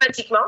systématiquement. 0.00 0.46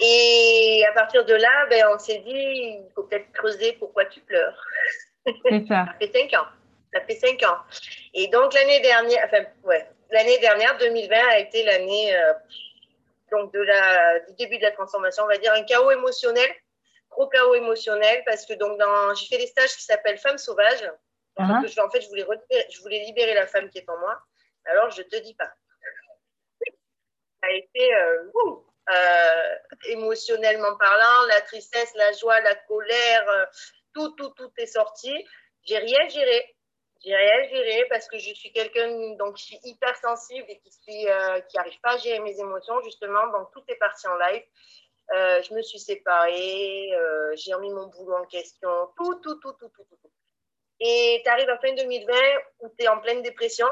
Et 0.00 0.84
à 0.88 0.92
partir 0.92 1.24
de 1.24 1.34
là, 1.34 1.66
ben, 1.70 1.84
on 1.94 1.98
s'est 1.98 2.18
dit, 2.18 2.30
il 2.32 2.88
faut 2.94 3.04
peut-être 3.04 3.30
creuser 3.32 3.74
pourquoi 3.74 4.04
tu 4.06 4.20
pleures. 4.20 4.66
C'est 5.24 5.66
ça. 5.68 5.86
ça 5.86 5.94
fait 6.00 6.12
cinq 6.12 6.34
ans. 6.40 6.46
Ça 6.92 7.00
fait 7.02 7.14
cinq 7.14 7.42
ans. 7.44 7.58
Et 8.14 8.28
donc 8.28 8.52
l'année 8.54 8.80
dernière, 8.80 9.24
enfin, 9.26 9.44
ouais, 9.64 9.86
l'année 10.10 10.38
dernière, 10.38 10.76
2020, 10.78 11.16
a 11.16 11.38
été 11.38 11.64
l'année 11.64 12.16
euh, 12.16 12.32
donc 13.30 13.52
de 13.52 13.60
la, 13.60 14.20
du 14.20 14.34
début 14.34 14.58
de 14.58 14.62
la 14.62 14.72
transformation, 14.72 15.24
on 15.24 15.28
va 15.28 15.38
dire 15.38 15.52
un 15.54 15.62
chaos 15.62 15.90
émotionnel, 15.90 16.50
gros 17.10 17.28
chaos 17.28 17.54
émotionnel, 17.54 18.22
parce 18.26 18.44
que 18.44 18.54
donc 18.54 18.78
j'ai 19.16 19.26
fait 19.26 19.38
des 19.38 19.46
stages 19.46 19.74
qui 19.76 19.84
s'appellent 19.84 20.18
Femmes 20.18 20.38
sauvages. 20.38 20.90
Uh 21.38 21.44
je, 21.66 21.80
en 21.80 21.88
fait, 21.88 22.02
je 22.02 22.08
voulais, 22.08 22.26
je 22.70 22.80
voulais 22.82 22.98
libérer 23.06 23.32
la 23.32 23.46
femme 23.46 23.70
qui 23.70 23.78
est 23.78 23.88
en 23.88 23.98
moi. 23.98 24.20
Alors, 24.66 24.90
je 24.90 25.02
te 25.02 25.16
dis 25.16 25.34
pas. 25.34 25.50
A 27.42 27.50
été 27.52 27.94
euh, 27.94 28.30
euh, 28.90 29.54
émotionnellement 29.88 30.76
parlant, 30.76 31.26
la 31.28 31.40
tristesse, 31.42 31.92
la 31.96 32.12
joie, 32.12 32.40
la 32.40 32.54
colère, 32.54 33.28
euh, 33.28 33.46
tout, 33.94 34.10
tout, 34.10 34.30
tout 34.30 34.50
est 34.58 34.66
sorti. 34.66 35.12
J'ai 35.64 35.78
rien 35.78 36.08
géré. 36.08 36.56
J'ai 37.04 37.16
rien 37.16 37.48
géré 37.48 37.84
parce 37.90 38.06
que 38.06 38.16
je 38.18 38.32
suis 38.32 38.52
quelqu'un 38.52 39.16
donc 39.16 39.36
je 39.36 39.42
suis 39.42 39.58
hyper 39.64 39.96
sensible 39.96 40.44
et 40.48 40.60
qui 40.60 40.70
suis 40.70 41.06
qui 41.48 41.58
arrive 41.58 41.80
pas 41.80 41.94
à 41.94 41.98
gérer 41.98 42.20
mes 42.20 42.38
émotions 42.38 42.80
justement. 42.82 43.26
Donc 43.32 43.50
tout 43.52 43.64
est 43.66 43.76
parti 43.76 44.06
en 44.06 44.14
live. 44.18 44.44
je 45.10 45.52
me 45.52 45.62
suis 45.62 45.80
séparée, 45.80 46.92
j'ai 47.34 47.54
remis 47.54 47.70
mon 47.70 47.88
boulot 47.88 48.14
en 48.14 48.26
question, 48.26 48.70
tout, 48.96 49.16
tout, 49.16 49.34
tout, 49.40 49.52
tout, 49.54 49.68
tout. 49.68 49.82
Et 50.84 51.22
tu 51.24 51.30
arrives 51.30 51.48
en 51.48 51.58
fin 51.60 51.72
2020 51.74 52.12
où 52.60 52.68
tu 52.76 52.84
es 52.84 52.88
en 52.88 53.00
pleine 53.00 53.22
dépression. 53.22 53.68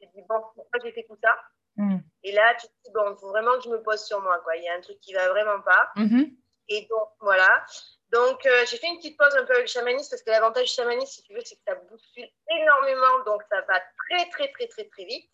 Tu 0.00 0.08
te 0.08 0.12
dis, 0.14 0.22
bon, 0.26 0.40
pourquoi 0.54 0.80
j'ai 0.82 0.92
fait 0.92 1.04
tout 1.06 1.18
ça? 1.22 1.36
Mm. 1.76 1.98
Et 2.26 2.32
là, 2.32 2.54
tu 2.54 2.66
te 2.66 2.72
dis, 2.84 2.90
bon, 2.92 3.12
il 3.12 3.16
faut 3.20 3.28
vraiment 3.28 3.56
que 3.56 3.62
je 3.62 3.68
me 3.68 3.80
pose 3.80 4.04
sur 4.04 4.20
moi. 4.20 4.40
Quoi. 4.42 4.56
Il 4.56 4.64
y 4.64 4.68
a 4.68 4.74
un 4.74 4.80
truc 4.80 4.98
qui 5.00 5.14
va 5.14 5.28
vraiment 5.28 5.60
pas. 5.60 5.92
Mm-hmm. 5.94 6.36
Et 6.70 6.80
donc, 6.90 7.08
voilà. 7.20 7.64
Donc, 8.10 8.44
euh, 8.46 8.64
j'ai 8.68 8.78
fait 8.78 8.88
une 8.88 8.96
petite 8.96 9.16
pause 9.16 9.32
un 9.36 9.44
peu 9.44 9.52
avec 9.52 9.66
le 9.66 9.70
chamanisme 9.70 10.10
parce 10.10 10.22
que 10.22 10.30
l'avantage 10.30 10.64
du 10.64 10.72
chamanisme, 10.72 11.06
si 11.06 11.22
tu 11.22 11.34
veux, 11.34 11.40
c'est 11.44 11.54
que 11.54 11.62
ça 11.68 11.76
bouscule 11.76 12.28
énormément. 12.50 13.22
Donc, 13.26 13.42
ça 13.48 13.60
va 13.60 13.80
très, 14.08 14.28
très, 14.30 14.50
très, 14.50 14.66
très, 14.66 14.84
très 14.88 15.04
vite. 15.04 15.30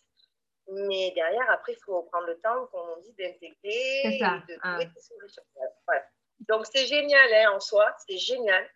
Mais 0.69 1.13
derrière, 1.15 1.51
après, 1.51 1.73
il 1.73 1.83
faut 1.83 2.03
prendre 2.03 2.27
le 2.27 2.39
temps, 2.41 2.67
comme 2.67 2.87
on 2.97 3.01
dit, 3.01 3.15
d'intégrer 3.19 4.03
et 4.05 4.19
de 4.19 4.59
ah. 4.61 4.75
trouver 4.75 4.85
des 4.85 5.01
solutions. 5.01 5.43
Voilà. 5.87 6.05
Donc, 6.41 6.67
c'est 6.67 6.85
génial 6.85 7.33
hein, 7.33 7.53
en 7.53 7.61
soi. 7.61 7.91
C'est 8.07 8.19
génial. 8.19 8.69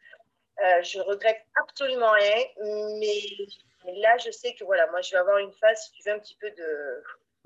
Euh, 0.64 0.82
je 0.82 1.00
regrette 1.00 1.44
absolument 1.62 2.12
rien, 2.12 2.44
mais, 2.98 3.92
là, 4.00 4.16
je 4.16 4.30
sais 4.30 4.54
que 4.54 4.64
voilà, 4.64 4.86
moi, 4.86 5.02
je 5.02 5.10
vais 5.12 5.18
avoir 5.18 5.36
une 5.36 5.52
phase, 5.52 5.84
si 5.84 5.92
tu 5.92 6.02
veux, 6.08 6.14
un 6.14 6.18
petit 6.18 6.36
peu 6.36 6.50
de. 6.50 7.02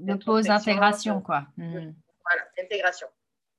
De 0.06 0.14
pause 0.14 0.48
intégration, 0.48 1.20
quoi. 1.20 1.46
Hmm. 1.56 1.92
Voilà, 2.24 2.42
intégration. 2.58 3.08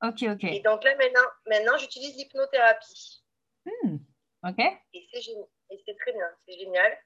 Ok, 0.04 0.24
ok. 0.24 0.44
Et 0.46 0.62
donc 0.62 0.84
là, 0.84 0.96
maintenant, 0.96 1.28
maintenant 1.48 1.78
j'utilise 1.78 2.16
l'hypnothérapie. 2.16 3.24
Hmm. 3.66 3.98
Ok. 4.44 4.60
Et 4.94 5.08
c'est 5.12 5.98
très 5.98 6.14
bien, 6.14 6.30
c'est 6.48 6.58
génial. 6.58 6.98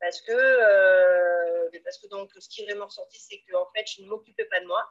Parce 0.00 0.20
que, 0.20 0.32
euh, 0.32 1.70
parce 1.84 1.98
que 1.98 2.08
donc, 2.08 2.30
ce 2.38 2.48
qui 2.48 2.62
est 2.62 2.66
vraiment 2.66 2.86
ressorti, 2.86 3.18
c'est 3.18 3.40
que 3.48 3.56
en 3.56 3.66
fait, 3.74 3.86
je 3.86 4.02
ne 4.02 4.08
m'occupais 4.08 4.44
pas 4.46 4.60
de 4.60 4.66
moi. 4.66 4.84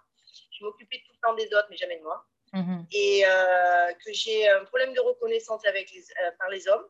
Je 0.52 0.64
m'occupais 0.64 1.04
tout 1.06 1.14
le 1.14 1.20
temps 1.28 1.36
des 1.36 1.54
autres, 1.54 1.68
mais 1.70 1.78
jamais 1.78 1.98
de 1.98 2.04
moi. 2.04 2.26
Hmm. 2.54 2.84
Et 2.92 3.24
euh, 3.26 3.94
que 4.06 4.14
j'ai 4.14 4.50
un 4.50 4.66
problème 4.66 4.94
de 4.94 5.00
reconnaissance 5.00 5.66
avec 5.66 5.92
les, 5.92 6.04
par 6.38 6.50
les 6.50 6.68
hommes 6.68 6.88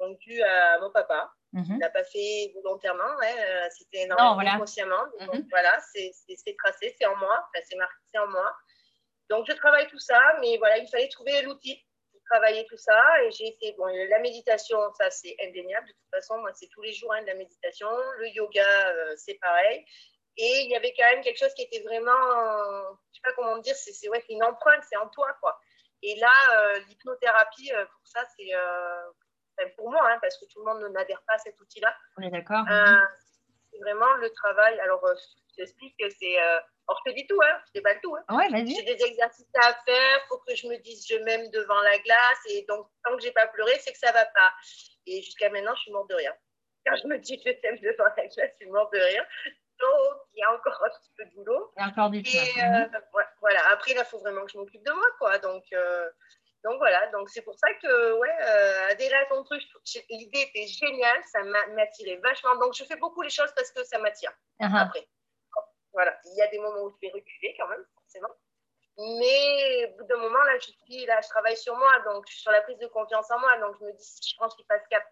donc 0.00 0.18
dû 0.18 0.42
à 0.42 0.80
mon 0.80 0.90
papa. 0.90 1.32
Mhm. 1.52 1.64
Il 1.68 1.78
n'a 1.78 1.90
pas 1.90 2.04
fait 2.04 2.52
volontairement, 2.54 3.02
euh, 3.22 3.68
c'était 3.70 4.04
énormément 4.04 4.58
consciemment. 4.58 5.04
Mhm. 5.20 5.48
voilà, 5.50 5.80
c'est 5.92 6.56
tracé, 6.58 6.94
c'est 6.98 7.06
en 7.06 7.16
moi, 7.16 7.48
c'est 7.64 7.76
marqué, 7.76 7.96
c'est 8.12 8.18
en 8.18 8.28
moi. 8.28 8.54
Donc 9.28 9.46
je 9.48 9.52
travaille 9.54 9.88
tout 9.88 9.98
ça, 9.98 10.20
mais 10.40 10.58
voilà, 10.58 10.78
il 10.78 10.88
fallait 10.88 11.08
trouver 11.08 11.42
l'outil 11.42 11.84
pour 12.12 12.20
travailler 12.30 12.66
tout 12.66 12.76
ça. 12.76 13.00
Et 13.24 13.30
j'ai 13.32 13.48
été, 13.48 13.72
bon, 13.72 13.86
la 13.86 14.18
méditation, 14.20 14.78
ça 14.94 15.10
c'est 15.10 15.36
indéniable. 15.42 15.88
De 15.88 15.92
toute 15.92 16.10
façon, 16.12 16.38
moi 16.38 16.50
c'est 16.54 16.68
tous 16.68 16.82
les 16.82 16.92
jours 16.92 17.12
hein, 17.14 17.22
de 17.22 17.26
la 17.26 17.34
méditation. 17.34 17.88
Le 18.18 18.28
yoga, 18.28 18.88
euh, 18.90 19.14
c'est 19.16 19.38
pareil. 19.40 19.84
Et 20.36 20.62
il 20.62 20.70
y 20.70 20.76
avait 20.76 20.94
quand 20.96 21.04
même 21.10 21.22
quelque 21.22 21.38
chose 21.38 21.52
qui 21.54 21.62
était 21.62 21.82
vraiment, 21.82 22.12
je 22.12 22.90
ne 22.90 23.14
sais 23.14 23.20
pas 23.24 23.32
comment 23.32 23.58
dire, 23.58 23.74
c'est 23.74 24.08
ouais, 24.08 24.24
une 24.28 24.44
empreinte, 24.44 24.84
c'est 24.88 24.96
en 24.96 25.08
toi, 25.08 25.36
quoi. 25.40 25.60
Et 26.02 26.14
là, 26.14 26.32
euh, 26.54 26.78
l'hypnothérapie, 26.88 27.70
pour 27.72 28.06
ça, 28.06 28.24
c'est 28.36 28.54
pour 29.76 29.90
moi, 29.90 30.00
hein, 30.10 30.18
parce 30.20 30.38
que 30.38 30.46
tout 30.46 30.60
le 30.60 30.64
monde 30.64 30.92
n'adhère 30.92 31.22
pas 31.26 31.34
à 31.34 31.38
cet 31.38 31.60
outil-là. 31.60 31.94
On 32.16 32.22
est 32.22 32.30
d'accord. 32.30 32.64
Euh, 32.70 33.00
c'est 33.70 33.78
vraiment 33.78 34.12
le 34.14 34.30
travail. 34.30 34.78
Alors, 34.80 35.04
euh, 35.04 35.14
je 35.50 35.56
t'explique 35.56 35.96
que 35.98 36.08
c'est. 36.10 36.40
Euh, 36.40 36.58
alors, 36.88 37.00
je 37.04 37.10
te 37.10 37.16
dis 37.16 37.26
tout, 37.26 37.40
hein, 37.42 37.60
je 37.68 37.72
déballe 37.74 38.00
tout. 38.02 38.16
Hein. 38.16 38.36
Ouais, 38.36 38.48
j'ai 38.50 38.82
des 38.82 39.04
exercices 39.04 39.46
à 39.62 39.74
faire, 39.84 40.18
il 40.18 40.26
faut 40.28 40.38
que 40.38 40.54
je 40.54 40.66
me 40.66 40.76
dise 40.78 41.06
je 41.06 41.16
m'aime 41.16 41.48
devant 41.50 41.80
la 41.82 41.98
glace. 41.98 42.40
Et 42.48 42.64
donc, 42.68 42.86
tant 43.04 43.16
que 43.16 43.22
je 43.22 43.28
n'ai 43.28 43.32
pas 43.32 43.46
pleuré, 43.48 43.72
c'est 43.80 43.92
que 43.92 43.98
ça 43.98 44.08
ne 44.08 44.14
va 44.14 44.24
pas. 44.24 44.52
Et 45.06 45.22
jusqu'à 45.22 45.50
maintenant, 45.50 45.74
je 45.76 45.82
suis 45.82 45.92
morte 45.92 46.10
de 46.10 46.16
rire. 46.16 46.34
Quand 46.86 46.96
je 46.96 47.06
me 47.06 47.18
dis 47.18 47.40
je 47.44 47.52
t'aime 47.52 47.78
devant 47.80 48.04
la 48.16 48.26
glace, 48.26 48.50
je 48.60 48.64
suis 48.64 48.70
morte 48.70 48.92
de 48.92 48.98
rire. 48.98 49.24
Donc, 49.78 50.16
il 50.34 50.40
y 50.40 50.42
a 50.42 50.52
encore 50.52 50.78
un 50.84 50.90
petit 50.90 51.12
peu 51.16 51.24
de 51.24 51.30
boulot. 51.36 51.72
Il 51.76 51.80
y 51.80 51.84
a 51.84 51.88
encore 51.88 52.10
du 52.10 52.18
Et, 52.18 52.52
voilà. 53.40 53.68
Après, 53.70 53.94
là, 53.94 54.02
il 54.04 54.10
faut 54.10 54.18
vraiment 54.18 54.44
que 54.44 54.52
je 54.52 54.58
m'occupe 54.58 54.84
de 54.84 54.92
moi, 54.92 55.06
quoi. 55.18 55.38
Donc, 55.38 55.64
donc 56.64 56.76
voilà, 56.78 57.06
donc 57.12 57.30
c'est 57.30 57.42
pour 57.42 57.58
ça 57.58 57.72
que 57.74 58.18
ouais, 58.18 58.36
euh, 58.42 58.88
adhérer 58.90 59.14
à 59.14 59.26
ton 59.26 59.42
truc, 59.44 59.62
l'idée 60.10 60.42
était 60.42 60.66
géniale, 60.66 61.22
ça 61.32 61.42
m'attirait 61.42 62.16
vachement. 62.22 62.56
Donc 62.56 62.74
je 62.74 62.84
fais 62.84 62.96
beaucoup 62.96 63.22
les 63.22 63.30
choses 63.30 63.52
parce 63.56 63.70
que 63.70 63.82
ça 63.84 63.98
m'attire. 63.98 64.32
Uh-huh. 64.60 64.82
Après, 64.82 65.08
voilà, 65.92 66.18
il 66.24 66.36
y 66.36 66.42
a 66.42 66.48
des 66.48 66.58
moments 66.58 66.82
où 66.82 66.90
je 66.90 66.96
vais 67.00 67.12
reculer 67.12 67.54
quand 67.58 67.68
même, 67.68 67.84
forcément. 67.94 68.34
Mais 68.98 69.86
au 69.86 69.96
bout 69.96 70.04
d'un 70.04 70.18
moment, 70.18 70.42
là, 70.42 70.58
je 70.58 70.70
suis 70.70 71.06
là, 71.06 71.20
je 71.22 71.28
travaille 71.28 71.56
sur 71.56 71.74
moi, 71.76 72.00
donc 72.00 72.24
je 72.26 72.32
suis 72.34 72.42
sur 72.42 72.52
la 72.52 72.60
prise 72.60 72.78
de 72.78 72.86
confiance 72.88 73.30
en 73.30 73.40
moi. 73.40 73.56
Donc 73.60 73.76
je 73.80 73.86
me 73.86 73.92
dis, 73.92 74.04
si 74.04 74.34
je 74.34 74.36
pense 74.36 74.54
qu'il 74.54 74.66
passe 74.66 74.86
cap, 74.90 75.04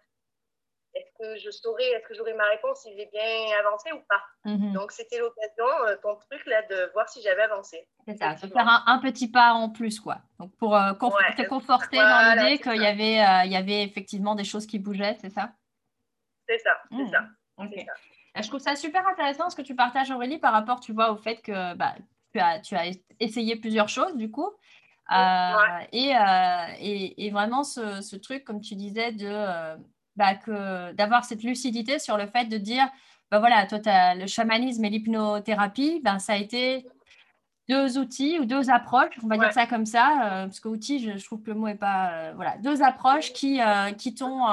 est-ce 0.95 1.11
que 1.17 1.37
je 1.37 1.51
saurais, 1.51 1.85
est-ce 1.91 2.07
que 2.07 2.13
j'aurai 2.15 2.33
ma 2.33 2.45
réponse 2.45 2.81
si 2.81 2.89
j'ai 2.95 3.05
bien 3.07 3.59
avancé 3.59 3.91
ou 3.91 3.99
pas? 4.07 4.23
Mhm. 4.45 4.73
Donc, 4.73 4.91
c'était 4.91 5.19
l'occasion, 5.19 5.65
euh, 5.87 5.95
ton 6.01 6.15
truc 6.15 6.45
là, 6.45 6.61
de 6.63 6.91
voir 6.93 7.07
si 7.07 7.21
j'avais 7.21 7.43
avancé. 7.43 7.87
C'est 8.07 8.17
ça, 8.17 8.33
de 8.33 8.47
faire 8.47 8.83
un, 8.87 8.99
petit 8.99 9.29
pas 9.29 9.53
en 9.53 9.69
plus, 9.69 9.99
quoi. 9.99 10.19
Donc, 10.39 10.55
pour 10.57 10.75
euh, 10.75 10.93
te 10.93 11.47
conforter 11.47 11.97
dans 11.97 12.35
l'idée 12.37 12.59
qu'il 12.59 12.81
y 12.81 12.87
avait, 12.87 13.21
euh, 13.21 13.45
il 13.45 13.51
y 13.51 13.55
avait 13.55 13.83
effectivement 13.83 14.35
des 14.35 14.43
choses 14.43 14.65
qui 14.65 14.79
bougeaient, 14.79 15.17
c'est 15.21 15.29
ça? 15.29 15.51
C'est 16.47 16.57
ça, 16.59 16.81
c'est 16.89 16.97
mmh. 16.97 17.11
ça. 17.11 18.41
Je 18.41 18.47
trouve 18.47 18.59
ça 18.59 18.75
super 18.75 19.07
intéressant 19.07 19.49
ce 19.49 19.55
que 19.55 19.61
tu 19.61 19.75
partages, 19.75 20.09
Aurélie, 20.09 20.39
par 20.39 20.53
rapport, 20.53 20.79
tu 20.79 20.93
vois, 20.93 21.11
au 21.11 21.17
fait 21.17 21.41
que 21.41 21.75
bah, 21.75 21.93
tu, 22.31 22.39
as, 22.39 22.59
tu 22.59 22.75
as 22.75 22.89
essayé 23.19 23.55
plusieurs 23.57 23.89
choses, 23.89 24.15
du 24.15 24.31
coup. 24.31 24.49
et, 25.91 26.15
et, 26.81 27.29
vraiment, 27.31 27.63
ce, 27.63 28.01
ce, 28.01 28.15
truc, 28.15 28.43
comme 28.45 28.61
tu 28.61 28.75
disais, 28.75 29.11
de 29.11 29.77
bah, 30.19 30.91
d'avoir 30.93 31.23
cette 31.23 31.43
lucidité 31.43 31.97
sur 31.97 32.17
le 32.17 32.27
fait 32.27 32.45
de 32.45 32.57
dire, 32.57 32.85
bah 33.31 33.39
voilà, 33.39 33.65
toi, 33.65 33.79
as 33.85 34.15
le 34.15 34.27
chamanisme 34.27 34.83
et 34.83 34.89
l'hypnothérapie, 34.89 36.01
ben, 36.03 36.19
ça 36.19 36.33
a 36.33 36.35
été 36.35 36.85
deux 37.69 37.97
outils 37.97 38.37
ou 38.39 38.45
deux 38.45 38.69
approches, 38.69 39.15
on 39.23 39.27
va 39.27 39.37
dire 39.37 39.53
ça 39.53 39.65
comme 39.65 39.85
ça, 39.85 40.09
euh, 40.09 40.45
parce 40.45 40.59
que 40.59 40.67
outils, 40.67 40.99
je, 40.99 41.23
trouve 41.23 41.41
que 41.41 41.51
le 41.51 41.57
mot 41.57 41.67
est 41.67 41.75
pas... 41.75 42.11
Euh, 42.11 42.33
voilà, 42.35 42.57
deux 42.57 42.81
approches 42.81 43.31
qui, 43.31 43.61
euh, 43.61 43.91
qui, 43.91 44.13
t'ont, 44.13 44.45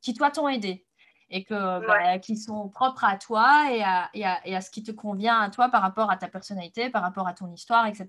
qui 0.00 0.14
toi, 0.14 0.30
t'ont 0.30 0.48
aidé 0.48 0.86
et 1.30 1.44
que, 1.44 1.86
bah, 1.86 2.18
qui 2.18 2.36
sont 2.36 2.68
propres 2.68 3.04
à 3.04 3.18
toi 3.18 3.72
et 3.72 3.82
à, 3.82 4.08
et, 4.14 4.24
à, 4.24 4.40
et 4.46 4.56
à, 4.56 4.60
ce 4.60 4.70
qui 4.70 4.82
te 4.82 4.92
convient 4.92 5.40
à 5.40 5.50
toi 5.50 5.68
par 5.68 5.82
rapport 5.82 6.10
à 6.10 6.16
ta 6.16 6.28
personnalité, 6.28 6.90
par 6.90 7.02
rapport 7.02 7.26
à 7.26 7.34
ton 7.34 7.52
histoire, 7.52 7.86
etc. 7.86 8.06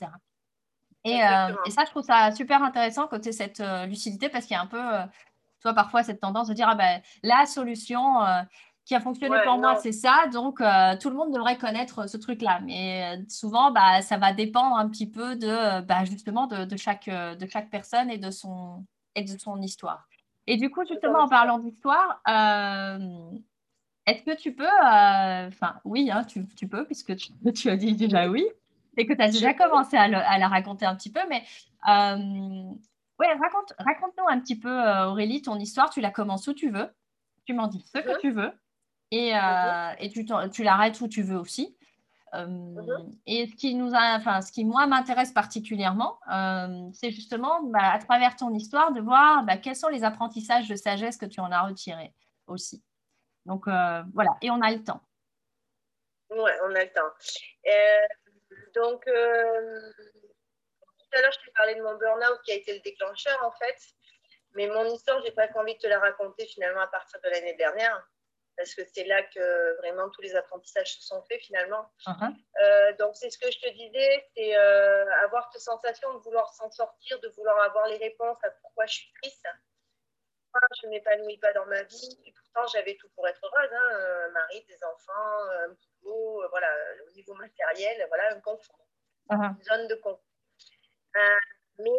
Et, 1.04 1.18
et 1.18 1.72
ça, 1.72 1.84
je 1.86 1.90
trouve 1.90 2.04
ça 2.04 2.32
super 2.32 2.64
intéressant 2.64 3.08
côté 3.08 3.32
cette 3.32 3.62
lucidité 3.88 4.30
parce 4.30 4.46
qu'il 4.46 4.56
y 4.56 4.58
a 4.58 4.62
un 4.62 4.68
peu 4.68 4.82
parfois 5.74 6.04
cette 6.04 6.20
tendance 6.20 6.48
de 6.48 6.54
dire 6.54 6.68
ah 6.70 6.76
ben, 6.76 7.02
la 7.24 7.46
solution 7.46 8.24
euh, 8.24 8.42
qui 8.86 8.96
a 8.96 9.00
fonctionné 9.00 9.38
pour 9.44 9.58
moi, 9.58 9.76
c'est 9.78 9.92
ça. 9.92 10.28
Donc, 10.32 10.62
euh, 10.62 10.96
tout 11.00 11.10
le 11.10 11.16
monde 11.16 11.34
devrait 11.34 11.58
connaître 11.58 12.08
ce 12.08 12.18
truc-là. 12.18 12.60
Mais 12.64 13.18
euh, 13.18 13.24
souvent, 13.28 13.72
bah, 13.72 14.02
ça 14.02 14.18
va 14.18 14.34
dépendre 14.34 14.76
un 14.76 14.88
petit 14.90 15.10
peu 15.10 15.36
de, 15.36 15.82
bah, 15.82 16.06
justement 16.06 16.48
de, 16.48 16.78
chaque, 16.78 17.10
de 17.10 17.48
chaque 17.48 17.70
personne 17.70 18.12
et 18.12 18.18
de, 18.18 18.30
son, 18.30 18.86
et 19.16 19.24
de 19.24 19.40
son 19.40 19.62
histoire. 19.62 20.08
Et 20.48 20.58
du 20.58 20.70
coup, 20.70 20.86
justement, 20.88 21.22
en 21.22 21.28
parlant 21.28 21.58
d'histoire, 21.58 22.22
est-ce 24.06 24.22
que 24.22 24.36
tu 24.36 24.54
peux, 24.54 24.68
enfin, 24.68 25.80
oui, 25.84 26.12
hein, 26.12 26.24
tu, 26.24 26.46
tu, 26.56 26.68
peux, 26.68 26.86
puisque 26.86 27.16
tu, 27.16 27.32
tu, 27.56 27.70
as 27.70 27.78
dit 27.78 27.96
déjà 27.96 28.30
oui, 28.30 28.46
et 28.98 29.08
que 29.08 29.14
tu 29.14 29.22
as 29.22 29.30
déjà 29.30 29.56
commencé 29.56 29.98
à, 29.98 30.04
à, 30.04 30.38
la 30.38 30.48
raconter 30.48 30.86
un 30.86 30.96
petit 30.96 31.12
peu, 31.12 31.22
mais 31.28 31.44
oui, 33.20 33.28
raconte, 33.42 33.74
raconte-nous 33.80 34.28
un 34.28 34.40
petit 34.40 34.60
peu, 34.60 34.70
euh, 34.70 35.08
Aurélie, 35.08 35.42
ton 35.42 35.58
histoire. 35.58 35.90
Tu 35.90 36.02
la 36.02 36.12
commences 36.12 36.48
où 36.48 36.54
tu 36.54 36.70
veux. 36.70 36.90
Tu 37.46 37.54
m'en 37.54 37.68
dis 37.68 37.84
ce 37.94 38.00
que 38.00 38.20
tu 38.20 38.32
veux. 38.32 38.52
Et, 39.12 39.36
euh, 39.36 39.94
et 40.00 40.10
tu, 40.10 40.26
tu 40.52 40.64
l'arrêtes 40.64 41.00
où 41.00 41.08
tu 41.08 41.22
veux 41.22 41.38
aussi. 41.38 41.78
Euh. 42.34 42.76
Et 43.26 43.48
ce 43.48 43.56
qui, 43.56 43.76
nous 43.76 43.94
a, 43.94 44.18
enfin, 44.18 44.42
ce 44.42 44.52
qui, 44.52 44.66
moi, 44.66 44.88
m'intéresse 44.88 45.32
particulièrement, 45.32 46.20
c'est 46.94 47.12
justement, 47.12 47.64
bah, 47.64 47.92
à 47.94 48.00
travers 48.00 48.36
ton 48.36 48.54
histoire, 48.54 48.92
de 48.92 49.00
voir 49.00 49.44
bah, 49.44 49.58
quels 49.58 49.76
sont 49.76 49.90
les 49.90 50.04
apprentissages 50.04 50.68
de 50.68 50.76
sagesse 50.76 51.18
que 51.18 51.26
tu 51.26 51.40
en 51.40 51.52
as 51.52 51.62
retirés 51.62 52.14
aussi. 52.48 52.84
Donc, 53.46 53.66
voilà. 53.68 54.36
Et 54.42 54.52
on 54.52 54.62
a 54.62 54.72
le 54.72 54.84
temps. 54.84 55.02
Oui, 56.32 56.52
on 56.64 56.76
a 56.76 56.84
le 56.84 56.92
temps. 56.92 57.14
donc, 58.76 59.08
euh, 59.08 59.92
tout 61.16 61.20
à 61.20 61.22
l'heure, 61.22 61.32
je 61.32 61.46
t'ai 61.46 61.52
parlé 61.52 61.76
de 61.76 61.82
mon 61.82 61.96
burn-out 61.96 62.42
qui 62.44 62.52
a 62.52 62.56
été 62.56 62.74
le 62.74 62.82
déclencheur, 62.82 63.42
en 63.44 63.52
fait. 63.52 63.78
Mais 64.54 64.68
mon 64.68 64.86
histoire, 64.86 65.22
j'ai 65.24 65.32
pas 65.32 65.48
envie 65.56 65.76
de 65.76 65.80
te 65.80 65.88
la 65.88 66.00
raconter 66.00 66.46
finalement 66.46 66.82
à 66.82 66.88
partir 66.88 67.20
de 67.22 67.30
l'année 67.30 67.54
dernière, 67.56 68.06
parce 68.58 68.74
que 68.74 68.82
c'est 68.94 69.06
là 69.06 69.24
que 69.24 69.78
vraiment 69.78 70.10
tous 70.10 70.22
les 70.22 70.36
apprentissages 70.36 70.94
se 70.96 71.02
sont 71.02 71.24
faits 71.24 71.42
finalement. 71.42 71.90
Uh-huh. 72.06 72.34
Euh, 72.62 72.94
donc, 72.94 73.16
c'est 73.16 73.30
ce 73.30 73.38
que 73.38 73.50
je 73.50 73.60
te 73.60 73.70
disais, 73.70 74.30
c'est 74.36 74.58
euh, 74.58 75.10
avoir 75.24 75.50
cette 75.52 75.62
sensation 75.62 76.14
de 76.14 76.20
vouloir 76.20 76.54
s'en 76.54 76.70
sortir, 76.72 77.20
de 77.22 77.30
vouloir 77.30 77.62
avoir 77.62 77.88
les 77.88 77.98
réponses 77.98 78.38
à 78.44 78.50
pourquoi 78.62 78.86
je 78.86 78.96
suis 78.96 79.14
triste. 79.22 79.48
Je 80.82 80.88
ne 80.88 80.92
m'épanouis 80.92 81.38
pas 81.38 81.52
dans 81.52 81.66
ma 81.66 81.84
vie, 81.84 82.18
et 82.26 82.32
pourtant 82.32 82.66
j'avais 82.68 82.96
tout 82.96 83.10
pour 83.10 83.28
être 83.28 83.42
heureuse, 83.44 83.74
hein, 83.74 84.26
un 84.26 84.30
mari, 84.30 84.64
des 84.70 84.82
enfants, 84.86 85.50
un 85.66 85.76
boulot, 86.02 86.48
voilà, 86.50 86.74
au 87.06 87.12
niveau 87.12 87.34
matériel, 87.34 88.06
voilà, 88.08 88.34
un 88.34 88.40
confort, 88.40 88.88
uh-huh. 89.30 89.54
une 89.58 89.64
zone 89.64 89.88
de 89.90 89.96
confort. 89.96 90.24
Euh, 91.16 91.40
mais 91.80 91.92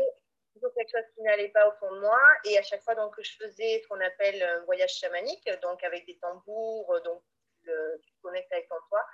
toujours 0.54 0.72
quelque 0.74 0.90
chose 0.90 1.06
qui 1.14 1.22
n'allait 1.22 1.48
pas 1.48 1.68
au 1.68 1.72
fond 1.72 1.94
de 1.94 2.00
moi. 2.00 2.20
Et 2.44 2.58
à 2.58 2.62
chaque 2.62 2.82
fois 2.82 2.94
donc, 2.94 3.14
que 3.14 3.22
je 3.22 3.36
faisais 3.36 3.80
ce 3.82 3.88
qu'on 3.88 4.00
appelle 4.00 4.42
un 4.42 4.64
voyage 4.64 4.94
chamanique, 4.94 5.48
donc 5.62 5.82
avec 5.84 6.06
des 6.06 6.18
tambours, 6.18 7.00
donc 7.04 7.22
tu, 7.62 7.70
te 7.70 8.22
connectes 8.22 8.52
avec 8.52 8.68
ton 8.68 8.76
toi, 8.88 9.04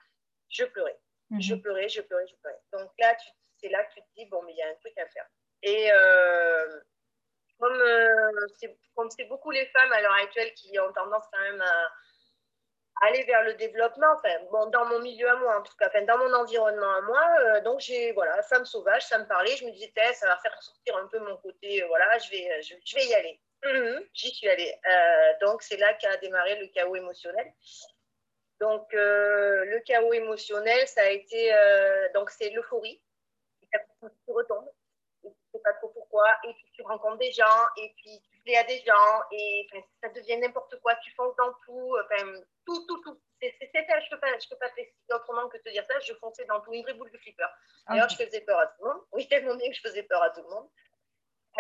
je 0.48 0.64
pleurais. 0.64 0.98
Mhm. 1.30 1.40
Je 1.40 1.54
pleurais, 1.54 1.88
je 1.88 2.02
pleurais, 2.02 2.26
je 2.26 2.36
pleurais. 2.36 2.60
Donc 2.72 2.90
là, 2.98 3.16
c'est 3.56 3.68
là 3.68 3.84
que 3.84 3.94
tu 3.94 4.00
te 4.00 4.06
dis, 4.16 4.26
bon, 4.26 4.42
mais 4.42 4.52
il 4.52 4.58
y 4.58 4.62
a 4.62 4.68
un 4.68 4.74
truc 4.74 4.96
à 4.98 5.06
faire. 5.06 5.26
Et 5.62 5.92
euh, 5.92 6.80
comme 7.58 7.80
euh, 7.80 8.46
c'est 8.56 9.24
beaucoup 9.24 9.50
les 9.50 9.66
femmes 9.66 9.92
à 9.92 10.00
l'heure 10.00 10.14
actuelle 10.14 10.52
qui 10.54 10.78
ont 10.80 10.92
tendance 10.92 11.24
quand 11.32 11.40
même 11.40 11.60
à 11.60 11.92
aller 13.00 13.24
vers 13.24 13.42
le 13.42 13.54
développement, 13.54 14.12
enfin, 14.14 14.34
bon, 14.50 14.66
dans 14.66 14.84
mon 14.86 15.00
milieu 15.00 15.28
à 15.28 15.36
moi 15.36 15.58
en 15.58 15.62
tout 15.62 15.74
cas, 15.76 15.88
enfin, 15.88 16.02
dans 16.02 16.18
mon 16.18 16.34
environnement 16.34 16.94
à 16.94 17.00
moi. 17.02 17.36
Euh, 17.40 17.60
donc, 17.62 17.80
j'ai, 17.80 18.12
voilà, 18.12 18.40
femme 18.42 18.64
sauvage, 18.64 19.06
ça 19.06 19.18
me 19.18 19.26
parlait. 19.26 19.56
Je 19.56 19.64
me 19.64 19.70
disais, 19.72 19.90
ça 20.12 20.26
va 20.26 20.36
faire 20.38 20.62
sortir 20.62 20.96
un 20.96 21.06
peu 21.06 21.18
mon 21.18 21.36
côté, 21.38 21.82
euh, 21.82 21.86
voilà, 21.88 22.18
je 22.18 22.30
vais, 22.30 22.50
euh, 22.50 22.62
je, 22.62 22.94
vais 22.94 23.06
y 23.06 23.14
aller. 23.14 23.40
Mhm, 23.64 24.04
j'y 24.12 24.30
suis 24.34 24.48
allée. 24.48 24.74
donc, 25.40 25.62
c'est 25.62 25.76
là 25.76 25.94
qu'a 25.94 26.16
démarré 26.18 26.56
le 26.56 26.66
chaos 26.68 26.96
émotionnel. 26.96 27.52
Donc, 28.60 28.92
le 28.92 29.80
chaos 29.80 30.12
émotionnel, 30.12 30.86
ça 30.86 31.02
a 31.02 31.08
été, 31.08 31.52
donc, 32.14 32.30
c'est 32.30 32.50
l'euphorie. 32.50 33.00
Tu 34.02 34.32
retombes, 34.32 34.68
et 35.24 35.30
tu 35.30 35.36
sais 35.52 35.60
pas 35.60 35.72
trop 35.74 35.88
pourquoi, 35.88 36.28
et 36.44 36.52
puis 36.52 36.70
tu 36.74 36.82
rencontres 36.82 37.18
des 37.18 37.32
gens, 37.32 37.44
et 37.76 37.94
puis 37.96 38.20
tu 38.44 38.54
à 38.54 38.64
des 38.64 38.78
gens, 38.80 39.22
et 39.30 39.66
ça 40.02 40.08
devient 40.10 40.38
n'importe 40.38 40.78
quoi, 40.80 40.94
tu 40.96 41.12
fonces 41.14 41.36
dans 41.36 41.52
tout, 41.64 41.96
enfin, 42.04 42.32
tout, 42.66 42.86
tout, 42.86 43.00
tout. 43.02 43.20
C'était, 43.40 43.84
je 43.88 44.06
ne 44.06 44.10
peux 44.10 44.20
pas, 44.20 44.38
je 44.38 44.48
peux 44.48 44.56
pas 44.56 44.70
t'expliquer 44.70 45.14
autrement 45.14 45.48
que 45.48 45.58
te 45.58 45.68
dire 45.70 45.84
ça, 45.84 45.98
je 46.00 46.14
fonçais 46.14 46.44
dans 46.44 46.60
tout, 46.60 46.72
une 46.72 46.82
vraie 46.82 46.94
boule 46.94 47.10
de 47.10 47.18
flipper. 47.18 47.46
D'ailleurs, 47.88 48.08
je 48.08 48.16
faisais 48.16 48.40
peur 48.42 48.58
à 48.58 48.66
tout 48.66 48.84
le 48.84 48.88
monde. 48.88 49.02
Oui, 49.12 49.28
tellement 49.28 49.56
bien 49.56 49.68
que 49.68 49.76
je 49.76 49.80
faisais 49.80 50.04
peur 50.04 50.22
à 50.22 50.30
tout 50.30 50.42
le 50.42 50.48
monde. 50.48 50.68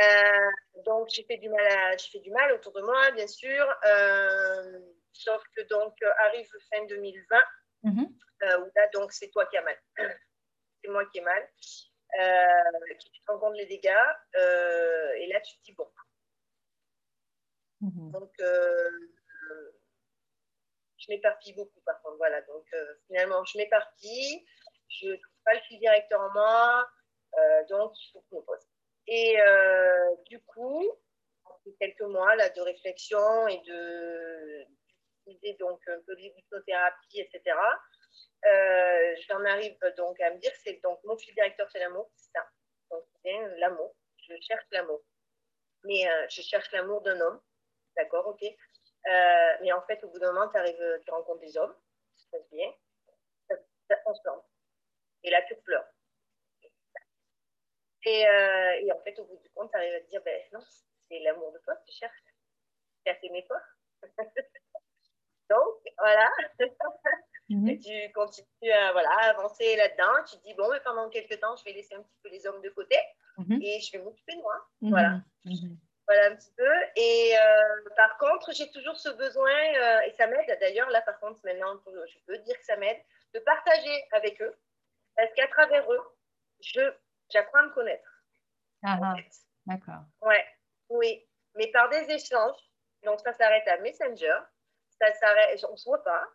Euh, 0.00 0.50
donc, 0.84 1.08
j'ai 1.10 1.24
fait, 1.24 1.36
du 1.38 1.48
mal 1.48 1.66
à, 1.66 1.98
fait 1.98 2.20
du 2.20 2.30
mal 2.30 2.52
autour 2.52 2.72
de 2.72 2.82
moi, 2.82 3.10
bien 3.12 3.26
sûr. 3.26 3.66
Euh, 3.84 4.78
sauf 5.12 5.42
que 5.56 5.62
donc, 5.62 5.94
arrive 6.18 6.48
fin 6.72 6.84
2020, 6.86 7.36
mm-hmm. 7.84 8.06
euh, 8.44 8.60
où 8.60 8.70
là, 8.74 8.88
donc, 8.94 9.12
c'est 9.12 9.30
toi 9.30 9.44
qui 9.46 9.56
as 9.56 9.62
mal. 9.62 9.78
c'est 10.82 10.90
moi 10.90 11.04
qui 11.06 11.18
ai 11.18 11.22
mal. 11.22 11.48
tu 11.58 13.10
te 13.10 13.32
rends 13.32 13.38
compte 13.38 13.56
les 13.56 13.66
dégâts. 13.66 14.06
et 14.34 15.26
là, 15.26 15.40
tu 15.40 15.56
te 15.56 15.62
dis, 15.64 15.74
bon, 15.74 15.88
Mhm. 17.82 18.12
Donc, 18.12 18.30
euh, 18.40 18.90
je 20.98 21.06
m'éparpille 21.10 21.52
beaucoup 21.54 21.80
par 21.84 22.00
contre. 22.02 22.16
Voilà, 22.16 22.40
donc 22.42 22.64
euh, 22.74 22.94
finalement, 23.06 23.44
je 23.44 23.58
m'éparpille, 23.58 24.46
je 24.88 25.08
ne 25.08 25.16
trouve 25.16 25.42
pas 25.44 25.54
le 25.54 25.60
fil 25.62 25.80
directeur 25.80 26.20
en 26.20 26.32
moi, 26.32 26.88
euh, 27.38 27.64
donc 27.68 27.92
il 28.00 28.12
faut 28.12 28.20
que 28.20 28.26
je 28.30 28.36
me 28.36 28.42
pose. 28.42 28.66
Et 29.08 29.36
du 30.30 30.40
coup, 30.44 30.88
après 31.44 31.72
quelques 31.80 32.02
mois 32.02 32.36
là, 32.36 32.48
de 32.50 32.60
réflexion 32.60 33.48
et 33.48 33.58
de 33.62 34.64
donc 35.58 35.80
un 35.88 36.00
peu 36.06 36.16
d'hypnothérapie, 36.16 37.20
etc. 37.20 37.56
j'en 39.28 39.44
arrive 39.44 39.76
donc 39.96 40.20
à 40.20 40.30
me 40.30 40.38
dire 40.38 40.52
c'est 40.64 40.80
donc 40.82 40.98
mon 41.04 41.16
fil 41.16 41.34
directeur 41.34 41.68
c'est 41.72 41.80
l'amour, 41.80 42.10
c'est 42.14 42.30
ça. 42.32 42.46
Donc 42.90 43.04
c'est 43.22 43.58
l'amour. 43.58 43.94
Je 44.28 44.34
cherche 44.40 44.64
l'amour. 44.70 45.02
Mais 45.84 46.06
je 46.30 46.42
cherche 46.42 46.70
l'amour 46.70 47.02
d'un 47.02 47.20
homme 47.20 47.40
D'accord, 47.96 48.26
ok. 48.26 48.42
Euh, 48.42 49.52
mais 49.62 49.72
en 49.72 49.82
fait, 49.82 50.02
au 50.04 50.08
bout 50.08 50.18
d'un 50.18 50.32
moment, 50.32 50.50
arrives, 50.52 51.00
tu 51.04 51.10
rencontres 51.10 51.40
des 51.40 51.56
hommes, 51.56 51.74
ça 52.14 52.24
se 52.24 52.30
passe 52.30 52.50
bien, 52.50 52.70
ça, 53.48 53.56
ça 53.88 53.96
transforme. 53.96 54.42
Et 55.24 55.30
là, 55.30 55.42
tu 55.42 55.56
pleures. 55.56 55.86
Et, 58.04 58.26
euh, 58.26 58.72
et, 58.80 58.92
en 58.92 59.00
fait, 59.00 59.18
au 59.18 59.24
bout 59.24 59.36
du 59.36 59.48
compte, 59.50 59.70
tu 59.70 59.76
arrives 59.76 59.94
à 59.94 60.00
te 60.00 60.08
dire, 60.08 60.22
ben 60.24 60.40
non, 60.52 60.60
c'est 61.08 61.20
l'amour 61.20 61.52
de 61.52 61.58
toi 61.58 61.76
que 61.76 61.84
tu 61.90 61.96
cherches. 61.96 62.24
Tu 63.04 63.12
as 63.12 63.24
aimé 63.24 63.44
toi. 63.46 63.60
Donc, 65.50 65.78
voilà. 65.98 66.32
Mhm. 67.48 67.68
Et 67.68 67.78
tu 67.78 68.12
continues 68.12 68.72
à 68.72 68.92
voilà, 68.92 69.10
avancer 69.30 69.76
là-dedans. 69.76 70.24
Tu 70.28 70.36
te 70.38 70.42
dis, 70.42 70.54
bon, 70.54 70.68
mais 70.70 70.80
pendant 70.80 71.08
quelques 71.10 71.38
temps, 71.40 71.56
je 71.56 71.64
vais 71.64 71.72
laisser 71.72 71.94
un 71.94 72.02
petit 72.02 72.18
peu 72.22 72.30
les 72.30 72.46
hommes 72.46 72.62
de 72.62 72.70
côté 72.70 72.96
mhm. 73.38 73.60
et 73.62 73.80
je 73.80 73.92
vais 73.92 74.02
m'occuper 74.02 74.34
de 74.34 74.40
moi. 74.40 74.68
Mhm. 74.80 74.90
Voilà. 74.90 75.20
Voilà 76.12 76.30
un 76.30 76.36
petit 76.36 76.52
peu. 76.56 76.74
Et 76.96 77.34
euh, 77.38 77.90
par 77.96 78.18
contre, 78.18 78.52
j'ai 78.52 78.70
toujours 78.70 78.96
ce 78.96 79.08
besoin, 79.08 79.50
euh, 79.50 80.00
et 80.00 80.10
ça 80.12 80.26
m'aide 80.26 80.58
d'ailleurs, 80.60 80.90
là 80.90 81.00
par 81.00 81.18
contre, 81.20 81.40
maintenant, 81.42 81.80
je 81.86 82.18
peux 82.26 82.36
dire 82.38 82.58
que 82.58 82.64
ça 82.64 82.76
m'aide, 82.76 83.00
de 83.32 83.38
partager 83.40 84.04
avec 84.12 84.42
eux. 84.42 84.54
Parce 85.16 85.32
qu'à 85.32 85.48
travers 85.48 85.90
eux, 85.90 86.02
j'apprends 87.30 87.60
à 87.60 87.62
me 87.62 87.72
connaître. 87.72 88.24
Ah, 88.84 88.98
ah. 89.02 89.14
D'accord. 89.64 90.02
Ouais, 90.20 90.44
oui. 90.90 91.26
Mais 91.54 91.68
par 91.68 91.88
des 91.88 92.10
échanges, 92.10 92.60
donc 93.04 93.20
ça 93.20 93.32
s'arrête 93.32 93.66
à 93.68 93.78
Messenger, 93.78 94.38
ça 95.00 95.12
s'arrête, 95.14 95.64
on 95.66 95.72
ne 95.72 95.76
se 95.76 95.88
voit 95.88 96.04
pas. 96.04 96.28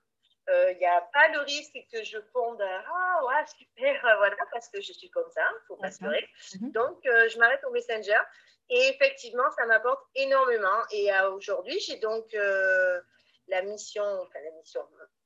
Il 0.48 0.54
euh, 0.54 0.74
n'y 0.75 0.86
a 0.86 1.01
pas 1.13 1.27
le 1.30 1.39
risque 1.39 1.77
que 1.92 2.04
je 2.04 2.20
fonde 2.32 2.62
Ah, 2.62 3.20
ouais, 3.25 3.46
super, 3.48 4.00
voilà, 4.18 4.38
parce 4.51 4.70
que 4.70 4.80
je 4.80 4.94
suis 4.94 5.10
comme 5.10 5.30
ça, 5.32 5.42
il 5.42 5.66
faut 5.68 5.75
pas 5.75 5.92
se 5.92 6.04
mhm. 6.04 6.72
Donc, 6.72 7.00
je 7.04 7.38
m'arrête 7.38 7.63
au 7.66 7.72
Messenger. 7.72 8.22
Et 8.70 8.89
effectivement, 8.89 9.50
ça 9.51 9.66
m'apporte 9.66 10.06
énormément. 10.16 10.82
Et 10.92 11.10
aujourd'hui, 11.34 11.80
j'ai 11.80 11.98
donc 11.98 12.34
euh, 12.34 13.01
la 13.48 13.62
mission, 13.62 14.04
enfin 14.04 14.39
la 14.44 14.51
mission 14.51 14.82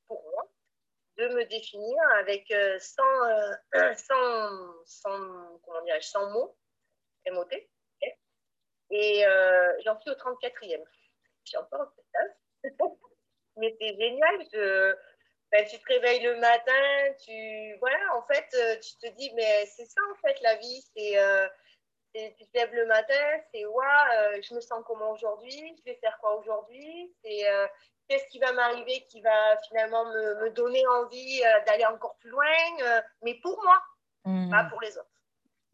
pour 0.06 0.22
moi, 0.30 0.48
de 1.18 1.28
me 1.28 1.44
définir 1.44 2.00
avec 2.18 2.46
100, 2.48 3.02
euh, 3.74 3.94
100, 3.94 4.14
euh, 4.14 5.58
comment 5.64 5.82
dirais 5.84 6.00
100 6.00 6.30
mots, 6.30 6.56
MOT. 7.30 7.48
Et 8.94 9.24
j'en 9.84 9.98
suis 10.00 10.10
au 10.10 10.14
34e. 10.14 10.84
J'ai 11.44 11.56
encore 11.56 11.80
un 11.80 11.92
peu 12.62 12.68
de 12.68 12.76
Mais 13.56 13.74
c'est 13.80 13.96
génial. 13.96 14.46
Je, 14.52 14.94
ben, 15.52 15.66
tu 15.68 15.78
te 15.78 15.84
réveilles 15.86 16.22
le 16.22 16.40
matin, 16.40 17.14
tu 17.24 17.76
voilà, 17.78 18.16
en 18.16 18.22
fait, 18.22 18.80
tu 18.80 18.96
te 18.96 19.14
dis, 19.16 19.30
mais 19.36 19.66
c'est 19.66 19.84
ça 19.84 20.00
en 20.10 20.14
fait 20.26 20.40
la 20.40 20.56
vie, 20.56 20.84
c'est 20.96 21.18
tu 22.14 22.46
te 22.46 22.58
lèves 22.58 22.74
le 22.74 22.86
matin, 22.86 23.14
c'est 23.52 23.64
ouais, 23.64 23.86
euh, 24.18 24.40
je 24.42 24.54
me 24.54 24.60
sens 24.60 24.82
comment 24.86 25.12
aujourd'hui, 25.12 25.74
je 25.78 25.84
vais 25.84 25.98
faire 26.00 26.18
quoi 26.20 26.38
aujourd'hui, 26.38 27.12
c'est 27.24 27.48
euh, 27.48 27.66
qu'est-ce 28.08 28.26
qui 28.30 28.38
va 28.38 28.52
m'arriver 28.52 29.06
qui 29.08 29.20
va 29.22 29.56
finalement 29.68 30.04
me, 30.06 30.44
me 30.44 30.50
donner 30.50 30.82
envie 30.86 31.42
euh, 31.44 31.64
d'aller 31.66 31.86
encore 31.86 32.16
plus 32.18 32.30
loin, 32.30 32.44
mais 33.22 33.34
pour 33.42 33.58
moi, 33.62 33.82
mmh. 34.24 34.50
pas 34.50 34.64
pour 34.64 34.80
les 34.80 34.96
autres. 34.98 35.22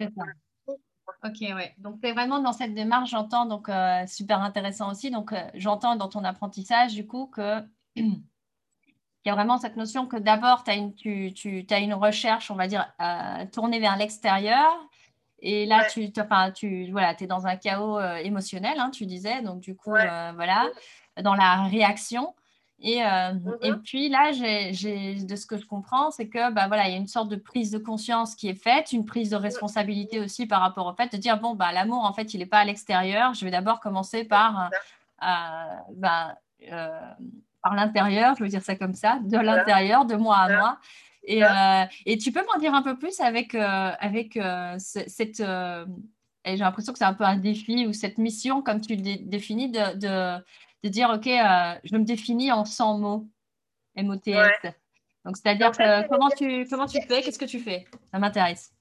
C'est 0.01 0.11
ça. 0.15 0.23
Ok, 1.25 1.41
ouais. 1.41 1.75
Donc, 1.79 2.01
tu 2.01 2.09
es 2.09 2.13
vraiment 2.13 2.39
dans 2.39 2.53
cette 2.53 2.75
démarche, 2.75 3.11
j'entends, 3.11 3.47
donc 3.47 3.69
super 4.07 4.43
intéressant 4.43 4.91
aussi. 4.91 5.11
Donc, 5.11 5.33
j'entends 5.55 5.97
dans 5.97 6.09
ton 6.09 6.23
apprentissage, 6.25 6.95
du 6.95 7.07
coup, 7.07 7.27
que. 7.29 7.63
Il 9.25 9.29
y 9.29 9.33
a 9.33 9.35
vraiment 9.35 9.59
cette 9.59 9.77
notion 9.77 10.07
que 10.07 10.17
d'abord, 10.17 10.65
tu, 10.65 11.67
as 11.71 11.79
une 11.79 11.95
recherche, 11.95 12.51
on 12.51 12.55
va 12.55 12.67
dire, 12.67 12.87
tournée 13.53 13.81
vers 13.81 13.97
l'extérieur, 13.97 14.71
et 15.41 15.67
là, 15.67 15.87
tu, 15.91 16.11
enfin, 16.19 16.51
tu 16.51 16.91
voilà, 16.91 17.15
es 17.19 17.27
dans 17.27 17.47
un 17.47 17.57
chaos 17.57 17.99
euh, 17.99 18.17
émotionnel, 18.17 18.79
hein, 18.79 18.91
tu 18.91 19.07
disais. 19.07 19.43
Donc, 19.43 19.61
du 19.61 19.77
coup, 19.77 19.95
euh, 19.95 20.33
voilà, 20.35 20.69
dans 21.23 21.35
la 21.35 21.65
réaction. 21.65 22.35
Et, 22.81 23.05
euh, 23.05 23.33
et 23.63 23.73
mm-hmm. 23.73 23.83
puis 23.83 24.09
là, 24.09 24.31
de 24.33 25.37
ce 25.37 25.47
que 25.47 25.57
je 25.57 25.67
comprends, 25.67 26.11
c'est 26.11 26.29
que 26.29 26.53
bah, 26.53 26.69
voilà, 26.69 26.89
il 26.89 26.93
y 26.93 26.95
a 26.95 26.99
une 26.99 27.09
sorte 27.09 27.29
de 27.29 27.37
prise 27.37 27.71
de 27.71 27.79
conscience 27.79 28.37
qui 28.37 28.49
est 28.49 28.61
faite, 28.61 28.93
une 28.93 29.05
prise 29.05 29.31
de 29.31 29.37
responsabilité 29.37 30.21
aussi 30.21 30.47
par 30.47 30.61
rapport 30.61 30.87
au 30.87 30.95
fait 30.95 31.13
de 31.13 31.17
dire 31.17 31.41
bon, 31.41 31.55
bah, 31.55 31.73
l'amour, 31.73 32.05
en 32.05 32.13
fait, 32.13 32.35
il 32.35 32.39
n'est 32.39 32.47
pas 32.47 32.59
à 32.59 32.65
l'extérieur. 32.65 33.35
Je 33.35 33.45
vais 33.45 33.51
d'abord 33.51 33.81
commencer 33.81 34.25
par, 34.25 34.71
bah, 35.21 36.37
par 37.69 37.77
l'intérieur, 37.77 38.35
je 38.37 38.45
veux 38.45 38.49
dire 38.49 38.63
ça 38.63 38.77
comme 38.77 38.95
ça, 38.95 39.19
de 39.23 39.37
l'intérieur, 39.37 40.07
de 40.07 40.15
moi 40.17 40.37
à 40.39 40.57
moi. 40.57 40.79
Et, 41.25 41.45
euh, 41.45 41.85
et, 42.07 42.17
tu 42.17 42.33
peux 42.33 42.43
m'en 42.47 42.59
dire 42.59 42.73
un 42.73 42.81
peu 42.81 42.97
plus 42.97 43.21
avec, 43.21 43.55
euh, 43.55 43.91
avec 44.01 44.39
euh, 44.39 44.75
cette. 44.79 45.37
j'ai 45.37 46.57
l'impression 46.57 46.93
que 46.93 46.99
c'est 46.99 47.05
un 47.05 47.13
peu 47.13 47.25
un 47.25 47.37
défi 47.37 47.87
ou 47.87 47.93
cette 47.93 48.17
mission, 48.17 48.63
comme 48.63 48.81
tu 48.81 48.97
le 48.97 49.03
définis, 49.27 49.71
de, 49.71 49.97
de, 49.97 50.43
de 50.83 50.89
dire 50.89 51.11
OK, 51.11 51.27
je 51.27 51.97
me 51.97 52.05
définis 52.05 52.51
en 52.53 52.65
100 52.65 52.99
mots, 52.99 53.29
MOTS. 53.97 54.73
Donc, 55.27 55.37
c'est-à-dire 55.37 55.73
comment 56.09 56.31
tu, 56.31 56.67
comment 56.71 56.87
tu 56.87 57.03
fais 57.03 57.21
Qu'est-ce 57.21 57.39
que 57.39 57.45
tu 57.45 57.59
fais? 57.59 57.85
Ça 58.11 58.19
m'intéresse. 58.19 58.73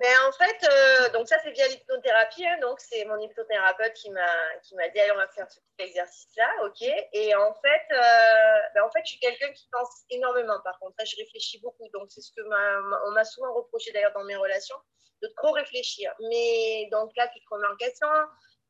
Ben, 0.00 0.16
en 0.26 0.32
fait, 0.32 0.66
euh, 0.66 1.10
donc 1.10 1.28
ça, 1.28 1.36
c'est 1.44 1.50
via 1.50 1.68
l'hypnothérapie. 1.68 2.46
Hein, 2.46 2.58
donc, 2.62 2.80
c'est 2.80 3.04
mon 3.04 3.18
hypnothérapeute 3.18 3.92
qui 3.92 4.10
m'a, 4.10 4.58
qui 4.62 4.74
m'a 4.74 4.88
dit, 4.88 4.98
allez, 4.98 5.12
on 5.12 5.16
va 5.16 5.28
faire 5.28 5.50
ce 5.50 5.60
petit 5.60 5.88
exercice-là. 5.88 6.48
OK. 6.64 6.80
Et 7.12 7.34
en 7.34 7.52
fait, 7.52 7.84
euh, 7.92 8.60
ben, 8.74 8.84
en 8.84 8.90
fait, 8.90 9.00
je 9.04 9.10
suis 9.10 9.20
quelqu'un 9.20 9.52
qui 9.52 9.68
pense 9.70 10.04
énormément, 10.08 10.58
par 10.64 10.78
contre. 10.78 10.94
je 11.04 11.16
réfléchis 11.16 11.60
beaucoup. 11.60 11.86
Donc, 11.92 12.10
c'est 12.10 12.22
ce 12.22 12.32
que 12.32 12.40
on 12.40 13.10
m'a 13.10 13.24
souvent 13.24 13.52
reproché 13.52 13.92
d'ailleurs 13.92 14.14
dans 14.14 14.24
mes 14.24 14.36
relations, 14.36 14.76
de 15.20 15.28
trop 15.36 15.52
réfléchir. 15.52 16.14
Mais 16.30 16.88
donc 16.90 17.14
là, 17.16 17.28
tu 17.28 17.38
te 17.40 17.46
remets 17.50 17.66
en 17.66 17.76
question, 17.76 18.08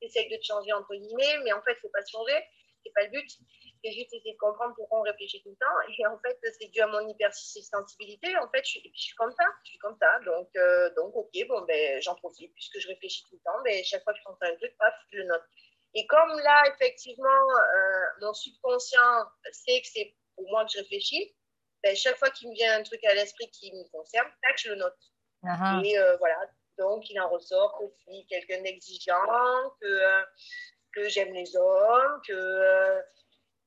tu 0.00 0.08
essaies 0.08 0.28
de 0.28 0.36
te 0.36 0.44
changer, 0.44 0.72
entre 0.72 0.96
guillemets, 0.96 1.38
mais 1.44 1.52
en 1.52 1.62
fait, 1.62 1.74
il 1.74 1.80
faut 1.80 1.90
pas 1.90 2.02
se 2.02 2.10
changer. 2.10 2.44
C'est 2.82 2.92
pas 2.92 3.02
le 3.02 3.10
but 3.10 3.30
c'est 3.82 3.92
juste 3.92 4.12
essayer 4.12 4.34
de 4.34 4.38
comprendre 4.38 4.74
pourquoi 4.74 5.00
on 5.00 5.02
réfléchit 5.02 5.42
tout 5.42 5.50
le 5.50 5.56
temps. 5.56 5.94
Et 5.98 6.06
en 6.06 6.18
fait, 6.18 6.38
c'est 6.58 6.68
dû 6.68 6.80
à 6.80 6.86
mon 6.86 7.08
hypersensibilité. 7.08 8.36
En 8.36 8.48
fait, 8.50 8.64
je, 8.64 8.78
suis 8.94 9.14
comme 9.16 9.32
ça. 9.32 9.44
Je 9.64 9.70
suis 9.70 9.78
comme 9.78 9.96
ça. 10.00 10.18
Donc, 10.24 10.48
euh, 10.56 10.92
donc 10.94 11.16
ok, 11.16 11.30
bon, 11.48 11.62
ben, 11.62 12.00
j'en 12.02 12.14
profite. 12.14 12.52
Puisque 12.54 12.78
je 12.78 12.88
réfléchis 12.88 13.24
tout 13.28 13.36
le 13.36 13.40
temps, 13.40 13.58
mais 13.64 13.76
ben, 13.76 13.84
chaque 13.84 14.04
fois 14.04 14.12
que 14.12 14.18
je 14.18 14.24
pense 14.24 14.42
à 14.42 14.46
un 14.46 14.56
truc, 14.56 14.76
paf, 14.78 14.94
je 15.12 15.18
le 15.18 15.24
note. 15.24 15.44
Et 15.94 16.06
comme 16.06 16.38
là, 16.40 16.62
effectivement, 16.74 17.28
euh, 17.28 18.06
mon 18.20 18.32
subconscient 18.32 19.24
sait 19.50 19.80
que 19.80 19.88
c'est 19.88 20.14
pour 20.36 20.48
moi 20.50 20.64
que 20.64 20.72
je 20.72 20.78
réfléchis, 20.78 21.34
ben, 21.82 21.96
chaque 21.96 22.16
fois 22.16 22.30
qu'il 22.30 22.50
me 22.50 22.54
vient 22.54 22.78
un 22.78 22.82
truc 22.82 23.02
à 23.04 23.14
l'esprit 23.14 23.50
qui 23.50 23.72
me 23.72 23.88
concerne, 23.90 24.28
tac, 24.42 24.58
je 24.58 24.70
le 24.70 24.76
note. 24.76 24.98
Uh-huh. 25.42 25.84
Et 25.84 25.98
euh, 25.98 26.16
voilà. 26.18 26.36
Donc, 26.78 27.08
il 27.10 27.20
en 27.20 27.28
ressort 27.28 27.78
que 27.78 27.84
je 27.86 28.12
suis 28.12 28.26
quelqu'un 28.26 28.62
d'exigeant, 28.62 29.74
que, 29.80 30.22
que 30.94 31.08
j'aime 31.08 31.32
les 31.34 31.56
hommes, 31.56 32.20
que 32.26 33.02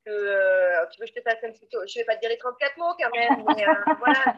que 0.06 0.12
euh, 0.12 0.86
tu 0.92 1.00
veux 1.00 1.08
que 1.08 1.14
je 1.16 1.22
te 1.22 1.30
fasse 1.30 1.44
un 1.44 1.52
petit 1.52 1.68
Je 1.72 2.00
vais 2.00 2.06
pas 2.06 2.16
te 2.16 2.22
dire 2.22 2.30
les 2.30 2.38
34 2.38 2.78
mots 2.78 2.96
quand 3.00 3.10
même, 3.16 3.44
mais 3.56 3.68
euh, 3.68 3.74
voilà, 4.00 4.36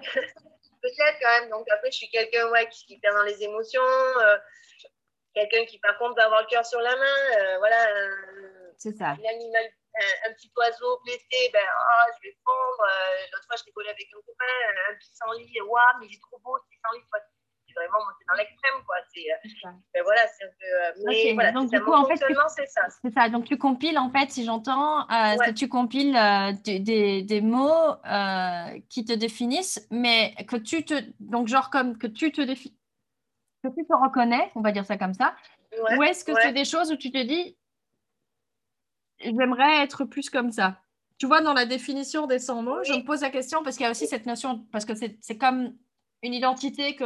peut-être 0.82 1.20
quand 1.22 1.40
même. 1.40 1.50
Donc 1.50 1.68
après, 1.72 1.92
je 1.92 1.98
suis 1.98 2.10
quelqu'un 2.10 2.50
ouais, 2.52 2.68
qui, 2.70 2.86
qui 2.86 3.00
perd 3.00 3.16
dans 3.16 3.24
les 3.24 3.44
émotions, 3.44 3.82
euh, 3.82 4.38
quelqu'un 5.34 5.66
qui 5.66 5.80
par 5.80 5.98
contre 5.98 6.16
va 6.16 6.26
avoir 6.26 6.42
le 6.42 6.48
cœur 6.48 6.66
sur 6.66 6.80
la 6.80 6.96
main. 6.96 7.58
voilà, 7.60 7.88
c'est 8.78 8.94
ça. 8.94 9.10
Un 9.10 9.30
animal, 9.30 9.66
un, 10.28 10.34
petit 10.34 10.52
oiseau 10.58 11.00
blessé, 11.04 11.50
ben, 11.52 11.62
oh, 11.64 12.12
je 12.16 12.30
vais 12.30 12.38
fondre. 12.44 12.90
L'autre 13.32 13.46
fois, 13.48 13.56
je 13.58 13.72
collé 13.72 13.90
avec 13.90 14.08
un 14.14 14.22
copain, 14.26 14.90
un 14.90 14.96
pissenlit, 14.96 15.62
waouh, 15.62 16.00
mais 16.00 16.08
il 16.08 16.16
est 16.16 16.22
trop 16.22 16.40
beau 16.40 16.58
ce 16.60 16.70
pissenlit 16.70 17.04
vraiment 17.76 18.00
monter 18.06 18.26
dans 18.28 18.36
l'extrême, 18.36 18.84
quoi. 18.86 18.96
C'est, 19.14 19.32
euh, 19.32 19.72
ben 19.94 20.04
voilà, 20.04 20.22
c'est 20.28 20.46
un 20.46 20.50
peu. 20.60 21.10
Euh, 21.10 21.34
voilà, 21.34 21.52
donc, 21.52 21.70
du 21.70 21.82
coup, 21.82 21.92
en 21.92 22.06
fait, 22.06 22.18
c'est 22.18 22.68
ça. 22.68 22.82
C'est 23.02 23.14
ça. 23.14 23.30
Donc, 23.30 23.46
tu 23.46 23.58
compiles, 23.58 23.98
en 23.98 24.10
fait, 24.10 24.32
si 24.32 24.44
j'entends, 24.46 25.08
euh, 25.10 25.54
tu 25.56 25.68
compiles 25.70 26.18
des, 26.64 27.24
des, 27.24 27.42
mots 27.42 27.96
qui 28.90 29.06
te 29.06 29.14
définissent, 29.14 29.88
mais 29.92 30.34
que 30.48 30.56
tu 30.56 30.86
te. 30.86 30.96
Donc, 31.20 31.48
genre, 31.48 31.70
comme 31.70 31.98
que 31.98 32.08
tu 32.08 32.32
te 32.32 32.42
définis. 32.42 32.78
Que 33.64 33.70
tu 33.70 33.86
te 33.86 33.94
reconnais, 33.94 34.52
on 34.56 34.62
va 34.62 34.72
dire 34.72 34.86
ça 34.86 34.98
comme 34.98 35.14
ça. 35.14 35.36
ou 35.98 36.04
est-ce 36.04 36.24
que 36.24 36.34
c'est 36.42 36.54
des 36.54 36.66
choses 36.66 36.92
où 36.92 36.96
tu 36.96 37.12
te 37.12 37.22
dis, 37.22 37.58
j'aimerais 39.20 39.84
être 39.84 40.06
plus 40.06 40.30
comme 40.30 40.52
ça? 40.52 40.80
Tu 41.18 41.28
vois, 41.28 41.42
dans 41.42 41.54
la 41.54 41.66
définition 41.66 42.28
des 42.28 42.40
100 42.40 42.62
mots, 42.62 42.84
je 42.84 42.94
me 42.94 43.04
pose 43.06 43.22
la 43.22 43.30
question 43.30 43.64
parce 43.64 43.78
qu'il 43.78 43.86
y 43.86 43.88
a 43.88 43.92
aussi 43.92 44.06
cette 44.06 44.26
notion, 44.26 44.66
parce 44.72 44.84
que 44.84 44.94
c'est 44.96 45.38
comme 45.38 45.74
une 46.26 46.34
identité 46.34 46.96
que 46.96 47.06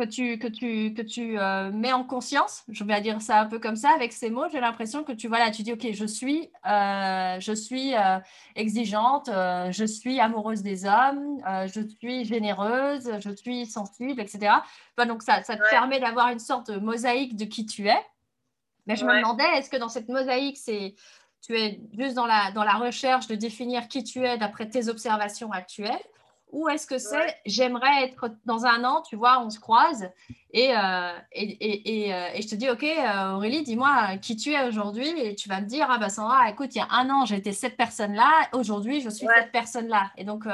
que 0.00 0.04
tu, 0.06 0.38
que 0.38 0.46
tu, 0.46 0.94
que 0.94 1.02
tu 1.02 1.38
euh, 1.38 1.70
mets 1.70 1.92
en 1.92 2.04
conscience, 2.04 2.64
je 2.68 2.84
vais 2.84 3.00
dire 3.00 3.20
ça 3.20 3.40
un 3.40 3.46
peu 3.46 3.58
comme 3.58 3.76
ça, 3.76 3.90
avec 3.94 4.12
ces 4.12 4.30
mots, 4.30 4.48
j'ai 4.50 4.60
l'impression 4.60 5.04
que 5.04 5.12
tu, 5.12 5.28
voilà, 5.28 5.50
tu 5.50 5.62
dis, 5.62 5.72
OK, 5.72 5.86
je 5.92 6.04
suis, 6.06 6.50
euh, 6.66 7.38
je 7.38 7.52
suis 7.52 7.94
euh, 7.94 8.18
exigeante, 8.56 9.28
je 9.28 9.84
suis 9.84 10.18
amoureuse 10.18 10.62
des 10.62 10.86
hommes, 10.86 11.40
je 11.66 11.80
suis 11.98 12.24
généreuse, 12.24 13.10
je 13.20 13.30
suis 13.30 13.66
sensible, 13.66 14.20
etc. 14.20 14.54
donc, 15.06 15.22
ça, 15.22 15.42
ça 15.42 15.56
te 15.56 15.68
permet 15.70 16.00
d'avoir 16.00 16.28
une 16.28 16.38
sorte 16.38 16.70
de 16.70 16.78
mosaïque 16.78 17.36
de 17.36 17.44
qui 17.44 17.66
tu 17.66 17.88
es. 17.88 18.06
Mais 18.86 18.96
je 18.96 19.04
me 19.04 19.14
demandais, 19.14 19.44
est-ce 19.56 19.70
que 19.70 19.76
dans 19.76 19.88
cette 19.88 20.08
mosaïque, 20.08 20.56
c'est 20.56 20.94
tu 21.42 21.56
es 21.58 21.80
juste 21.96 22.14
dans 22.14 22.26
la, 22.26 22.50
dans 22.52 22.64
la 22.64 22.74
recherche 22.74 23.26
de 23.26 23.34
définir 23.34 23.88
qui 23.88 24.04
tu 24.04 24.26
es 24.26 24.36
d'après 24.36 24.68
tes 24.68 24.88
observations 24.88 25.52
actuelles 25.52 26.00
ou 26.52 26.68
est-ce 26.68 26.86
que 26.86 26.98
c'est? 26.98 27.36
J'aimerais 27.46 28.04
être 28.04 28.30
dans 28.44 28.66
un 28.66 28.84
an, 28.84 29.02
tu 29.02 29.16
vois, 29.16 29.40
on 29.40 29.50
se 29.50 29.60
croise 29.60 30.10
et, 30.52 30.76
euh, 30.76 31.12
et, 31.32 32.06
et, 32.06 32.14
euh, 32.14 32.28
et, 32.34 32.42
je 32.42 32.48
te 32.48 32.54
dis, 32.54 32.68
OK, 32.68 32.82
euh, 32.82 33.32
Aurélie, 33.32 33.62
dis-moi 33.62 34.16
qui 34.18 34.36
tu 34.36 34.52
es 34.52 34.64
aujourd'hui 34.64 35.08
et 35.20 35.34
tu 35.36 35.48
vas 35.48 35.60
me 35.60 35.66
dire, 35.66 35.86
ah 35.90 35.98
bah 35.98 36.08
Sandra, 36.08 36.50
écoute, 36.50 36.74
il 36.74 36.78
y 36.78 36.80
a 36.80 36.88
un 36.90 37.08
an, 37.10 37.24
j'étais 37.24 37.52
cette 37.52 37.76
personne-là, 37.76 38.48
aujourd'hui, 38.52 39.00
je 39.00 39.10
suis 39.10 39.26
cette 39.26 39.52
personne-là. 39.52 40.10
Et 40.16 40.24
donc, 40.24 40.44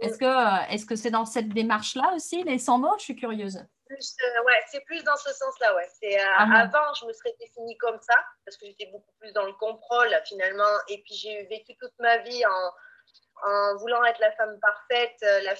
est-ce 0.00 0.18
que 0.18 0.72
est-ce 0.72 0.84
que 0.84 0.96
c'est 0.96 1.10
dans 1.10 1.24
cette 1.24 1.48
démarche-là 1.48 2.12
aussi, 2.14 2.42
les 2.44 2.58
100 2.58 2.78
mots? 2.78 2.94
Je 2.98 3.04
suis 3.04 3.16
curieuse. 3.16 3.64
Plus, 3.86 4.16
ouais, 4.46 4.62
c'est 4.70 4.84
plus 4.84 5.02
dans 5.02 5.16
ce 5.16 5.32
sens-là, 5.32 5.74
ouais. 5.74 5.88
C'est, 6.00 6.16
ah 6.20 6.60
avant, 6.60 6.94
je 7.00 7.06
me 7.06 7.12
serais 7.12 7.34
définie 7.40 7.76
comme 7.78 7.98
ça 8.00 8.14
parce 8.44 8.56
que 8.56 8.66
j'étais 8.66 8.86
beaucoup 8.92 9.12
plus 9.18 9.32
dans 9.32 9.46
le 9.46 9.52
contrôle 9.54 10.08
finalement. 10.26 10.78
Et 10.88 11.02
puis 11.02 11.14
j'ai 11.14 11.44
vécu 11.46 11.74
toute 11.80 11.98
ma 11.98 12.18
vie 12.18 12.44
en 12.46 12.70
en 13.44 13.76
voulant 13.76 14.04
être 14.04 14.18
la 14.20 14.32
femme 14.32 14.58
parfaite, 14.60 15.16
euh, 15.22 15.40
la, 15.42 15.54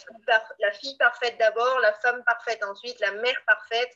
la 0.58 0.72
fille 0.72 0.96
parfaite 0.98 1.38
d'abord, 1.38 1.78
la 1.80 1.92
femme 1.94 2.22
parfaite 2.24 2.62
ensuite, 2.64 2.98
la 3.00 3.12
mère 3.12 3.42
parfaite, 3.46 3.90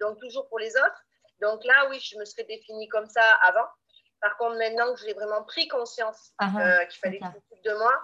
donc 0.00 0.18
toujours 0.18 0.48
pour 0.48 0.58
les 0.58 0.76
autres. 0.76 1.04
Donc 1.40 1.64
là, 1.64 1.88
oui, 1.90 2.00
je 2.00 2.16
me 2.18 2.24
serais 2.24 2.44
définie 2.44 2.88
comme 2.88 3.08
ça 3.08 3.34
avant. 3.42 3.66
Par 4.20 4.36
contre, 4.36 4.56
maintenant 4.56 4.92
que 4.94 5.00
j'ai 5.00 5.14
vraiment 5.14 5.44
pris 5.44 5.68
conscience 5.68 6.32
ah 6.38 6.50
ah, 6.56 6.60
euh, 6.60 6.84
qu'il 6.86 6.98
fallait 6.98 7.18
que 7.18 7.26
je 7.26 7.30
m'occupe 7.30 7.64
de 7.64 7.74
moi, 7.74 7.94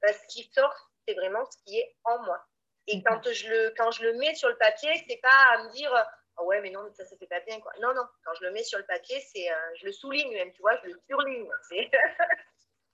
bah, 0.00 0.12
ce 0.12 0.26
qui 0.28 0.50
sort, 0.54 0.74
c'est 1.06 1.14
vraiment 1.14 1.44
ce 1.44 1.58
qui 1.64 1.78
est 1.78 1.96
en 2.04 2.22
moi. 2.22 2.42
Et 2.86 3.02
quand 3.02 3.20
je, 3.30 3.48
le, 3.48 3.74
quand 3.76 3.90
je 3.90 4.02
le 4.02 4.14
mets 4.14 4.34
sur 4.34 4.48
le 4.48 4.56
papier, 4.56 4.90
c'est 5.06 5.20
pas 5.20 5.28
à 5.52 5.64
me 5.64 5.72
dire 5.72 5.92
oh 6.38 6.44
ouais, 6.44 6.60
mais 6.60 6.70
non, 6.70 6.88
ça, 6.94 7.04
ça 7.04 7.16
fait 7.16 7.26
pas 7.26 7.40
bien. 7.40 7.60
Quoi. 7.60 7.72
Non, 7.80 7.94
non, 7.94 8.06
quand 8.24 8.32
je 8.40 8.44
le 8.44 8.52
mets 8.52 8.62
sur 8.62 8.78
le 8.78 8.86
papier, 8.86 9.20
c'est, 9.32 9.50
euh, 9.50 9.74
je 9.80 9.86
le 9.86 9.92
souligne 9.92 10.32
même, 10.32 10.52
tu 10.52 10.62
vois, 10.62 10.76
je 10.82 10.88
le 10.88 11.00
surligne. 11.08 11.48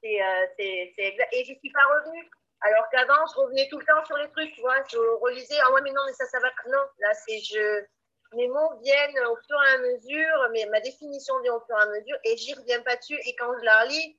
Euh, 0.04 0.46
c'est, 0.58 0.92
exact. 0.98 1.32
Et 1.32 1.44
je 1.44 1.54
suis 1.58 1.72
pas 1.72 1.84
revenue. 1.96 2.28
Alors 2.60 2.84
qu'avant, 2.90 3.26
je 3.32 3.40
revenais 3.40 3.68
tout 3.70 3.78
le 3.78 3.84
temps 3.84 4.04
sur 4.04 4.16
les 4.16 4.30
trucs, 4.30 4.52
tu 4.54 4.60
vois. 4.60 4.76
Je 4.90 4.98
relisais, 5.20 5.56
ah 5.64 5.72
ouais, 5.72 5.80
mais 5.82 5.92
non, 5.92 6.02
mais 6.06 6.12
ça, 6.12 6.26
ça 6.26 6.38
va. 6.40 6.48
Non, 6.70 6.84
là, 7.00 7.12
c'est 7.26 7.40
je. 7.40 7.84
Mes 8.36 8.48
mots 8.48 8.80
viennent 8.82 9.18
au 9.30 9.36
fur 9.46 9.56
et 9.62 9.74
à 9.74 9.78
mesure, 9.78 10.48
mais 10.52 10.66
ma 10.66 10.80
définition 10.80 11.34
vient 11.42 11.54
au 11.54 11.60
fur 11.60 11.78
et 11.78 11.82
à 11.82 11.86
mesure, 11.86 12.16
et 12.24 12.36
j'y 12.36 12.52
reviens 12.54 12.82
pas 12.82 12.96
dessus. 12.96 13.18
Et 13.26 13.36
quand 13.36 13.52
je 13.60 13.64
la 13.64 13.82
relis, 13.82 14.18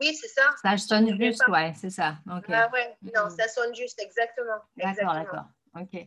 oui, 0.00 0.14
c'est 0.14 0.28
ça. 0.28 0.42
Ça 0.60 0.76
sonne 0.76 1.16
juste, 1.16 1.46
ouais, 1.46 1.72
c'est 1.76 1.90
ça. 1.90 2.16
Ah 2.28 2.68
ouais, 2.72 2.96
non, 3.14 3.30
ça 3.30 3.46
sonne 3.46 3.72
juste, 3.74 4.02
exactement. 4.02 4.58
D'accord, 4.76 5.14
d'accord. 5.14 5.44
Ok. 5.80 6.06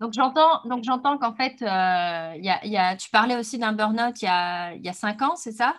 Donc 0.00 0.12
j'entends, 0.14 0.62
donc 0.64 0.82
j'entends 0.82 1.18
qu'en 1.18 1.34
fait, 1.34 1.60
euh, 1.60 2.36
y 2.36 2.50
a, 2.50 2.64
y 2.64 2.76
a, 2.76 2.96
tu 2.96 3.10
parlais 3.10 3.36
aussi 3.36 3.58
d'un 3.58 3.72
burn-out 3.72 4.20
il 4.22 4.24
y 4.24 4.28
a, 4.28 4.72
y 4.74 4.88
a 4.88 4.92
cinq 4.94 5.20
ans, 5.20 5.36
c'est 5.36 5.52
ça? 5.52 5.74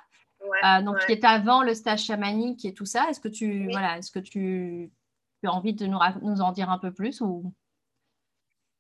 Euh, 0.64 0.82
donc, 0.82 1.00
qui 1.06 1.12
est 1.12 1.24
avant 1.24 1.64
le 1.64 1.74
stage 1.74 2.04
chamanique 2.04 2.66
et 2.66 2.74
tout 2.74 2.86
ça. 2.86 3.10
Est-ce 3.10 3.20
que 3.20 3.28
tu, 3.28 3.70
voilà, 3.72 3.98
est-ce 3.98 4.12
que 4.12 4.20
tu, 4.20 4.92
as 5.44 5.52
envie 5.52 5.74
de 5.74 5.86
nous, 5.86 6.00
nous, 6.22 6.42
en 6.42 6.52
dire 6.52 6.70
un 6.70 6.80
peu 6.80 6.94
plus 6.94 7.22
ou... 7.22 7.54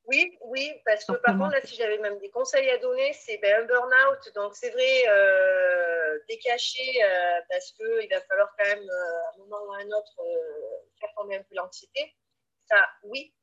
Oui, 0.07 0.37
oui, 0.45 0.71
parce 0.85 1.03
que 1.03 1.13
par 1.13 1.35
contre, 1.35 1.53
là, 1.53 1.61
si 1.63 1.75
j'avais 1.75 1.97
même 1.97 2.19
des 2.19 2.29
conseils 2.29 2.69
à 2.69 2.77
donner, 2.77 3.11
c'est 3.13 3.39
ben, 3.39 3.63
un 3.63 3.65
burn-out. 3.65 4.31
Donc, 4.35 4.55
c'est 4.55 4.69
vrai, 4.69 5.03
euh, 5.09 6.19
décacher, 6.29 7.03
euh, 7.03 7.41
parce 7.49 7.71
qu'il 7.71 8.07
va 8.11 8.21
falloir 8.21 8.53
quand 8.57 8.65
même, 8.65 8.87
à 8.87 9.33
un 9.33 9.37
moment 9.39 9.57
ou 9.67 9.73
à 9.73 9.77
un 9.77 9.87
autre, 9.87 10.15
faire 10.99 11.09
tomber 11.17 11.37
un 11.37 11.43
peu 11.43 11.55
l'anxiété. 11.55 12.15
Ça, 12.69 12.87
oui, 13.03 13.33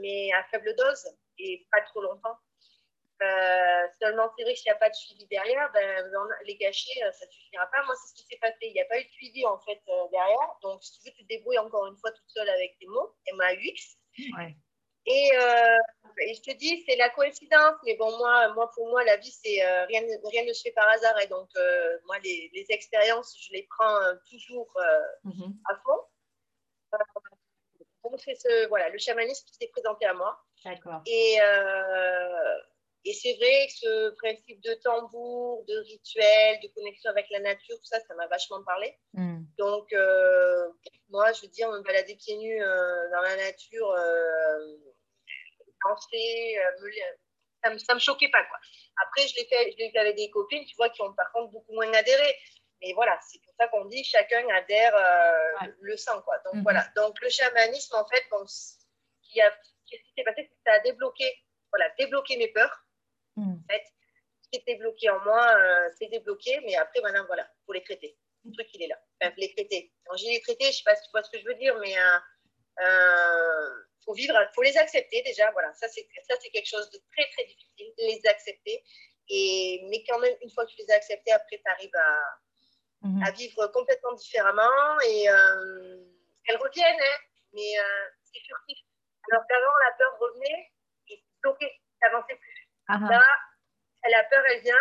mais 0.00 0.30
à 0.32 0.42
faible 0.50 0.74
dose 0.76 1.06
et 1.38 1.66
pas 1.70 1.82
trop 1.82 2.02
longtemps. 2.02 2.36
Euh, 3.22 3.86
seulement, 4.00 4.30
c'est 4.36 4.44
vrai 4.44 4.54
qu'il 4.54 4.70
n'y 4.70 4.76
a 4.76 4.78
pas 4.78 4.88
de 4.88 4.94
suivi 4.94 5.26
derrière, 5.26 5.70
ben, 5.74 6.10
les 6.46 6.56
gâcher, 6.56 7.02
euh, 7.04 7.12
ça 7.12 7.26
ne 7.26 7.30
suffira 7.30 7.66
pas. 7.66 7.84
Moi, 7.84 7.94
c'est 7.96 8.08
ce 8.08 8.14
qui 8.14 8.24
s'est 8.24 8.38
passé. 8.38 8.56
Il 8.62 8.72
n'y 8.72 8.80
a 8.80 8.86
pas 8.86 8.98
eu 8.98 9.04
de 9.04 9.10
suivi 9.10 9.44
en 9.44 9.58
fait 9.58 9.80
euh, 9.88 10.08
derrière. 10.10 10.56
Donc, 10.62 10.82
si 10.82 10.98
tu 10.98 11.04
veux, 11.04 11.14
tu 11.14 11.24
te 11.24 11.28
débrouilles 11.28 11.58
encore 11.58 11.86
une 11.86 11.96
fois 11.98 12.12
toute 12.12 12.28
seule 12.28 12.48
avec 12.48 12.78
tes 12.78 12.86
mots, 12.86 13.14
MAUX. 13.34 13.98
Ouais. 14.38 14.56
Et, 15.06 15.30
et, 15.32 16.34
je 16.34 16.42
te 16.42 16.56
dis, 16.56 16.84
c'est 16.86 16.96
la 16.96 17.10
coïncidence. 17.10 17.76
Mais 17.84 17.96
bon, 17.96 18.16
moi, 18.18 18.52
moi 18.54 18.70
pour 18.74 18.88
moi, 18.88 19.04
la 19.04 19.16
vie, 19.16 19.30
c'est 19.30 19.64
rien, 19.86 20.02
rien 20.24 20.44
ne 20.44 20.52
se 20.52 20.62
fait 20.62 20.72
par 20.72 20.88
hasard. 20.88 21.18
Et 21.20 21.26
donc, 21.26 21.48
moi, 22.06 22.18
les, 22.20 22.50
les, 22.54 22.66
expériences, 22.68 23.36
je 23.38 23.52
les 23.52 23.66
prends 23.68 23.98
toujours 24.30 24.72
mm-hmm. 25.24 25.52
à 25.68 25.76
fond. 25.76 26.00
donc, 28.04 28.20
c'est 28.20 28.34
ce, 28.34 28.68
voilà, 28.68 28.88
le 28.90 28.98
chamanisme 28.98 29.46
qui 29.46 29.54
s'est 29.54 29.68
présenté 29.68 30.06
à 30.06 30.14
moi. 30.14 30.38
D'accord. 30.64 31.02
Et 31.06 31.38
et 33.04 33.14
c'est 33.14 33.34
vrai 33.34 33.66
que 33.66 33.72
ce 33.72 34.10
principe 34.16 34.60
de 34.60 34.74
tambour, 34.74 35.64
de 35.66 35.78
rituel, 35.78 36.60
de 36.62 36.68
connexion 36.68 37.10
avec 37.10 37.26
la 37.30 37.40
nature, 37.40 37.76
tout 37.78 37.86
ça, 37.86 37.98
ça 38.00 38.14
m'a 38.14 38.26
vachement 38.26 38.62
parlé. 38.62 38.94
Mm. 39.14 39.42
Donc, 39.56 39.90
euh, 39.92 40.68
moi, 41.08 41.32
je 41.32 41.42
veux 41.42 41.48
dire, 41.48 41.70
me 41.70 41.80
balader 41.80 42.14
pieds 42.16 42.36
nus 42.36 42.62
euh, 42.62 43.10
dans 43.10 43.22
la 43.22 43.36
nature, 43.36 43.90
euh, 43.90 44.76
danser, 45.86 46.58
ça 47.62 47.70
ne 47.70 47.74
me, 47.74 47.78
ça 47.78 47.94
me 47.94 48.00
choquait 48.00 48.28
pas. 48.28 48.44
Quoi. 48.44 48.58
Après, 49.02 49.26
je 49.28 49.36
l'ai 49.36 49.46
fait, 49.46 49.74
fait 49.92 49.98
avec 49.98 50.16
des 50.16 50.30
copines, 50.30 50.64
tu 50.66 50.76
vois, 50.76 50.90
qui 50.90 51.00
ont 51.00 51.14
par 51.14 51.32
contre 51.32 51.52
beaucoup 51.52 51.72
moins 51.72 51.90
adhéré. 51.94 52.36
mais 52.82 52.92
voilà, 52.92 53.18
c'est 53.26 53.40
pour 53.42 53.54
ça 53.58 53.68
qu'on 53.68 53.86
dit 53.86 54.04
chacun 54.04 54.46
adhère 54.50 54.94
euh, 54.94 55.66
le 55.80 55.96
sang, 55.96 56.20
quoi. 56.20 56.36
Donc, 56.44 56.56
mhm. 56.56 56.62
voilà. 56.64 56.86
Donc, 56.96 57.18
le 57.22 57.30
chamanisme, 57.30 57.96
en 57.96 58.06
fait, 58.06 58.24
bon, 58.30 58.46
ce 58.46 58.74
qui 59.22 59.40
s'est 59.40 60.24
passé, 60.24 60.36
c'est 60.36 60.48
que 60.48 60.62
ça 60.66 60.72
a 60.74 60.80
débloqué, 60.80 61.34
voilà, 61.72 61.88
débloqué 61.98 62.36
mes 62.36 62.48
peurs. 62.48 62.84
Mhm. 63.40 63.62
En 63.64 63.72
fait, 63.72 63.84
ce 64.42 64.48
qui 64.50 64.58
était 64.60 64.76
bloqué 64.76 65.10
en 65.10 65.20
moi, 65.24 65.44
euh, 65.56 65.88
c'est 65.98 66.08
débloqué, 66.08 66.60
mais 66.66 66.74
après, 66.76 67.00
maintenant, 67.00 67.24
voilà, 67.26 67.42
il 67.44 67.64
faut 67.66 67.72
les 67.72 67.82
traiter. 67.82 68.16
Le 68.44 68.52
truc, 68.52 68.68
il 68.74 68.82
est 68.82 68.88
là. 68.88 68.98
Enfin, 69.20 69.32
les 69.36 69.52
traiter. 69.54 69.92
Quand 70.04 70.16
j'ai 70.16 70.30
les 70.30 70.40
traiter, 70.40 70.64
je 70.64 70.68
ne 70.70 70.72
sais 70.74 70.82
pas 70.84 70.96
si 70.96 71.02
tu 71.04 71.10
vois 71.12 71.22
ce 71.22 71.30
que 71.30 71.38
je 71.38 71.44
veux 71.44 71.54
dire, 71.54 71.76
mais 71.78 71.92
il 71.92 72.84
euh, 72.84 73.70
faut 74.04 74.14
vivre, 74.14 74.34
faut 74.54 74.62
les 74.62 74.76
accepter 74.78 75.22
déjà. 75.22 75.50
Voilà, 75.52 75.72
ça, 75.74 75.88
c'est 75.88 76.06
quelque 76.50 76.66
chose 76.68 76.88
de 76.90 76.98
très, 77.12 77.28
très 77.30 77.44
difficile, 77.44 77.92
les 77.98 78.20
accepter. 78.26 78.82
Et, 79.28 79.84
mais 79.90 80.02
quand 80.08 80.18
même, 80.18 80.34
une 80.42 80.50
fois 80.50 80.64
que 80.66 80.70
tu 80.72 80.78
les 80.78 80.90
as 80.90 80.96
acceptés, 80.96 81.32
après, 81.32 81.58
tu 81.58 81.70
arrives 81.70 81.94
à, 81.96 82.18
Mhm. 83.02 83.22
à 83.22 83.30
vivre 83.30 83.66
complètement 83.68 84.12
différemment. 84.14 85.00
Et 85.06 85.28
euh, 85.28 86.04
elles 86.46 86.56
reviennent, 86.56 87.00
hein, 87.00 87.18
mais 87.52 87.78
euh, 87.78 88.08
c'est 88.24 88.40
furtif. 88.40 88.78
Alors 89.30 89.44
qu'avant, 89.48 89.76
la 89.84 89.92
peur 89.98 90.18
revenait 90.18 90.70
et 91.08 91.22
bloquait, 91.42 91.72
n'avançait 92.02 92.36
plus. 92.36 92.49
Ah 92.90 93.00
ah. 93.02 93.08
Là, 93.08 93.22
la 94.10 94.24
peur, 94.24 94.44
elle 94.46 94.62
vient. 94.62 94.74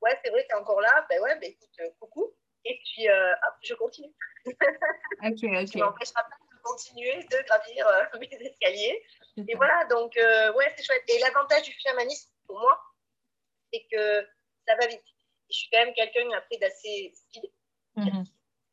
Ouais, 0.00 0.18
c'est 0.24 0.30
vrai, 0.30 0.46
tu 0.48 0.54
es 0.54 0.58
encore 0.58 0.80
là. 0.80 1.06
Ben 1.08 1.20
ouais, 1.20 1.38
ben 1.38 1.50
écoute, 1.50 1.68
euh, 1.80 1.90
coucou. 2.00 2.34
Et 2.64 2.80
puis, 2.84 3.08
hop, 3.08 3.54
je 3.62 3.74
continue. 3.74 4.12
ok, 4.46 4.52
ok. 5.22 5.70
Tu 5.70 5.78
m'empêcheras 5.78 6.24
pas 6.24 6.36
de 6.52 6.62
continuer 6.62 7.22
de 7.24 7.46
gravir 7.46 7.86
mes 8.20 8.46
escaliers. 8.46 9.04
Et 9.36 9.54
voilà, 9.54 9.84
donc, 9.84 10.14
ouais, 10.16 10.74
c'est 10.76 10.82
chouette. 10.82 11.04
Et 11.08 11.18
l'avantage 11.20 11.62
du 11.62 11.72
chamanisme, 11.80 12.30
pour 12.46 12.58
moi, 12.58 12.80
c'est 13.72 13.86
que 13.90 14.26
ça 14.66 14.74
va 14.76 14.86
vite 14.86 15.04
je 15.50 15.58
suis 15.58 15.68
quand 15.70 15.84
même 15.84 15.94
quelqu'un 15.94 16.30
après 16.36 16.56
d'assez 16.58 17.12
speed. 17.14 17.50
Mhm. 17.96 18.24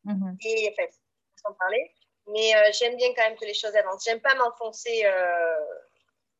Mhm. 0.04 0.36
Et 0.44 0.72
enfin, 0.72 0.88
sans 1.36 1.52
parler. 1.54 1.92
Mais 2.28 2.54
euh, 2.54 2.70
j'aime 2.72 2.96
bien 2.96 3.08
quand 3.14 3.28
même 3.28 3.36
que 3.36 3.44
les 3.44 3.54
choses 3.54 3.74
avancent. 3.74 4.04
J'aime 4.04 4.20
pas 4.20 4.34
m'enfoncer 4.34 5.04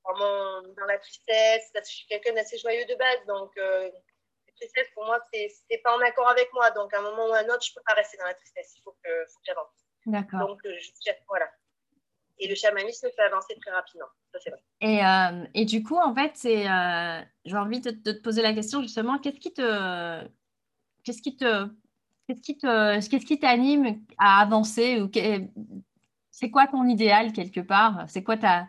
euh, 0.09 0.75
dans, 0.77 0.87
la 0.87 0.99
tristesse 0.99 1.71
parce 1.73 1.87
que 1.87 1.93
je 1.93 1.97
suis 1.99 2.07
quelqu'un 2.07 2.35
d'assez 2.35 2.59
joyeux 2.59 2.85
de 2.87 2.95
base. 2.95 3.27
Donc, 3.27 3.57
euh, 3.59 3.85
la 3.85 4.53
tristesse, 4.57 4.89
pour 4.95 5.05
moi, 5.05 5.19
c'est 5.33 5.79
pas 5.83 5.97
en 5.97 6.01
accord 6.01 6.29
avec 6.29 6.53
moi. 6.53 6.71
Donc, 6.73 6.93
à 6.95 6.99
un 6.99 7.03
moment 7.03 7.27
ou 7.29 7.33
à 7.33 7.39
un 7.39 7.49
autre, 7.49 7.65
je 7.65 7.75
peux 7.75 7.83
pas 7.87 7.95
rester 7.95 8.17
dans 8.17 8.25
la 8.25 8.35
tristesse. 8.35 8.75
Il 8.77 8.83
faut 8.83 8.97
que, 9.05 9.11
faut 9.27 9.39
que 9.39 9.47
j'avance. 9.47 9.71
D'accord. 10.07 10.49
Donc, 10.49 10.61
je, 10.65 11.11
voilà. 11.29 11.49
Et 12.39 12.49
le 12.49 12.55
chamanisme 12.55 13.09
fait 13.15 13.23
avancer 13.23 13.57
très 13.61 13.71
rapidement. 13.71 14.07
Ça, 14.33 14.39
c'est 14.43 14.51
vrai. 14.51 14.63
Et, 14.81 15.05
euh, 15.05 15.47
et, 15.55 15.65
du 15.65 15.83
coup, 15.83 15.97
en 15.97 16.15
fait, 16.15 16.33
c'est, 16.35 16.71
euh, 16.71 17.21
j'ai 17.45 17.57
envie 17.57 17.81
de, 17.81 17.91
te 17.91 18.11
poser 18.23 18.43
la 18.43 18.53
question 18.53 18.81
justement, 18.83 19.19
qu'est-ce 19.19 19.41
qui 19.41 19.53
te, 19.53 20.25
qu'est-ce 21.03 21.21
qui 21.21 21.37
te, 21.37 21.67
qu'est-ce 22.27 22.41
qui 22.41 22.57
te, 22.57 23.09
qu'est-ce 23.09 23.27
qui 23.27 23.39
t'anime 23.39 24.05
à 24.19 24.41
avancer 24.41 25.01
ou 25.01 25.11
c'est 26.31 26.51
quoi 26.51 26.69
ton 26.69 26.87
idéal 26.87 27.33
quelque 27.33 27.61
part? 27.61 28.05
C'est 28.09 28.23
quoi 28.23 28.37
ta, 28.37 28.69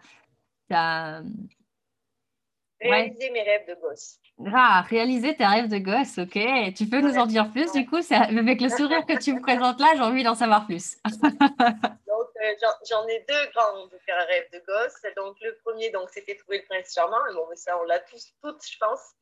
Réaliser 2.82 3.30
mes 3.32 3.42
rêves 3.42 3.68
de 3.68 3.76
gosse. 3.76 4.20
Ah, 4.54 4.86
réaliser 4.88 5.36
tes 5.36 5.46
rêves 5.46 5.68
de 5.68 5.80
gosse, 5.80 6.18
ok. 6.18 6.74
Tu 6.76 6.88
peux 6.90 7.02
nous 7.02 7.18
en 7.18 7.26
dire 7.26 7.52
plus 7.52 7.72
du 7.74 7.86
coup? 7.86 8.00
Avec 8.10 8.62
le 8.62 8.70
sourire 8.70 9.06
que 9.06 9.22
tu 9.22 9.34
me 9.34 9.42
présentes 9.42 9.80
là, 9.82 9.88
j'ai 9.96 10.02
envie 10.02 10.24
d'en 10.24 10.36
savoir 10.36 10.66
plus. 10.66 10.98
Euh, 12.42 12.56
j'en 12.90 13.06
ai 13.08 13.20
deux 13.28 13.48
grands 13.54 13.86
rêves 14.28 14.50
de 14.54 14.60
gosse. 14.60 15.02
Donc, 15.18 15.36
le 15.42 15.58
premier, 15.64 15.90
donc, 15.92 16.10
c'était 16.10 16.36
trouver 16.36 16.60
le 16.60 16.66
prince 16.66 16.94
charmant. 16.94 17.18
Bon, 17.34 17.46
mais 17.50 17.56
ça, 17.56 17.78
on 17.80 17.84
l'a 17.84 18.00
tous, 18.00 18.34
toutes, 18.42 18.66
je 18.66 18.78
pense. 18.78 19.14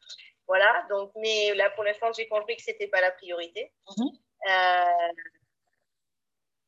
Voilà. 0.47 0.85
Donc, 0.89 1.11
mais 1.15 1.53
là, 1.55 1.69
pour 1.71 1.83
l'instant, 1.83 2.11
j'ai 2.13 2.27
compris 2.27 2.55
que 2.57 2.61
c'était 2.61 2.87
pas 2.87 3.01
la 3.01 3.11
priorité. 3.11 3.71
Mhm. 3.97 4.09
Euh, 4.49 5.13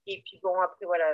et 0.07 0.21
puis, 0.25 0.39
bon, 0.41 0.59
après, 0.59 0.85
voilà, 0.85 1.05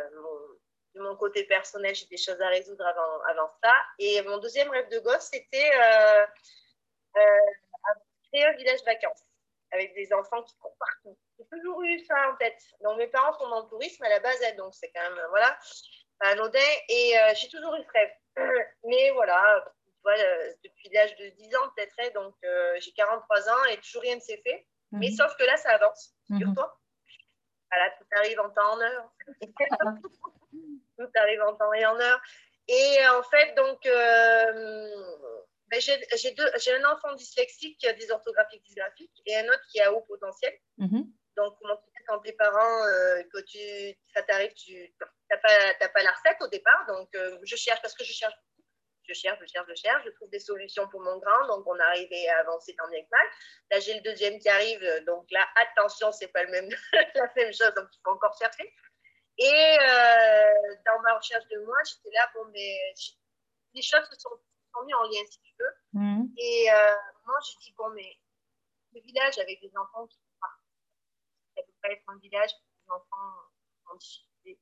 de 0.95 1.01
mon 1.01 1.15
côté 1.15 1.43
personnel, 1.43 1.93
j'ai 1.93 2.05
des 2.07 2.17
choses 2.17 2.39
à 2.41 2.47
résoudre 2.49 2.85
avant, 2.85 3.21
avant 3.29 3.51
ça. 3.63 3.73
Et 3.99 4.21
mon 4.23 4.37
deuxième 4.37 4.69
rêve 4.69 4.89
de 4.89 4.99
gosse, 4.99 5.29
c'était 5.31 5.71
euh, 5.75 6.25
créer 8.31 8.45
un 8.45 8.53
village 8.53 8.83
vacances 8.85 9.25
avec 9.71 9.93
des 9.93 10.11
enfants 10.13 10.41
qui 10.43 10.55
courent 10.57 10.77
partout. 10.79 11.17
J'ai 11.37 11.45
toujours 11.47 11.83
eu 11.83 11.99
ça 12.05 12.31
en 12.31 12.35
tête. 12.37 12.61
Donc, 12.81 12.97
mes 12.97 13.07
parents 13.07 13.37
sont 13.37 13.49
dans 13.49 13.63
le 13.63 13.69
tourisme 13.69 14.03
à 14.03 14.09
la 14.09 14.19
base, 14.19 14.39
donc 14.57 14.73
c'est 14.73 14.91
quand 14.91 15.01
même, 15.01 15.19
voilà, 15.29 15.57
anodin. 16.21 16.59
Et 16.89 17.19
euh, 17.19 17.33
j'ai 17.35 17.49
toujours 17.49 17.75
eu 17.75 17.83
ce 17.83 17.91
rêve. 17.91 18.11
Mais 18.85 19.11
voilà, 19.11 19.65
voilà 20.03 20.23
depuis 20.63 20.89
l'âge 20.89 21.15
de 21.17 21.29
10 21.29 21.55
ans 21.55 21.69
peut-être, 21.75 21.93
hein, 21.99 22.09
donc 22.13 22.35
euh, 22.43 22.75
j'ai 22.79 22.91
43 22.93 23.49
ans 23.49 23.63
et 23.71 23.77
toujours 23.77 24.01
rien 24.01 24.15
ne 24.15 24.21
s'est 24.21 24.41
fait. 24.45 24.65
Mais 24.91 25.09
mhm. 25.09 25.15
sauf 25.15 25.35
que 25.37 25.43
là, 25.43 25.57
ça 25.57 25.71
avance, 25.71 26.13
sur 26.27 26.47
mhm. 26.47 26.55
toi 26.55 26.79
Voilà, 27.71 27.91
tout 27.91 28.05
arrive 28.11 28.39
en 28.39 28.49
temps, 28.49 28.73
en 28.73 28.81
heure. 28.81 29.11
tout 30.97 31.09
arrive 31.15 31.41
en 31.41 31.55
temps 31.55 31.73
et 31.73 31.85
en 31.85 31.99
heure. 31.99 32.21
Et 32.67 32.97
en 33.07 33.23
fait, 33.23 33.53
donc, 33.55 33.85
euh, 33.85 34.89
ben, 35.67 35.79
j'ai 35.79 36.73
un 36.73 36.91
enfant 36.91 37.13
dyslexique 37.13 37.77
qui 37.79 37.87
a 37.87 37.93
des 37.93 38.11
orthographies 38.11 38.59
dysgraphiques 38.61 39.21
et 39.25 39.35
un 39.37 39.45
autre 39.45 39.63
qui 39.71 39.79
a 39.81 39.91
haut 39.93 40.01
potentiel. 40.01 40.53
Donc, 41.37 41.57
comment 41.59 41.75
tu 41.75 41.91
fais 41.95 42.03
quand 42.07 42.19
tes 42.19 42.31
parents, 42.33 42.83
euh, 42.85 43.21
que 43.23 43.41
tu, 43.41 43.97
ça 44.13 44.23
t'arrive, 44.23 44.53
tu 44.53 44.93
n'as 45.29 45.37
pas, 45.37 45.87
pas, 45.89 46.03
la 46.03 46.11
recette 46.11 46.41
au 46.41 46.47
départ. 46.47 46.85
Donc, 46.87 47.13
euh, 47.15 47.37
je 47.43 47.55
cherche 47.55 47.81
parce 47.81 47.93
que 47.93 48.03
je 48.03 48.13
cherche. 48.13 48.33
Je 49.07 49.13
cherche, 49.13 49.37
je 49.39 49.45
cherche, 49.45 49.67
je 49.69 49.75
cherche. 49.75 50.03
Je 50.05 50.09
trouve 50.11 50.29
des 50.31 50.39
solutions 50.39 50.87
pour 50.87 50.99
mon 51.01 51.19
grand. 51.19 51.47
Donc, 51.47 51.67
on 51.67 51.77
arrive 51.79 52.09
à 52.29 52.39
avancer 52.39 52.73
tant 52.75 52.87
bien 52.89 53.03
que 53.03 53.09
mal. 53.11 53.27
Là, 53.69 53.79
j'ai 53.79 53.93
le 53.93 54.01
deuxième 54.01 54.39
qui 54.39 54.49
arrive. 54.49 54.81
Donc, 55.05 55.29
là, 55.29 55.45
attention, 55.55 56.11
c'est 56.11 56.29
pas 56.29 56.43
le 56.43 56.49
même, 56.49 56.69
la 57.15 57.31
même 57.35 57.53
chose. 57.53 57.71
Donc, 57.75 57.87
il 57.93 57.99
faut 58.03 58.11
encore 58.11 58.35
chercher. 58.39 58.73
Et 59.37 59.77
euh, 59.81 60.75
dans 60.85 61.01
ma 61.01 61.17
recherche 61.17 61.47
de 61.47 61.59
moi, 61.65 61.77
j'étais 61.83 62.11
là, 62.15 62.29
bon, 62.33 62.45
mais 62.53 62.93
les 63.73 63.81
choses 63.81 64.07
se 64.09 64.19
sont 64.19 64.39
mis 64.85 64.93
en 64.93 65.03
lien, 65.03 65.25
si 65.29 65.39
tu 65.41 65.53
veux. 65.59 65.73
Mmh. 65.93 66.25
Et 66.37 66.71
euh, 66.71 66.95
moi, 67.25 67.37
j'ai 67.45 67.57
dit, 67.59 67.73
bon, 67.77 67.89
mais 67.89 68.17
le 68.93 69.01
village 69.01 69.37
avec 69.39 69.59
des 69.61 69.71
enfants 69.77 70.07
qui 70.07 70.17
ça 71.55 71.63
peut 71.63 71.73
pas 71.81 71.89
être 71.89 72.03
un 72.07 72.17
village 72.17 72.51
pour 72.51 72.67
des 72.79 72.91
enfants 72.91 73.49
en 73.85 73.95
difficulté. 73.95 74.59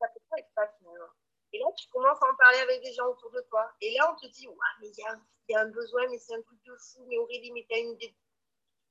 Ça 0.00 0.06
peut 0.14 0.20
pas 0.30 0.38
être 0.38 0.50
ça 0.54 0.68
finalement. 0.78 1.12
Et 1.52 1.58
là, 1.58 1.66
tu 1.76 1.88
commences 1.88 2.22
à 2.22 2.30
en 2.30 2.36
parler 2.36 2.58
avec 2.58 2.82
des 2.82 2.92
gens 2.92 3.08
autour 3.08 3.30
de 3.32 3.40
toi. 3.48 3.68
Et 3.80 3.94
là, 3.96 4.12
on 4.12 4.16
te 4.16 4.26
dit, 4.26 4.46
ouais, 4.46 4.54
mais 4.80 4.88
il 4.88 4.94
y, 4.96 5.52
y, 5.52 5.56
a 5.56 5.60
un 5.60 5.70
besoin, 5.70 6.06
mais 6.08 6.18
c'est 6.18 6.34
un 6.34 6.42
truc 6.42 6.62
de 6.62 6.76
fou. 6.76 7.04
Mais 7.08 7.16
Aurélie, 7.18 7.50
mais 7.52 7.66
t'as 7.68 7.78
une 7.78 7.92
idée. 7.92 8.16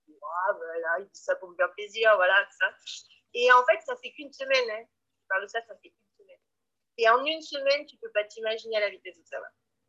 Ouais, 0.08 0.54
ben 0.60 0.82
là, 0.82 1.00
il 1.00 1.08
dit 1.08 1.22
ça 1.22 1.36
pour 1.36 1.50
me 1.50 1.56
faire 1.56 1.72
plaisir, 1.74 2.14
voilà, 2.16 2.46
ça. 2.60 2.74
Et 3.40 3.52
en 3.52 3.64
fait, 3.66 3.80
ça 3.86 3.96
fait 3.98 4.12
qu'une 4.12 4.34
semaine. 4.34 4.70
Hein. 4.72 4.84
Je 5.22 5.28
parle 5.30 5.44
de 5.44 5.48
ça, 5.48 5.62
ça 5.62 5.76
fait 5.76 5.90
qu'une 5.90 6.08
et 6.98 7.08
en 7.10 7.24
une 7.24 7.42
semaine, 7.42 7.86
tu 7.86 7.96
ne 7.96 8.02
peux 8.02 8.12
pas 8.12 8.24
t'imaginer 8.24 8.78
à 8.78 8.80
la 8.82 8.90
vitesse 8.90 9.18
où 9.18 9.26
ça 9.26 9.40
va. 9.40 9.48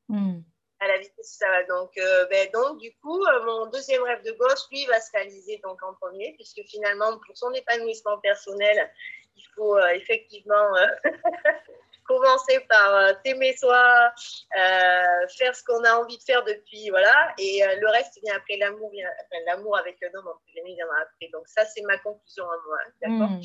Hmm. 0.08 0.42
À 0.80 0.88
la 0.88 0.98
vitesse 0.98 1.34
où 1.34 1.38
ça 1.38 1.48
va. 1.48 1.64
Donc, 1.64 1.96
euh, 1.96 2.26
ben, 2.26 2.50
donc 2.52 2.78
du 2.78 2.94
coup, 2.98 3.24
euh, 3.24 3.44
mon 3.44 3.66
deuxième 3.66 4.02
rêve 4.02 4.22
de 4.24 4.32
gosse, 4.32 4.68
lui, 4.70 4.84
va 4.87 5.00
se 5.00 5.11
réaliser 5.12 5.58
donc 5.64 5.82
en 5.82 5.94
premier, 5.94 6.34
puisque 6.34 6.62
finalement, 6.68 7.18
pour 7.26 7.37
son 7.37 7.52
épanouissement 7.52 8.18
personnel, 8.18 8.92
il 9.37 9.44
faut 9.54 9.76
euh, 9.76 9.88
effectivement 9.94 10.74
commencer 12.08 12.60
par 12.68 13.22
t'aimer 13.22 13.56
soi, 13.56 14.12
faire 14.54 15.54
ce 15.54 15.62
qu'on 15.64 15.84
a 15.84 15.94
envie 15.94 16.18
de 16.18 16.22
faire 16.22 16.42
depuis, 16.44 16.90
voilà, 16.90 17.32
et 17.38 17.62
le 17.78 17.88
reste 17.88 18.18
vient 18.24 18.34
après 18.34 18.56
l'amour, 18.56 18.90
enfin, 18.90 19.42
l'amour 19.46 19.78
avec 19.78 20.02
un 20.02 20.18
homme, 20.18 20.28
en 20.28 20.64
viendra 20.64 20.96
après. 21.02 21.28
Donc 21.32 21.46
ça, 21.46 21.64
c'est 21.64 21.82
ma 21.82 21.98
conclusion 21.98 22.44
à 22.44 22.56
moi, 22.66 22.78
d'accord 23.00 23.30
hmm. 23.30 23.42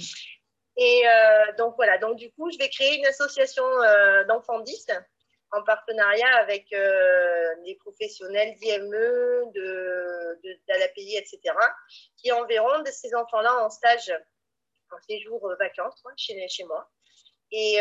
Et 0.77 1.03
euh, 1.07 1.53
donc 1.57 1.75
voilà, 1.75 1.97
donc 1.97 2.17
du 2.17 2.31
coup, 2.31 2.49
je 2.51 2.57
vais 2.57 2.69
créer 2.69 2.97
une 2.97 3.05
association 3.05 3.63
euh, 3.63 4.23
d'enfants 4.25 4.59
10 4.59 4.87
en 5.51 5.61
partenariat 5.63 6.35
avec 6.37 6.73
euh, 6.73 7.55
des 7.63 7.75
professionnels 7.75 8.55
d'IME, 8.55 8.89
de, 8.89 10.39
de, 10.43 10.57
l'API, 10.67 11.15
etc., 11.17 11.39
qui 12.17 12.31
enverront 12.31 12.81
de 12.81 12.89
ces 12.89 13.13
enfants-là 13.13 13.63
en 13.63 13.69
stage, 13.69 14.11
en 14.91 14.99
séjour 15.07 15.47
vacances 15.59 16.03
chez, 16.17 16.47
chez 16.47 16.63
moi, 16.63 16.89
et 17.55 17.79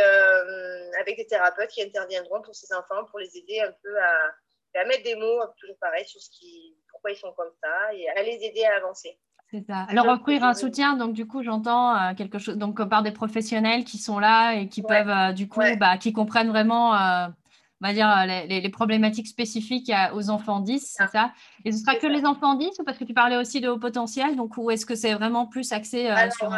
avec 1.01 1.17
des 1.17 1.27
thérapeutes 1.27 1.71
qui 1.71 1.83
interviendront 1.83 2.43
pour 2.43 2.55
ces 2.55 2.73
enfants 2.75 3.05
pour 3.11 3.19
les 3.19 3.37
aider 3.37 3.61
un 3.61 3.73
peu 3.83 3.99
à, 3.99 4.81
à 4.81 4.85
mettre 4.85 5.05
des 5.05 5.17
mots, 5.17 5.41
toujours 5.59 5.77
pareil, 5.81 6.07
sur 6.07 6.21
ce 6.21 6.31
qui, 6.31 6.77
pourquoi 6.91 7.11
ils 7.11 7.17
sont 7.17 7.33
comme 7.33 7.53
ça, 7.63 7.95
et 7.95 8.09
à 8.09 8.23
les 8.23 8.45
aider 8.45 8.65
à 8.65 8.77
avancer. 8.77 9.19
C'est 9.51 9.65
ça. 9.67 9.87
Alors 9.91 10.07
offrir 10.09 10.45
un 10.45 10.55
soutien, 10.55 10.97
donc 10.97 11.13
du 11.13 11.27
coup 11.27 11.43
j'entends 11.43 11.95
euh, 11.95 12.15
quelque 12.15 12.39
chose, 12.39 12.57
donc 12.57 12.81
euh, 12.81 12.87
par 12.87 13.03
des 13.03 13.13
professionnels 13.13 13.85
qui 13.85 13.99
sont 13.99 14.19
là 14.19 14.55
et 14.55 14.67
qui 14.67 14.81
peuvent 14.81 15.11
euh, 15.11 15.33
du 15.33 15.47
coup, 15.47 15.61
bah, 15.79 15.99
qui 15.99 16.15
comprennent 16.15 16.49
vraiment, 16.49 16.93
on 16.93 17.87
va 17.87 17.93
dire 17.93 18.25
les, 18.27 18.61
les, 18.61 18.69
problématiques 18.71 19.27
spécifiques 19.27 19.93
aux 20.15 20.31
enfants 20.31 20.61
10, 20.61 20.95
c'est 20.97 21.09
ça? 21.09 21.33
Et 21.67 21.73
ce 21.73 21.79
sera 21.79 21.97
que 21.97 22.07
les 22.07 22.25
enfants 22.25 22.55
10 22.55 22.79
ou 22.79 22.85
parce 22.85 22.97
que 22.97 23.05
tu 23.05 23.13
parlais 23.13 23.37
aussi 23.37 23.61
de 23.61 23.69
haut 23.69 23.79
potentiel, 23.79 24.37
donc 24.37 24.57
ou 24.57 24.71
est-ce 24.71 24.87
que 24.87 24.95
c'est 24.95 25.13
vraiment 25.13 25.47
plus 25.47 25.73
axé 25.73 26.11
sur 26.39 26.51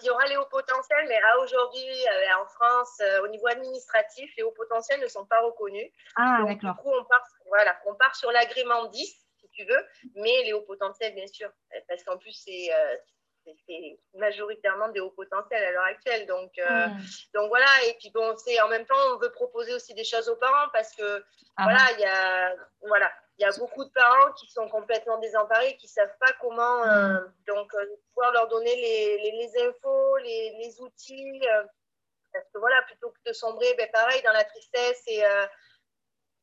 il 0.00 0.06
y 0.06 0.10
aura 0.10 0.26
les 0.26 0.36
hauts 0.36 0.48
potentiels, 0.50 1.06
mais 1.08 1.20
à 1.20 1.38
aujourd'hui, 1.40 2.04
en 2.40 2.46
France, 2.46 3.00
au 3.22 3.28
niveau 3.28 3.46
administratif, 3.48 4.30
les 4.36 4.42
hauts 4.42 4.52
potentiels 4.52 5.00
ne 5.00 5.08
sont 5.08 5.26
pas 5.26 5.40
reconnus. 5.40 5.90
Ah, 6.16 6.42
d'accord. 6.46 6.74
Du 6.74 6.82
coup, 6.82 6.92
on 6.92 7.04
part, 7.04 7.24
voilà, 7.46 7.76
on 7.86 7.94
part 7.94 8.14
sur 8.16 8.30
l'agrément 8.32 8.86
10 8.86 9.16
tu 9.52 9.64
veux, 9.64 9.86
mais 10.14 10.44
les 10.44 10.52
hauts 10.52 10.62
potentiels, 10.62 11.12
bien 11.14 11.26
sûr, 11.26 11.50
parce 11.88 12.04
qu'en 12.04 12.16
plus, 12.16 12.32
c'est 12.32 12.70
c'est 13.66 13.98
majoritairement 14.14 14.88
des 14.88 15.00
hauts 15.00 15.10
potentiels 15.10 15.62
à 15.64 15.70
l'heure 15.70 15.84
actuelle. 15.84 16.26
Donc, 16.26 16.52
euh, 16.58 16.86
donc 17.34 17.48
voilà, 17.48 17.66
et 17.88 17.94
puis 17.94 18.10
bon, 18.10 18.36
c'est 18.36 18.60
en 18.60 18.68
même 18.68 18.84
temps, 18.86 18.94
on 19.14 19.18
veut 19.18 19.32
proposer 19.32 19.74
aussi 19.74 19.94
des 19.94 20.04
choses 20.04 20.28
aux 20.28 20.36
parents 20.36 20.68
parce 20.72 20.94
que 20.94 21.24
ah 21.56 21.64
voilà, 21.64 21.80
il 21.94 22.00
y 22.00 22.04
a 22.04 22.54
voilà, 22.86 23.10
il 23.40 23.44
y 23.44 23.46
a 23.46 23.58
beaucoup 23.58 23.84
de 23.84 23.90
parents 23.90 24.32
qui 24.32 24.46
sont 24.48 24.68
complètement 24.68 25.16
désemparés, 25.18 25.76
qui 25.78 25.88
savent 25.88 26.14
pas 26.20 26.32
comment 26.40 26.84
euh, 26.84 27.18
donc 27.46 27.74
euh, 27.74 27.86
pouvoir 28.12 28.32
leur 28.32 28.48
donner 28.48 28.76
les, 28.76 29.32
les, 29.32 29.66
infos, 29.66 30.16
les, 30.18 30.56
les 30.58 30.80
outils. 30.82 31.40
parce 32.32 32.44
que 32.52 32.58
voilà, 32.58 32.82
plutôt 32.82 33.10
que 33.10 33.30
de 33.30 33.32
sombrer, 33.32 33.72
ben, 33.78 33.88
pareil, 33.92 34.20
dans 34.22 34.32
la 34.32 34.44
tristesse 34.44 35.02
et 35.06 35.22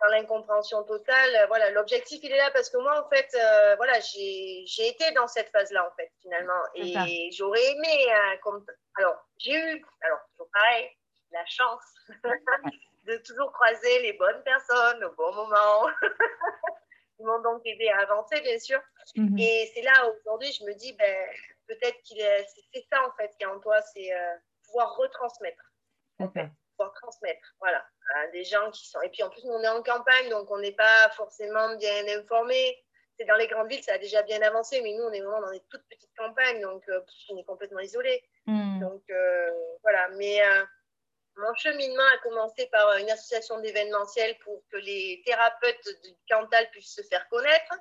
dans 0.02 0.08
l'incompréhension 0.10 0.84
totale. 0.84 1.36
Euh, 1.36 1.46
voilà, 1.48 1.70
l'objectif, 1.72 2.20
il 2.24 2.32
est 2.32 2.38
là 2.38 2.52
parce 2.52 2.70
que 2.70 2.78
moi, 2.78 3.06
en 3.06 3.10
fait, 3.10 3.30
euh, 3.36 3.76
voilà, 3.76 4.00
j'ai 4.00 4.88
été 4.88 5.12
dans 5.12 5.28
cette 5.28 5.50
phase-là, 5.52 5.88
en 5.88 5.96
fait, 5.96 6.12
finalement. 6.22 6.62
Et 6.76 7.30
j'aurais 7.32 7.64
aimé, 7.64 8.08
comme... 8.42 8.66
alors, 8.96 9.24
j'ai 9.38 9.54
eu, 9.54 9.86
alors, 10.02 10.20
toujours 10.32 10.50
pareil, 10.52 10.90
la 11.32 11.46
chance 11.46 11.84
de 13.06 13.18
toujours 13.18 13.52
croiser 13.52 14.02
les 14.02 14.14
bonnes 14.14 14.44
personnes 14.44 15.04
au 15.04 15.12
bon 15.12 15.34
moment. 15.34 15.88
Ils 17.20 17.26
m'ont 17.26 17.42
donc 17.42 17.62
aidé 17.66 17.90
à 17.90 18.02
avancer, 18.02 18.40
bien 18.42 18.60
sûr. 18.60 18.80
Mhm. 19.16 19.38
Et 19.40 19.72
c'est 19.74 19.82
là, 19.82 20.12
aujourd'hui, 20.20 20.52
je 20.52 20.64
me 20.66 20.74
dis, 20.74 20.94
ben, 20.94 21.28
peut-être 21.68 22.00
qu'il 22.04 22.20
est, 22.20 22.46
c'est 22.74 22.86
ça, 22.92 23.08
en 23.08 23.12
fait, 23.16 23.32
qui 23.38 23.44
est 23.44 23.48
en 23.48 23.60
toi, 23.60 23.82
c'est 23.94 24.14
euh, 24.14 24.36
pouvoir 24.66 24.96
retransmettre. 24.96 25.74
Pouvoir 26.20 26.94
transmettre, 26.94 27.56
voilà 27.60 27.84
des 28.32 28.44
gens 28.44 28.70
qui 28.72 28.88
sont. 28.88 29.02
Et 29.02 29.10
puis 29.10 29.24
en 29.24 29.30
plus, 29.30 29.44
on 29.46 29.62
est 29.62 29.68
en 29.68 29.84
campagne, 29.84 30.30
donc 30.30 30.50
on 30.52 30.60
n'est 30.60 30.74
pas 30.74 31.10
forcément 31.16 31.76
bien 31.76 32.08
informé. 32.18 32.78
C'est 33.18 33.26
dans 33.26 33.36
les 33.36 33.48
grandes 33.48 33.68
villes, 33.68 33.84
ça 33.84 33.94
a 33.94 33.98
déjà 33.98 34.22
bien 34.24 34.42
avancé, 34.42 34.80
mais 34.82 34.94
nous, 34.94 35.04
on 35.04 35.12
est 35.12 35.22
vraiment 35.22 35.42
dans 35.42 35.52
des 35.52 35.64
toutes 35.70 35.84
petites 35.90 36.16
campagnes, 36.16 36.62
donc 36.62 36.88
euh, 36.90 37.02
on 37.30 37.38
est 37.38 37.44
complètement 37.44 37.80
isolé. 37.80 38.24
Hmm. 38.46 38.80
Donc 38.80 39.02
euh, 39.10 39.52
voilà. 39.82 40.10
Mais 40.18 40.40
mon 41.38 41.54
cheminement 41.56 42.04
a 42.16 42.18
commencé 42.24 42.68
par 42.72 42.98
une 42.98 43.10
association 43.10 43.60
d'événementiel 43.60 44.38
pour 44.44 44.62
que 44.72 44.78
les 44.78 45.22
thérapeutes 45.26 45.88
du 46.04 46.12
Cantal 46.30 46.70
puissent 46.72 46.96
se 46.96 47.04
faire 47.04 47.28
connaître. 47.30 47.74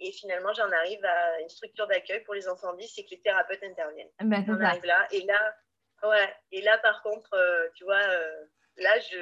Et 0.00 0.12
finalement, 0.12 0.52
j'en 0.54 0.70
arrive 0.72 1.04
à 1.04 1.40
une 1.40 1.48
structure 1.48 1.86
d'accueil 1.86 2.20
pour 2.24 2.34
les 2.34 2.48
enfants 2.48 2.72
10 2.74 2.98
et 2.98 3.04
que 3.04 3.10
les 3.10 3.20
thérapeutes 3.20 3.62
interviennent. 3.62 4.08
Ben, 4.20 4.44
on 4.48 4.60
arrive 4.60 4.84
là. 4.84 5.06
Et 5.10 5.22
là, 5.22 5.54
ouais. 6.04 6.34
Et 6.52 6.62
là, 6.62 6.78
par 6.78 7.02
contre, 7.02 7.36
tu 7.74 7.84
vois 7.84 8.00
là, 8.80 8.90
je, 9.10 9.18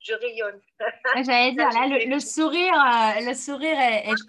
je 0.00 0.14
rayonne. 0.14 0.60
J'allais 1.24 1.52
dire, 1.52 1.68
là, 1.72 1.86
le, 1.88 2.20
sourire, 2.20 2.74
euh, 2.74 3.26
le 3.26 3.34
sourire 3.34 3.76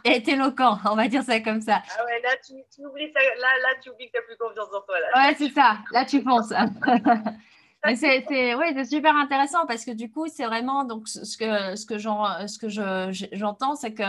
est, 0.03 0.27
éloquent, 0.27 0.77
on 0.89 0.95
va 0.95 1.07
dire 1.07 1.23
ça 1.23 1.39
comme 1.39 1.61
ça. 1.61 1.81
Ah 1.97 2.05
ouais, 2.05 2.21
là, 2.21 2.29
tu, 2.45 2.53
oublies 2.85 3.11
ça, 3.13 3.19
là, 3.21 3.47
là, 3.61 3.69
tu 3.81 3.89
oublies 3.89 4.07
que 4.07 4.17
tu 4.17 4.17
n'as 4.17 4.23
plus 4.23 4.37
confiance 4.37 4.73
en 4.73 4.81
toi. 4.81 4.99
Là. 4.99 5.07
Ouais, 5.15 5.35
c'est 5.37 5.49
ça, 5.49 5.77
là, 5.91 6.05
tu 6.05 6.23
penses. 6.23 6.49
c'est 7.95 8.55
ouais, 8.55 8.85
super 8.85 9.15
intéressant 9.15 9.65
parce 9.65 9.85
que 9.85 9.91
du 9.91 10.11
coup, 10.11 10.27
c'est 10.27 10.45
vraiment 10.45 10.83
donc, 10.83 11.07
ce 11.07 11.37
que, 11.37 11.75
ce 11.75 11.85
que 11.85 11.97
j'entends, 13.31 13.75
c'est 13.75 13.93
que 13.93 14.03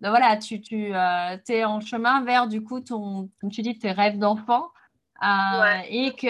ben 0.00 0.08
voilà, 0.10 0.36
tu, 0.38 0.60
tu 0.60 0.94
euh, 0.94 1.36
es 1.48 1.64
en 1.64 1.80
chemin 1.80 2.24
vers 2.24 2.48
du 2.48 2.64
coup 2.64 2.80
ton, 2.80 3.28
comme 3.40 3.50
tu 3.50 3.62
dis, 3.62 3.78
tes 3.78 3.92
rêves 3.92 4.18
d'enfant. 4.18 4.70
Euh, 5.22 5.80
et 5.90 6.14
que 6.14 6.26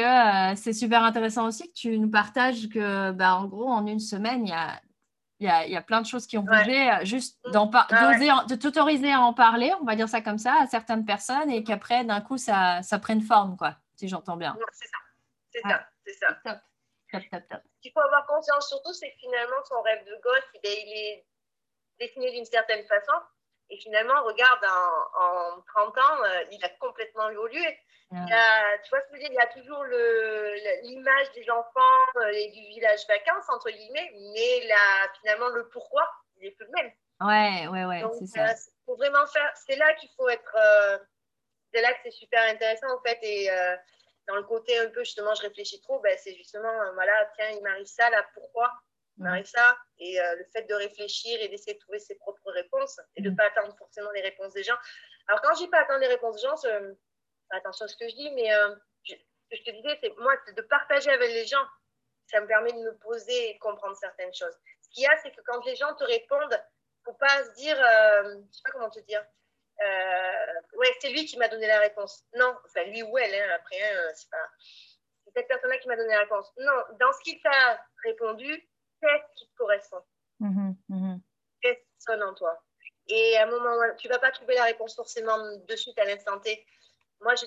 euh, 0.53 0.57
c'est 0.57 0.73
super 0.73 1.05
intéressant 1.05 1.46
aussi 1.46 1.68
que 1.68 1.75
tu 1.75 1.96
nous 1.96 2.11
partages 2.11 2.68
que, 2.68 3.12
bah, 3.12 3.37
en 3.37 3.46
gros, 3.46 3.68
en 3.68 3.87
une 3.87 4.01
semaine, 4.01 4.44
il 4.44 4.51
y 4.51 4.53
a, 4.53 4.81
y, 5.38 5.46
a, 5.46 5.66
y 5.68 5.77
a, 5.77 5.83
plein 5.83 6.01
de 6.01 6.07
choses 6.07 6.27
qui 6.27 6.37
ont 6.37 6.42
bougé, 6.42 6.90
juste 7.05 7.38
mm. 7.46 7.53
de 7.53 8.55
t'autoriser 8.57 9.12
à 9.12 9.20
en 9.20 9.33
parler, 9.33 9.73
on 9.81 9.85
va 9.85 9.94
dire 9.94 10.09
ça 10.09 10.20
comme 10.20 10.38
ça, 10.38 10.57
à 10.62 10.66
certaines 10.66 11.05
personnes, 11.05 11.51
et 11.51 11.62
qu'aprenne 11.62 12.09
d'un 12.09 12.20
coup, 12.20 12.37
ça, 12.37 12.83
ça 12.83 12.99
prenne 12.99 13.20
forme, 13.20 13.57
quoi, 13.57 13.77
si 13.94 14.09
j'entends 14.09 14.37
bien. 14.37 14.57
C'est 14.73 14.88
ça, 14.88 14.99
c'est 15.53 15.68
ça, 15.68 15.87
c'est 16.04 16.14
ça. 16.14 16.28
Top. 16.44 16.58
Top, 17.12 17.22
top, 17.30 17.42
top. 17.48 17.60
Ce 17.76 17.80
qu'il 17.82 17.92
faut 17.92 18.00
avoir 18.00 18.26
conscience 18.26 18.68
surtout, 18.68 18.92
c'est 18.92 19.10
que 19.10 19.18
finalement, 19.18 19.62
son 19.64 19.82
rêve 19.82 20.04
de 20.04 20.16
gosse, 20.22 20.44
il 20.54 20.68
est 20.68 21.26
dessiné 21.98 22.30
d'une 22.30 22.44
certaine 22.44 22.86
façon. 22.86 23.12
Et 23.68 23.78
finalement, 23.78 24.22
regarde, 24.24 24.64
en, 24.64 25.56
en 25.56 25.62
30 25.62 25.98
ans, 25.98 26.24
il 26.50 26.64
a 26.64 26.68
complètement 26.80 27.28
évolué. 27.30 27.78
Il 28.12 28.28
y 28.28 28.32
a, 28.32 28.78
tu 28.78 28.90
vois 28.90 29.00
ce 29.02 29.06
que 29.06 29.16
je 29.16 29.22
veux 29.22 29.28
dire 29.28 29.30
Il 29.30 29.34
y 29.34 29.38
a 29.38 29.46
toujours 29.46 29.84
l'image 30.82 31.30
des 31.32 31.48
enfants 31.48 32.06
euh, 32.16 32.32
et 32.32 32.48
du 32.50 32.60
village 32.74 33.06
vacances, 33.06 33.48
entre 33.48 33.70
guillemets, 33.70 34.10
mais 34.34 34.66
là, 34.66 35.08
finalement, 35.20 35.48
le 35.50 35.68
pourquoi, 35.68 36.02
il 36.36 36.42
n'est 36.42 36.50
plus 36.50 36.66
le 36.66 36.72
même. 36.72 36.92
Ouais, 37.20 37.68
ouais, 37.68 37.84
ouais. 37.84 38.02
c'est 38.18 38.26
ça. 38.26 38.48
Euh, 38.48 38.54
faut 38.84 38.96
vraiment 38.96 39.24
faire. 39.28 39.52
C'est 39.54 39.76
là 39.76 39.94
qu'il 39.94 40.08
faut 40.16 40.28
être. 40.28 40.56
Euh, 40.56 40.98
c'est 41.72 41.82
là 41.82 41.92
que 41.92 41.98
c'est 42.02 42.10
super 42.10 42.42
intéressant, 42.50 42.92
en 42.92 43.00
fait. 43.02 43.18
Et 43.22 43.48
dans 44.30 44.36
le 44.36 44.44
côté 44.44 44.78
un 44.78 44.88
peu, 44.90 45.04
justement, 45.04 45.34
je 45.34 45.42
réfléchis 45.42 45.80
trop, 45.80 46.00
ben, 46.00 46.16
c'est 46.18 46.34
justement, 46.34 46.72
voilà, 46.94 47.12
tiens, 47.36 47.50
il 47.50 47.62
m'arrive 47.62 47.86
ça, 47.86 48.08
là, 48.10 48.26
pourquoi 48.34 48.72
il 49.18 49.24
m'arrive 49.24 49.46
ça? 49.46 49.76
Et 49.98 50.18
le 50.18 50.44
fait 50.52 50.62
de 50.62 50.74
réfléchir 50.74 51.38
et 51.42 51.48
d'essayer 51.48 51.74
de 51.74 51.78
trouver 51.80 51.98
ses 51.98 52.14
propres 52.14 52.50
réponses 52.52 52.98
et 53.16 53.22
de 53.22 53.28
ne 53.28 53.34
mm. 53.34 53.36
pas 53.36 53.44
attendre 53.44 53.76
forcément 53.76 54.10
les 54.12 54.22
réponses 54.22 54.54
des 54.54 54.62
gens. 54.62 54.76
Alors, 55.28 55.42
quand 55.42 55.54
je 55.54 55.64
dis 55.64 55.68
pas 55.68 55.80
attendre 55.80 56.00
les 56.00 56.06
réponses 56.06 56.36
des 56.36 56.42
gens, 56.42 56.54
attention 57.50 57.84
à 57.84 57.88
ce 57.88 57.96
que 57.96 58.08
je 58.08 58.14
dis, 58.14 58.30
mais 58.32 58.52
euh, 58.52 58.74
ce 59.04 59.14
que 59.14 59.56
je 59.56 59.62
te 59.62 59.70
disais, 59.70 59.98
c'est 60.00 60.16
moi, 60.18 60.34
de 60.56 60.62
partager 60.62 61.10
avec 61.10 61.30
les 61.30 61.46
gens. 61.46 61.64
Ça 62.26 62.40
me 62.40 62.46
permet 62.46 62.72
de 62.72 62.78
me 62.78 62.96
poser 62.98 63.50
et 63.50 63.54
de 63.54 63.58
comprendre 63.58 63.96
certaines 63.96 64.32
choses. 64.32 64.54
Ce 64.82 64.90
qu'il 64.90 65.02
y 65.02 65.06
a, 65.06 65.16
c'est 65.22 65.32
que 65.32 65.40
quand 65.44 65.64
les 65.64 65.74
gens 65.74 65.92
te 65.94 66.04
répondent, 66.04 66.52
il 66.52 67.08
ne 67.08 67.12
faut 67.12 67.18
pas 67.18 67.44
se 67.44 67.54
dire, 67.54 67.76
euh, 67.76 68.22
je 68.22 68.36
ne 68.36 68.52
sais 68.52 68.62
pas 68.64 68.70
comment 68.70 68.90
te 68.90 69.00
dire, 69.00 69.24
euh, 69.82 70.78
ouais, 70.78 70.94
c'est 71.00 71.10
lui 71.10 71.24
qui 71.26 71.38
m'a 71.38 71.48
donné 71.48 71.66
la 71.66 71.80
réponse. 71.80 72.24
Non, 72.34 72.54
enfin 72.64 72.84
lui 72.84 73.02
ou 73.02 73.16
elle, 73.18 73.34
hein, 73.34 73.54
après, 73.56 73.80
hein, 73.82 74.10
c'est 74.14 74.30
pas. 74.30 74.48
C'est 75.24 75.32
cette 75.34 75.48
personne-là 75.48 75.78
qui 75.78 75.88
m'a 75.88 75.96
donné 75.96 76.12
la 76.12 76.20
réponse. 76.20 76.52
Non, 76.58 76.82
dans 76.98 77.12
ce 77.12 77.20
qu'il 77.22 77.40
t'a 77.40 77.84
répondu, 78.04 78.68
qu'est-ce 79.00 79.38
qui 79.38 79.48
te 79.48 79.56
correspond? 79.56 80.02
Mmh 80.40 80.72
mmh 80.88 81.16
Qu'est-ce 81.60 81.78
qui 81.78 82.00
sonne 82.00 82.22
en 82.22 82.34
toi? 82.34 82.62
Et 83.08 83.36
à 83.36 83.44
un 83.44 83.50
moment, 83.50 83.76
tu 83.98 84.08
vas 84.08 84.18
pas 84.18 84.30
trouver 84.30 84.54
la 84.54 84.64
réponse 84.64 84.94
forcément 84.94 85.38
de 85.38 85.76
suite 85.76 85.98
à 85.98 86.04
l'instant 86.04 86.38
T 86.40 86.64
moi, 87.20 87.34
j'ai 87.34 87.46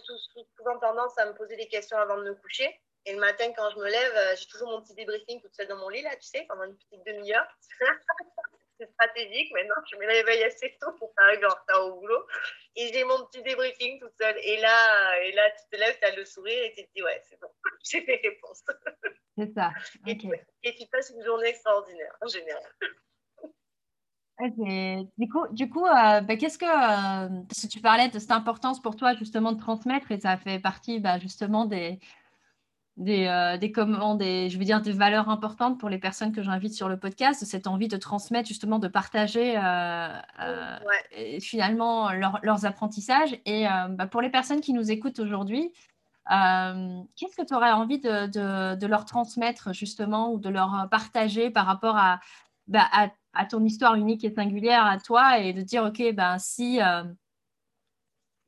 souvent 0.57 0.77
tendance 0.79 1.17
à 1.17 1.25
me 1.25 1.33
poser 1.33 1.55
des 1.55 1.67
questions 1.67 1.97
avant 1.97 2.17
de 2.17 2.23
me 2.23 2.35
coucher. 2.35 2.79
Et 3.05 3.13
le 3.13 3.19
matin, 3.19 3.51
quand 3.55 3.69
je 3.71 3.77
me 3.77 3.89
lève, 3.89 4.13
euh, 4.15 4.35
j'ai 4.37 4.45
toujours 4.45 4.69
mon 4.69 4.81
petit 4.81 4.93
débriefing 4.93 5.41
toute 5.41 5.53
seule 5.55 5.67
dans 5.67 5.77
mon 5.77 5.89
lit, 5.89 6.03
là, 6.03 6.15
tu 6.15 6.27
sais, 6.27 6.45
pendant 6.47 6.63
une 6.63 6.77
petite 6.77 7.05
demi-heure. 7.05 7.47
c'est 8.79 8.89
stratégique. 8.91 9.51
Maintenant, 9.53 9.75
je 9.89 9.97
me 9.97 10.05
réveille 10.05 10.43
assez 10.43 10.77
tôt 10.79 10.91
pour 10.93 11.13
pas 11.15 11.23
arriver 11.23 11.45
en 11.45 11.49
retard 11.49 11.87
au 11.87 11.99
boulot. 11.99 12.25
Et 12.75 12.91
j'ai 12.93 13.03
mon 13.03 13.25
petit 13.25 13.41
débriefing 13.43 13.99
toute 13.99 14.13
seule. 14.19 14.35
Et 14.43 14.59
là, 14.59 15.21
et 15.21 15.31
là 15.33 15.43
tu 15.51 15.63
te 15.71 15.79
lèves, 15.79 15.97
tu 15.99 16.05
as 16.05 16.15
le 16.15 16.25
sourire 16.25 16.63
et 16.63 16.73
tu 16.75 16.83
te 16.83 16.89
dis, 16.95 17.03
ouais, 17.03 17.21
c'est 17.23 17.39
bon, 17.39 17.49
j'ai 17.83 18.05
mes 18.05 18.15
réponses. 18.15 18.63
C'est 19.37 19.53
ça. 19.53 19.71
Et, 20.07 20.17
tu 20.17 20.87
passes 20.91 21.11
une 21.11 21.23
journée 21.23 21.49
extraordinaire, 21.49 22.15
en 22.21 22.27
général. 22.27 22.71
Du 25.17 25.29
coup, 25.29 25.47
du 25.51 25.69
coup 25.69 25.85
euh, 25.85 26.21
bah, 26.21 26.35
qu'est-ce 26.35 26.57
que, 26.57 26.65
euh, 26.65 27.43
parce 27.47 27.61
que 27.61 27.67
tu 27.67 27.79
parlais 27.79 28.09
de 28.09 28.19
cette 28.19 28.31
importance 28.31 28.81
pour 28.81 28.95
toi 28.95 29.13
justement 29.13 29.53
de 29.53 29.59
transmettre 29.59 30.11
et 30.11 30.19
ça 30.19 30.37
fait 30.37 30.59
partie 30.59 30.99
bah, 30.99 31.19
justement 31.19 31.65
des, 31.65 31.99
des, 32.97 33.25
euh, 33.25 33.57
des, 33.57 33.71
comment, 33.71 34.15
des, 34.15 34.49
je 34.49 34.57
veux 34.57 34.65
dire, 34.65 34.81
des 34.81 34.91
valeurs 34.91 35.29
importantes 35.29 35.79
pour 35.79 35.89
les 35.89 35.97
personnes 35.97 36.31
que 36.31 36.43
j'invite 36.43 36.73
sur 36.73 36.89
le 36.89 36.97
podcast, 36.97 37.43
cette 37.45 37.67
envie 37.67 37.87
de 37.87 37.97
transmettre 37.97 38.47
justement, 38.47 38.79
de 38.79 38.87
partager 38.87 39.57
finalement 41.39 42.11
leurs 42.11 42.65
apprentissages. 42.65 43.37
Et 43.45 43.65
bah, 43.89 44.07
pour 44.07 44.21
les 44.21 44.29
personnes 44.29 44.61
qui 44.61 44.73
nous 44.73 44.91
écoutent 44.91 45.19
aujourd'hui, 45.19 45.71
qu'est-ce 46.27 47.35
que 47.35 47.45
tu 47.45 47.53
aurais 47.53 47.71
envie 47.71 47.99
de, 47.99 48.27
de, 48.27 48.75
de, 48.75 48.87
leur 48.87 49.05
transmettre 49.05 49.73
justement 49.73 50.31
ou 50.31 50.39
de 50.39 50.49
leur 50.49 50.87
partager 50.91 51.49
par 51.49 51.65
rapport 51.65 51.97
à, 51.97 52.19
à 52.75 53.07
à 53.33 53.45
ton 53.45 53.63
histoire 53.63 53.95
unique 53.95 54.23
et 54.23 54.33
singulière 54.33 54.85
à 54.85 54.99
toi 54.99 55.39
et 55.39 55.53
de 55.53 55.61
dire, 55.61 55.83
OK, 55.83 56.01
ben, 56.13 56.37
si 56.37 56.81
euh, 56.81 57.03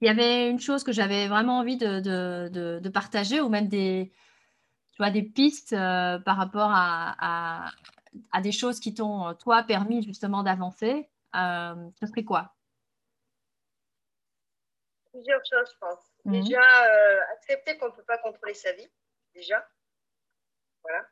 il 0.02 0.08
y 0.08 0.10
avait 0.10 0.50
une 0.50 0.60
chose 0.60 0.84
que 0.84 0.92
j'avais 0.92 1.28
vraiment 1.28 1.60
envie 1.60 1.78
de, 1.78 2.00
de, 2.00 2.80
de, 2.80 2.90
partager 2.90 3.42
ou 3.42 3.50
même 3.50 3.68
des, 3.68 4.12
tu 4.96 5.04
vois, 5.04 5.12
des 5.12 5.24
pistes 5.24 5.74
euh, 5.74 6.18
par 6.20 6.38
rapport 6.38 6.72
à, 6.72 7.70
à, 8.32 8.42
des 8.42 8.52
choses 8.52 8.80
qui 8.80 8.94
t'ont, 8.94 9.34
toi, 9.36 9.64
permis 9.64 10.04
justement 10.04 10.42
d'avancer, 10.42 11.10
euh, 11.36 11.76
ce 12.00 12.08
serait 12.08 12.24
quoi? 12.24 12.54
Plusieurs 15.12 15.42
choses, 15.46 15.70
je 15.74 15.78
pense. 15.80 16.00
Mhm. 16.26 16.42
Déjà, 16.42 16.62
accepter 17.34 17.78
qu'on 17.78 17.88
ne 17.88 17.92
peut 17.92 18.04
pas 18.04 18.18
contrôler 18.18 18.54
sa 18.54 18.72
vie, 18.74 18.90
déjà. 19.34 19.66
Voilà. 20.82 21.06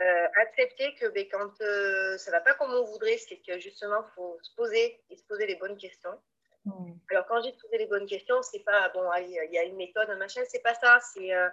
Euh, 0.00 0.28
accepter 0.36 0.94
que 0.94 1.06
ben, 1.08 1.26
quand 1.28 1.60
euh, 1.60 2.16
ça 2.18 2.30
ne 2.30 2.36
va 2.36 2.40
pas 2.40 2.54
comme 2.54 2.72
on 2.72 2.84
voudrait, 2.84 3.16
c'est 3.16 3.38
que 3.38 3.58
justement, 3.58 4.04
il 4.06 4.14
faut 4.14 4.38
se 4.42 4.54
poser 4.54 5.02
et 5.10 5.16
se 5.16 5.24
poser 5.24 5.46
les 5.46 5.56
bonnes 5.56 5.76
questions. 5.76 6.16
Mm. 6.64 6.92
Alors, 7.10 7.26
quand 7.26 7.42
j'ai 7.42 7.52
poser 7.54 7.78
les 7.78 7.86
bonnes 7.86 8.06
questions, 8.06 8.40
c'est 8.42 8.60
pas, 8.60 8.90
bon, 8.90 9.10
il 9.20 9.30
y 9.50 9.58
a 9.58 9.64
une 9.64 9.74
méthode, 9.74 10.08
un 10.08 10.16
machin, 10.16 10.42
c'est 10.46 10.62
pas 10.62 10.74
ça. 10.74 11.00
C'est 11.00 11.34
euh, 11.34 11.48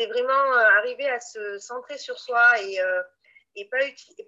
c'est 0.00 0.06
vraiment 0.06 0.52
arriver 0.78 1.08
à 1.10 1.20
se 1.20 1.58
centrer 1.58 1.98
sur 1.98 2.18
soi 2.18 2.58
et, 2.62 2.78
et 3.56 3.68
pas, 3.68 3.78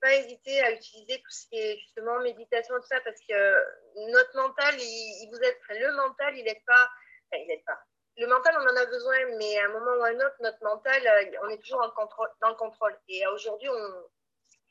pas 0.01 0.15
hésiter 0.15 0.61
à 0.63 0.73
utiliser 0.73 1.19
tout 1.19 1.31
ce 1.31 1.47
qui 1.49 1.59
est 1.59 1.79
justement 1.79 2.21
méditation, 2.21 2.75
tout 2.77 2.87
ça, 2.87 3.01
parce 3.01 3.21
que 3.29 4.11
notre 4.11 4.37
mental, 4.37 4.75
il, 4.79 5.29
vous 5.31 5.39
aide, 5.39 5.57
le 5.71 5.97
mental, 5.97 6.37
il 6.37 6.45
n'aide 6.45 6.65
pas, 6.67 6.89
il 7.33 7.51
aide 7.51 7.65
pas. 7.65 7.79
Le 8.19 8.27
mental, 8.27 8.55
on 8.59 8.69
en 8.69 8.77
a 8.77 8.87
besoin, 8.87 9.17
mais 9.39 9.59
à 9.59 9.67
un 9.67 9.69
moment 9.69 9.93
ou 9.99 10.05
à 10.05 10.09
un 10.09 10.17
autre, 10.17 10.37
notre 10.41 10.63
mental, 10.63 11.07
euh, 11.07 11.39
on 11.45 11.49
est 11.49 11.59
toujours 11.59 11.83
en 11.83 11.91
contrôle, 11.91 12.29
dans 12.43 12.51
le 12.51 12.57
contrôle. 12.57 12.95
Et 13.09 13.27
aujourd'hui, 13.29 13.71
on, 13.71 14.11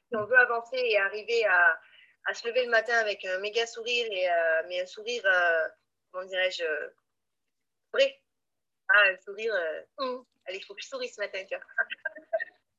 si 0.07 0.15
on 0.15 0.25
veut 0.25 0.37
avancer 0.37 0.77
et 0.77 0.99
arriver 0.99 1.43
à, 1.45 1.79
à, 2.25 2.33
se 2.35 2.47
lever 2.47 2.65
le 2.65 2.71
matin 2.71 2.93
avec 2.99 3.25
un 3.25 3.39
méga 3.39 3.65
sourire, 3.65 4.07
et, 4.11 4.29
euh, 4.29 4.61
mais 4.67 4.81
un 4.81 4.85
sourire, 4.85 5.23
euh, 5.25 5.67
comment 6.11 6.25
dirais-je, 6.25 6.63
vrai. 7.93 8.20
Ah, 8.93 9.09
un 9.09 9.17
sourire, 9.21 9.53
hum, 9.97 10.25
allez, 10.45 10.57
il 10.57 10.65
faut 10.65 10.75
que 10.75 10.81
je 10.81 10.87
souris 10.87 11.09
ce 11.09 11.21
matin, 11.21 11.43
tu 11.45 11.55
vois. 11.55 11.65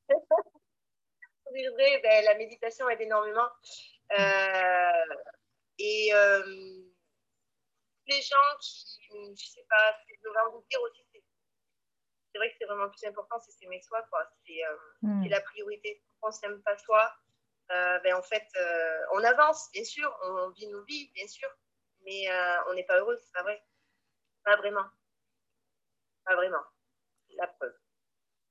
ben, 2.02 2.24
la 2.24 2.34
méditation 2.36 2.88
aide 2.88 3.00
énormément. 3.00 3.48
Euh, 4.12 5.14
et 5.78 6.10
euh, 6.14 6.82
les 8.06 8.22
gens 8.22 8.58
qui, 8.60 9.00
je 9.36 9.46
sais 9.46 9.64
pas, 9.68 9.96
je 10.08 10.28
vais 10.28 10.50
vous 10.50 10.64
dire 10.70 10.80
aussi, 10.82 11.02
c'est 12.32 12.38
vrai 12.38 12.50
que 12.50 12.56
c'est 12.58 12.64
vraiment 12.64 12.84
le 12.84 12.90
plus 12.90 13.04
important, 13.04 13.38
c'est 13.40 13.52
s'aimer 13.52 13.80
soi, 13.82 14.02
quoi. 14.10 14.26
C'est 14.46 14.64
euh, 14.64 14.76
hmm. 15.02 15.28
la 15.28 15.40
priorité. 15.42 16.02
Quand 16.20 16.28
on 16.28 16.30
ne 16.30 16.34
s'aime 16.34 16.62
pas 16.62 16.76
soi, 16.78 17.12
ben, 17.68 18.14
en 18.14 18.22
fait, 18.22 18.46
on 19.12 19.24
avance, 19.24 19.70
bien 19.72 19.84
sûr, 19.84 20.14
on 20.22 20.50
vit 20.50 20.66
nos 20.68 20.84
vies, 20.84 21.10
bien 21.14 21.26
sûr, 21.26 21.48
mais 22.04 22.26
on 22.68 22.74
n'est 22.74 22.84
pas 22.84 22.98
heureux, 22.98 23.18
c'est 23.18 23.32
pas 23.32 23.42
vrai. 23.42 23.62
Pas 24.44 24.56
vraiment. 24.56 24.84
Pas 26.24 26.36
vraiment. 26.36 26.62
La 27.36 27.46
preuve 27.46 27.74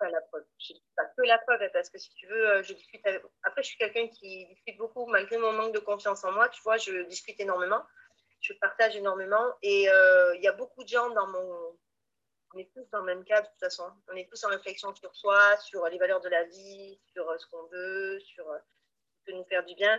la 0.10 0.22
preuve. 0.22 0.46
Je 0.58 0.74
dis 0.74 0.84
pas 0.96 1.06
que 1.06 1.22
la 1.24 1.38
preuve, 1.40 1.70
parce 1.74 1.90
que 1.90 1.98
si 1.98 2.14
tu 2.16 2.28
veux, 2.28 2.50
euh, 2.50 2.64
je 2.64 2.74
discute 2.74 3.06
Après, 3.44 3.62
je 3.62 3.68
suis 3.68 3.78
quelqu'un 3.78 4.08
qui 4.08 4.48
discute 4.48 4.78
beaucoup, 4.78 5.06
malgré 5.08 5.38
mon 5.38 5.52
manque 5.52 5.74
de 5.74 5.80
confiance 5.80 6.24
en 6.24 6.32
moi, 6.32 6.50
tu 6.50 6.62
vois, 6.64 6.78
je 6.78 7.04
discute 7.04 7.40
énormément, 7.40 7.84
je 8.40 8.54
partage 8.54 8.96
énormément, 8.96 9.54
et 9.62 9.90
euh, 9.90 10.36
il 10.36 10.42
y 10.42 10.48
a 10.48 10.54
beaucoup 10.54 10.84
de 10.84 10.90
gens 10.90 11.10
dans 11.12 11.28
mon... 11.28 11.78
On 12.54 12.60
est 12.60 12.70
tous 12.74 12.86
dans 12.92 13.00
le 13.00 13.06
même 13.06 13.24
cas, 13.24 13.42
de 13.42 13.48
toute 13.48 13.60
façon. 13.60 13.90
On 14.10 14.16
est 14.18 14.30
tous 14.30 14.44
en 14.44 14.50
réflexion 14.50 14.94
sur 14.94 15.16
soi, 15.16 15.56
sur 15.58 15.88
les 15.88 15.98
valeurs 15.98 16.20
de 16.20 16.28
la 16.28 16.44
vie, 16.44 17.00
sur 17.14 17.30
euh, 17.30 17.38
ce 17.38 17.48
qu'on 17.48 17.64
veut, 17.68 18.20
sur 18.20 18.46
ce 18.46 19.14
qui 19.14 19.22
peut 19.26 19.32
nous 19.38 19.46
faire 19.46 19.64
du 19.64 19.74
bien. 19.76 19.98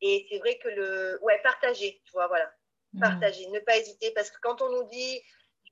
Et 0.00 0.26
c'est 0.30 0.38
vrai 0.38 0.58
que 0.58 0.68
le... 0.68 1.18
Ouais, 1.22 1.38
partager, 1.42 2.00
tu 2.06 2.12
vois, 2.12 2.26
voilà. 2.26 2.50
Mmh. 2.94 3.00
Partager, 3.00 3.46
ne 3.48 3.58
pas 3.60 3.76
hésiter, 3.76 4.12
parce 4.12 4.30
que 4.30 4.38
quand 4.40 4.62
on 4.62 4.70
nous 4.70 4.88
dit 4.88 5.22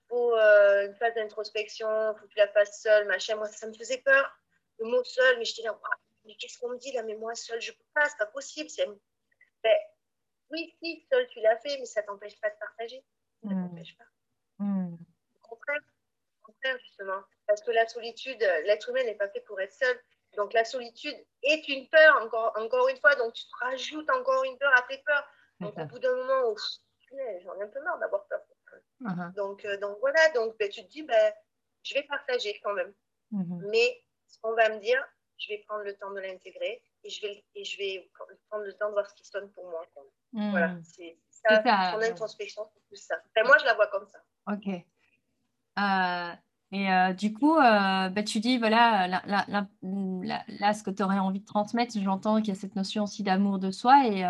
faut 0.09 0.35
euh, 0.35 0.87
une 0.87 0.95
phase 0.95 1.14
d'introspection, 1.14 1.88
il 1.88 2.19
faut 2.19 2.27
que 2.27 2.33
tu 2.33 2.38
la 2.38 2.49
fasses 2.49 2.83
seule, 2.83 3.07
machin. 3.07 3.37
Moi, 3.37 3.49
ça 3.49 3.66
me 3.66 3.73
faisait 3.73 3.99
peur, 3.99 4.38
le 4.79 4.87
mot 4.87 5.03
seul, 5.05 5.38
mais 5.38 5.45
j'étais 5.45 5.62
là, 5.62 5.79
mais 6.25 6.35
qu'est-ce 6.37 6.59
qu'on 6.59 6.71
me 6.71 6.79
dit 6.79 6.92
là 6.92 7.03
Mais 7.03 7.14
moi, 7.14 7.35
seule, 7.35 7.61
je 7.61 7.73
peux 7.73 7.85
pas, 7.95 8.09
c'est 8.09 8.19
pas 8.19 8.27
possible. 8.27 8.69
Ben, 9.62 9.77
oui, 10.51 10.77
si, 10.83 11.07
seule, 11.11 11.27
tu 11.29 11.40
l'as 11.40 11.57
fait, 11.59 11.79
mais 11.79 11.87
ça 11.87 12.03
t'empêche 12.03 12.38
pas 12.40 12.51
de 12.51 12.57
partager. 12.59 13.05
Ça 13.42 13.49
mmh. 13.51 13.69
t'empêche 13.69 13.97
pas. 13.97 14.05
Mmh. 14.59 14.95
Au 15.35 15.49
contraire, 15.49 15.81
au 16.42 16.47
contraire, 16.47 16.79
justement. 16.81 17.23
Parce 17.47 17.62
que 17.62 17.71
la 17.71 17.87
solitude, 17.87 18.40
l'être 18.64 18.88
humain 18.88 19.05
n'est 19.05 19.14
pas 19.14 19.29
fait 19.29 19.40
pour 19.40 19.61
être 19.61 19.73
seul. 19.73 20.01
Donc 20.37 20.53
la 20.53 20.64
solitude 20.64 21.16
est 21.42 21.69
une 21.69 21.88
peur, 21.88 22.23
encore, 22.23 22.53
encore 22.57 22.88
une 22.88 22.99
fois. 22.99 23.14
Donc 23.16 23.33
tu 23.33 23.45
te 23.45 23.57
rajoutes 23.64 24.11
encore 24.11 24.45
une 24.45 24.59
peur 24.59 24.73
à 24.77 24.83
tes 24.83 24.99
peurs. 24.99 25.27
Donc 25.61 25.77
au 25.79 25.85
bout 25.87 25.99
d'un 25.99 26.14
moment, 26.14 26.42
oh, 26.47 26.57
j'en 27.42 27.59
ai 27.59 27.62
un 27.62 27.69
peu 27.69 27.81
marre 27.83 27.99
d'avoir 27.99 28.27
peur. 28.27 28.40
Uh-huh. 29.03 29.35
donc, 29.35 29.65
euh, 29.65 29.79
donc 29.79 29.99
voilà, 30.01 30.21
donc 30.35 30.57
ben, 30.59 30.69
tu 30.71 30.83
te 30.83 30.91
dis, 30.91 31.03
ben, 31.03 31.33
je 31.83 31.95
vais 31.95 32.03
partager 32.05 32.59
quand 32.63 32.73
même. 32.73 32.93
Mm-hmm. 33.33 33.69
Mais 33.71 34.03
ce 34.27 34.39
qu'on 34.41 34.55
va 34.55 34.71
me 34.71 34.81
dire, 34.81 35.03
je 35.39 35.49
vais 35.49 35.59
prendre 35.69 35.85
le 35.85 35.95
temps 35.97 36.11
de 36.13 36.21
l'intégrer 36.21 36.83
et 37.05 37.11
je 37.11 37.21
vais, 37.21 37.45
et 37.55 37.65
je 37.65 37.77
vais 37.77 38.11
prendre 38.49 38.65
le 38.65 38.73
temps 38.73 38.89
de 38.89 38.93
voir 38.93 39.09
ce 39.09 39.15
qui 39.15 39.27
sonne 39.27 39.51
pour 39.53 39.65
moi. 39.69 39.85
Mm. 40.33 40.51
Voilà, 40.51 40.77
c'est 40.83 41.19
ça, 41.31 41.63
ton 41.93 42.01
introspection, 42.01 42.67
c'est 42.73 42.81
tout 42.89 42.97
ça. 42.97 43.17
moi, 43.45 43.59
je 43.59 43.65
la 43.65 43.75
vois 43.75 43.87
comme 43.89 44.07
ça. 44.07 44.19
Ok. 44.51 44.69
Euh, 45.79 46.33
et 46.73 46.91
euh, 46.91 47.13
du 47.13 47.35
coup, 47.35 47.57
ben, 47.57 48.25
tu 48.25 48.41
dis, 48.41 48.59
voilà, 48.59 49.07
là, 49.07 50.75
ce 50.75 50.83
que 50.83 50.91
tu 50.91 51.03
aurais 51.03 51.19
envie 51.19 51.41
de 51.41 51.47
transmettre, 51.47 51.99
j'entends 52.01 52.39
qu'il 52.39 52.49
y 52.49 52.57
a 52.57 52.61
cette 52.61 52.77
notion 52.77 53.05
aussi 53.05 53.23
d'amour 53.23 53.59
de 53.59 53.71
soi. 53.71 54.07
Et 54.07 54.25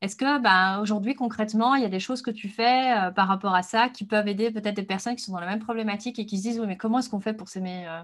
est-ce 0.00 0.16
que 0.16 0.38
ben, 0.38 0.80
aujourd'hui, 0.80 1.14
concrètement, 1.14 1.74
il 1.74 1.82
y 1.82 1.86
a 1.86 1.88
des 1.88 2.00
choses 2.00 2.20
que 2.20 2.30
tu 2.30 2.48
fais 2.48 2.92
euh, 2.92 3.10
par 3.10 3.28
rapport 3.28 3.54
à 3.54 3.62
ça 3.62 3.88
qui 3.88 4.04
peuvent 4.04 4.28
aider 4.28 4.50
peut-être 4.50 4.74
des 4.74 4.82
personnes 4.82 5.16
qui 5.16 5.22
sont 5.22 5.32
dans 5.32 5.40
la 5.40 5.46
même 5.46 5.60
problématique 5.60 6.18
et 6.18 6.26
qui 6.26 6.38
se 6.38 6.42
disent 6.42 6.60
oui, 6.60 6.66
mais 6.66 6.76
comment 6.76 6.98
est-ce 6.98 7.08
qu'on 7.08 7.20
fait 7.20 7.34
pour 7.34 7.48
s'aimer 7.48 7.88
euh, 7.88 8.02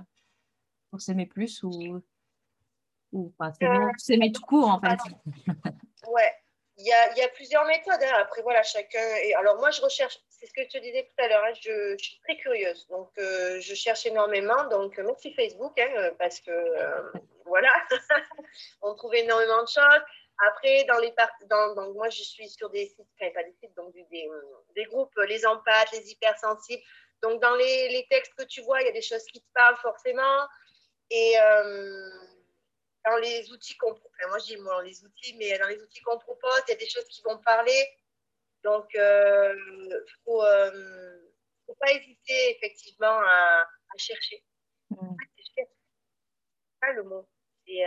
pour 0.90 1.00
s'aimer 1.00 1.26
plus 1.26 1.62
ou, 1.62 2.02
ou 3.12 3.32
enfin, 3.38 3.52
s'aimer, 3.98 4.28
euh, 4.28 4.32
tout 4.32 4.42
court 4.42 4.68
en 4.68 4.80
fait? 4.80 4.98
Ouais, 6.08 6.32
il 6.78 6.86
y 6.86 6.92
a, 6.92 7.14
y 7.18 7.22
a, 7.22 7.28
plusieurs 7.28 7.66
méthodes. 7.66 8.02
Hein. 8.02 8.16
Après, 8.18 8.40
voilà, 8.42 8.62
chacun. 8.62 9.04
Et 9.22 9.34
alors, 9.34 9.58
moi, 9.58 9.70
je 9.70 9.82
recherche, 9.82 10.18
c'est 10.30 10.46
ce 10.46 10.52
que 10.54 10.62
je 10.62 10.78
te 10.78 10.82
disais 10.82 11.02
tout 11.04 11.22
à 11.22 11.28
l'heure, 11.28 11.44
hein, 11.44 11.52
je, 11.60 11.96
suis 11.98 12.18
très 12.20 12.38
curieuse. 12.38 12.88
Donc, 12.88 13.10
je 13.18 13.74
cherche 13.74 14.06
énormément. 14.06 14.66
Donc, 14.70 14.98
merci 14.98 15.34
Facebook, 15.34 15.78
hein, 15.78 16.10
parce 16.18 16.40
que 16.40 16.50
voilà, 17.44 17.70
on 18.82 18.94
trouve 18.94 19.14
énormément 19.14 19.62
de 19.62 19.68
choses. 19.68 20.02
Après, 20.42 20.84
dans 20.84 20.98
les 20.98 21.12
dans, 21.50 21.74
donc 21.74 21.94
moi, 21.94 22.08
je 22.08 22.22
suis 22.22 22.48
sur 22.48 22.70
des 22.70 22.86
sites, 22.86 23.06
enfin, 23.20 23.30
pas 23.32 23.42
des 23.42 23.52
sites, 23.60 23.74
donc 23.76 23.92
des, 23.92 24.06
des, 24.74 24.84
groupes, 24.84 25.14
les 25.28 25.44
empathes, 25.44 25.92
les 25.92 26.10
hypersensibles. 26.10 26.82
Donc, 27.22 27.42
dans 27.42 27.54
les, 27.56 27.88
les, 27.90 28.06
textes 28.08 28.34
que 28.34 28.44
tu 28.44 28.62
vois, 28.62 28.80
il 28.80 28.86
y 28.86 28.88
a 28.88 28.92
des 28.92 29.02
choses 29.02 29.24
qui 29.24 29.42
te 29.42 29.52
parlent 29.52 29.76
forcément. 29.76 30.48
Et 31.10 31.38
euh, 31.38 32.10
dans 33.04 33.16
les 33.18 33.50
outils 33.52 33.76
qu'on 33.76 33.92
enfin, 33.92 34.28
moi, 34.28 34.38
je 34.38 34.46
dis 34.46 34.56
moi, 34.56 34.82
les 34.82 35.04
outils, 35.04 35.36
mais 35.36 35.58
dans 35.58 35.68
les 35.68 35.82
outils 35.82 36.00
qu'on 36.00 36.18
propose, 36.18 36.62
il 36.68 36.70
y 36.70 36.74
a 36.74 36.78
des 36.78 36.88
choses 36.88 37.06
qui 37.08 37.20
vont 37.22 37.36
parler. 37.38 37.88
Donc, 38.64 38.86
il 38.94 39.00
euh, 39.00 39.54
ne 39.54 39.96
faut, 40.24 40.42
euh, 40.42 41.20
faut, 41.66 41.74
pas 41.74 41.92
hésiter, 41.92 42.56
effectivement, 42.56 43.20
à, 43.20 43.62
à 43.62 43.98
chercher. 43.98 44.42
Mmh. 44.88 45.16
C'est 45.54 45.68
pas 46.80 46.92
le 46.92 47.02
mot. 47.02 47.28
C'est 47.66 47.82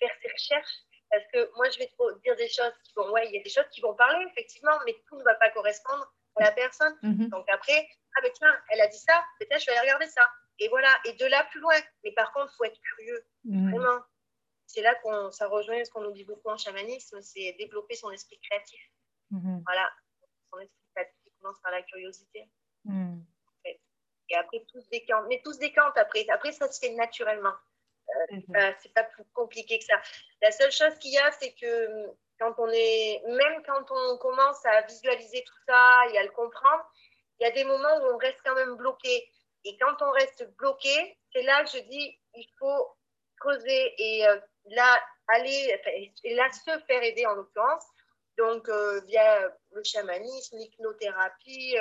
faire 0.00 0.10
ses 0.20 0.28
recherches 0.28 0.82
parce 1.12 1.26
que 1.30 1.54
moi, 1.56 1.68
je 1.68 1.78
vais 1.78 1.86
te 1.86 2.20
dire 2.20 2.34
des 2.36 2.48
choses 2.48 2.72
qui 2.82 2.94
vont, 2.96 3.10
ouais, 3.10 3.28
il 3.28 3.34
y 3.34 3.38
a 3.38 3.42
des 3.42 3.50
choses 3.50 3.68
qui 3.70 3.82
vont 3.82 3.94
parler, 3.94 4.24
effectivement, 4.30 4.72
mais 4.86 4.96
tout 5.06 5.16
ne 5.16 5.22
va 5.22 5.34
pas 5.34 5.50
correspondre 5.50 6.10
à 6.36 6.44
la 6.44 6.52
personne. 6.52 6.96
Mhm. 7.02 7.28
Donc 7.28 7.46
après, 7.50 7.86
ah 8.16 8.22
ben 8.22 8.32
tiens, 8.34 8.58
elle 8.70 8.80
a 8.80 8.86
dit 8.88 8.98
ça, 8.98 9.22
peut-être 9.38 9.60
je 9.60 9.66
vais 9.66 9.72
aller 9.72 9.88
regarder 9.88 10.06
ça. 10.06 10.26
Et 10.58 10.68
voilà, 10.68 10.88
et 11.04 11.12
de 11.12 11.26
là 11.26 11.46
plus 11.50 11.60
loin. 11.60 11.74
Mais 12.02 12.12
par 12.12 12.32
contre, 12.32 12.50
il 12.54 12.56
faut 12.56 12.64
être 12.64 12.80
curieux, 12.80 13.26
mhm. 13.44 13.70
vraiment. 13.70 14.00
C'est 14.66 14.80
là 14.80 14.94
qu'on 15.02 15.30
ça 15.30 15.48
rejoint 15.48 15.84
ce 15.84 15.90
qu'on 15.90 16.00
nous 16.00 16.12
dit 16.12 16.24
beaucoup 16.24 16.48
en 16.48 16.56
chamanisme, 16.56 17.20
c'est 17.20 17.52
développer 17.58 17.94
son 17.94 18.10
esprit 18.10 18.40
créatif. 18.40 18.80
Mhm. 19.30 19.62
Voilà, 19.66 19.92
son 20.50 20.60
esprit 20.60 20.82
créatif 20.94 21.32
commence 21.42 21.60
par 21.60 21.72
la 21.72 21.82
curiosité. 21.82 22.48
Et 24.30 24.36
après, 24.36 24.64
tout 24.72 24.80
se 24.80 24.88
décante. 24.88 25.26
Mais 25.28 25.42
tout 25.44 25.52
se 25.52 25.58
décante 25.58 25.94
après. 25.96 26.26
Après, 26.30 26.52
ça 26.52 26.70
se 26.72 26.80
fait 26.80 26.94
naturellement. 26.94 27.52
Euh, 28.30 28.72
c'est 28.80 28.92
pas 28.94 29.04
plus 29.04 29.24
compliqué 29.32 29.78
que 29.78 29.84
ça. 29.84 30.00
La 30.40 30.50
seule 30.50 30.72
chose 30.72 30.98
qu'il 30.98 31.12
y 31.12 31.18
a, 31.18 31.30
c'est 31.32 31.52
que 31.52 31.86
hum, 31.86 32.14
quand 32.38 32.54
on 32.58 32.68
est, 32.70 33.22
même 33.26 33.62
quand 33.66 33.84
on 33.90 34.18
commence 34.18 34.64
à 34.66 34.82
visualiser 34.82 35.42
tout 35.44 35.58
ça 35.66 36.00
et 36.12 36.18
à 36.18 36.22
le 36.22 36.30
comprendre, 36.30 36.84
il 37.38 37.44
y 37.44 37.46
a 37.46 37.52
des 37.52 37.64
moments 37.64 37.96
où 38.02 38.14
on 38.14 38.16
reste 38.18 38.40
quand 38.44 38.54
même 38.54 38.76
bloqué. 38.76 39.28
Et 39.64 39.76
quand 39.78 40.02
on 40.02 40.10
reste 40.10 40.44
bloqué, 40.56 41.16
c'est 41.32 41.42
là 41.42 41.64
que 41.64 41.70
je 41.70 41.78
dis, 41.78 42.20
il 42.34 42.48
faut 42.58 42.96
creuser 43.38 43.94
et 43.98 44.26
euh, 44.26 44.38
là, 44.66 45.00
aller, 45.28 45.80
et 46.24 46.34
là, 46.34 46.50
se 46.52 46.78
faire 46.86 47.02
aider 47.02 47.26
en 47.26 47.34
l'occurrence. 47.34 47.84
Donc, 48.38 48.68
euh, 48.68 49.00
via 49.06 49.52
le 49.72 49.84
chamanisme, 49.84 50.56
l'hypnothérapie, 50.56 51.76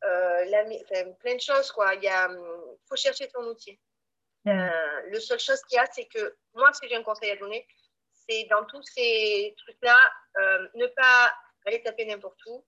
plein 0.00 1.34
de 1.34 1.40
choses, 1.40 1.72
quoi. 1.72 1.94
Il 1.94 2.08
hum, 2.08 2.76
faut 2.88 2.96
chercher 2.96 3.28
son 3.28 3.42
outil. 3.44 3.78
Euh, 4.48 5.02
le 5.10 5.20
seule 5.20 5.38
chose 5.38 5.60
qu'il 5.64 5.76
y 5.76 5.78
a, 5.78 5.86
c'est 5.92 6.06
que 6.06 6.36
moi, 6.54 6.72
si 6.72 6.88
j'ai 6.88 6.96
un 6.96 7.02
conseil 7.02 7.30
à 7.30 7.36
donner, 7.36 7.66
c'est 8.12 8.44
dans 8.44 8.64
tous 8.64 8.82
ces 8.82 9.54
trucs-là, 9.58 9.98
euh, 10.38 10.68
ne 10.74 10.86
pas 10.86 11.34
aller 11.66 11.82
taper 11.82 12.06
n'importe 12.06 12.38
où, 12.46 12.64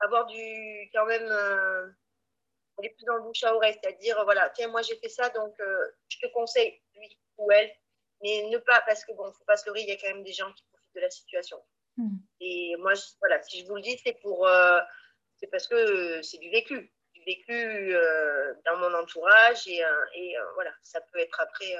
avoir 0.00 0.26
du 0.26 0.90
quand 0.92 1.06
même 1.06 1.26
euh, 1.26 1.88
aller 2.78 2.90
plus 2.90 3.04
dans 3.06 3.16
le 3.16 3.22
bouche 3.22 3.42
à 3.44 3.54
oreille, 3.54 3.76
c'est-à-dire 3.82 4.22
voilà, 4.24 4.50
tiens, 4.50 4.68
moi 4.68 4.82
j'ai 4.82 4.96
fait 4.96 5.08
ça, 5.08 5.30
donc 5.30 5.54
je 6.08 6.18
te 6.18 6.26
conseille 6.32 6.82
lui 6.94 7.18
ou 7.38 7.50
elle, 7.52 7.70
mais 8.22 8.42
ne 8.50 8.58
pas 8.58 8.82
parce 8.86 9.04
que 9.04 9.12
bon, 9.12 9.32
faut 9.32 9.44
pas 9.44 9.56
se 9.56 9.66
leurrer, 9.66 9.82
il 9.82 9.88
y 9.88 9.92
a 9.92 9.96
quand 9.96 10.08
même 10.08 10.24
des 10.24 10.32
gens 10.32 10.52
qui 10.52 10.64
profitent 10.70 10.94
de 10.94 11.00
la 11.00 11.10
situation. 11.10 11.62
Hmm. 11.96 12.16
Et 12.40 12.74
moi, 12.78 12.92
voilà, 13.20 13.40
si 13.42 13.60
je 13.60 13.66
vous 13.66 13.76
le 13.76 13.82
dis, 13.82 13.98
c'est 14.04 14.20
pour, 14.20 14.46
c'est 15.36 15.46
parce 15.46 15.66
que 15.68 16.20
c'est 16.22 16.38
du 16.38 16.50
vécu 16.50 16.93
vécu 17.24 17.52
euh, 17.52 18.54
dans 18.64 18.78
mon 18.78 18.94
entourage 18.98 19.66
et, 19.66 19.84
euh, 19.84 20.04
et 20.14 20.36
euh, 20.38 20.42
voilà, 20.54 20.70
ça 20.82 21.00
peut 21.12 21.18
être 21.18 21.40
après. 21.40 21.76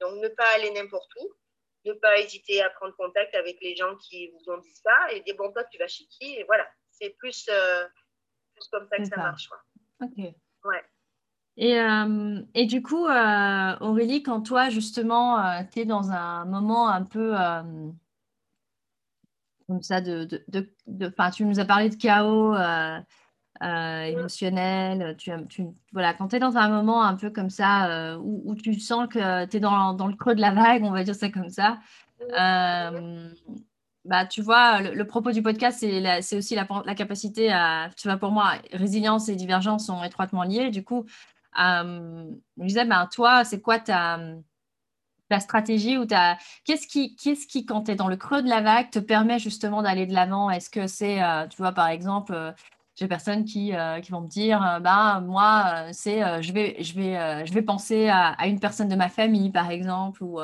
donc, 0.00 0.22
ne 0.22 0.28
pas 0.28 0.46
aller 0.54 0.70
n'importe 0.70 1.10
où, 1.20 1.30
ne 1.84 1.92
pas 1.94 2.18
hésiter 2.18 2.62
à 2.62 2.70
prendre 2.70 2.94
contact 2.96 3.34
avec 3.34 3.58
les 3.60 3.76
gens 3.76 3.96
qui 3.96 4.30
vous 4.30 4.52
ont 4.52 4.58
dit 4.58 4.74
ça 4.74 5.12
et 5.12 5.20
dire 5.20 5.34
bon, 5.36 5.52
toi, 5.52 5.64
tu 5.64 5.78
vas 5.78 5.88
chez 5.88 6.04
qui 6.06 6.34
Et 6.34 6.44
voilà, 6.44 6.66
c'est 6.90 7.10
plus, 7.18 7.48
plus 8.54 8.68
comme 8.70 8.88
ça 8.88 8.96
que 8.98 9.04
ça, 9.04 9.16
marche. 9.16 9.48
Ok. 10.02 10.34
Ouais. 10.64 10.84
Et, 11.56 11.76
et, 12.54 12.66
du 12.66 12.82
coup, 12.82 13.06
Aurélie, 13.06 14.22
quand 14.24 14.42
toi, 14.42 14.70
justement, 14.70 15.64
tu 15.72 15.80
es 15.80 15.84
dans 15.84 16.10
un 16.10 16.44
moment 16.46 16.88
un 16.88 17.04
peu 17.04 17.32
comme 19.66 19.82
ça, 19.82 20.00
de, 20.00 20.24
de, 20.24 20.74
de, 20.86 21.14
tu 21.34 21.44
nous 21.44 21.60
as 21.60 21.64
parlé 21.64 21.90
de 21.90 21.96
chaos 21.96 22.54
émotionnel, 23.62 25.16
tu, 25.16 25.30
tu, 25.48 25.64
voilà, 25.92 26.12
quand 26.14 26.28
tu 26.28 26.36
es 26.36 26.38
dans 26.38 26.56
un 26.56 26.68
moment 26.68 27.02
un 27.02 27.14
peu 27.14 27.30
comme 27.30 27.50
ça, 27.50 28.18
où, 28.20 28.42
où, 28.44 28.54
tu 28.54 28.78
sens 28.80 29.08
que 29.08 29.46
tu 29.46 29.56
es 29.56 29.60
dans, 29.60 30.06
le 30.06 30.16
creux 30.16 30.34
de 30.34 30.40
la 30.40 30.52
vague, 30.52 30.82
on 30.84 30.90
va 30.90 31.04
dire 31.04 31.14
ça 31.14 31.30
comme 31.30 31.50
ça, 31.50 31.78
bah, 34.04 34.26
tu 34.26 34.42
vois, 34.42 34.82
le, 34.82 35.06
propos 35.06 35.32
du 35.32 35.42
podcast, 35.42 35.78
c'est 35.80 36.36
aussi 36.36 36.54
la, 36.54 36.94
capacité 36.94 37.50
à, 37.50 37.88
tu 37.96 38.06
vois, 38.08 38.18
pour 38.18 38.32
moi, 38.32 38.54
résilience 38.72 39.28
et 39.30 39.36
divergence 39.36 39.86
sont 39.86 40.02
étroitement 40.04 40.42
liées. 40.42 40.70
Du 40.70 40.84
coup, 40.84 41.06
euh, 41.60 42.30
je 42.58 42.64
disais, 42.64 42.84
ben, 42.84 43.06
toi, 43.12 43.44
c'est 43.44 43.60
quoi 43.62 43.78
ta, 43.78 44.18
stratégie 45.40 45.96
ou. 45.98 46.06
Qu'est-ce 46.64 46.86
qui, 46.86 47.16
qu'est-ce 47.16 47.46
qui, 47.46 47.64
quand 47.64 47.84
tu 47.84 47.92
es 47.92 47.94
dans 47.96 48.08
le 48.08 48.16
creux 48.16 48.42
de 48.42 48.48
la 48.48 48.60
vague, 48.60 48.90
te 48.90 48.98
permet 48.98 49.38
justement 49.38 49.82
d'aller 49.82 50.06
de 50.06 50.12
l'avant? 50.12 50.50
Est-ce 50.50 50.70
que 50.70 50.86
c'est, 50.86 51.22
euh, 51.22 51.46
tu 51.48 51.56
vois, 51.56 51.72
par 51.72 51.88
exemple, 51.88 52.34
euh, 52.34 52.52
j'ai 52.96 53.08
personnes 53.08 53.44
qui, 53.44 53.72
qui 54.02 54.12
vont 54.12 54.20
me 54.20 54.28
dire, 54.28 54.78
bah, 54.82 55.20
moi, 55.20 55.86
c'est, 55.92 56.42
je, 56.42 56.52
vais, 56.52 56.76
je, 56.80 56.94
vais, 56.94 57.44
je 57.44 57.52
vais 57.52 57.62
penser 57.62 58.08
à, 58.08 58.28
à, 58.28 58.46
une 58.46 58.60
personne 58.60 58.88
de 58.88 58.94
ma 58.94 59.08
famille, 59.08 59.50
par 59.50 59.70
exemple, 59.70 60.22
ou 60.22 60.40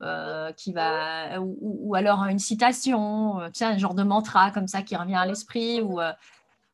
euh, 0.00 0.52
qui 0.52 0.72
va, 0.72 1.40
ou, 1.40 1.92
alors 1.96 2.24
une 2.26 2.38
citation, 2.38 3.40
euh, 3.40 3.48
tiens, 3.52 3.70
un 3.70 3.78
genre 3.78 3.94
de 3.94 4.04
mantra 4.04 4.52
comme 4.52 4.68
ça 4.68 4.82
qui 4.82 4.94
revient 4.94 5.16
à 5.16 5.26
l'esprit, 5.26 5.80
ou, 5.80 6.00
euh, 6.00 6.12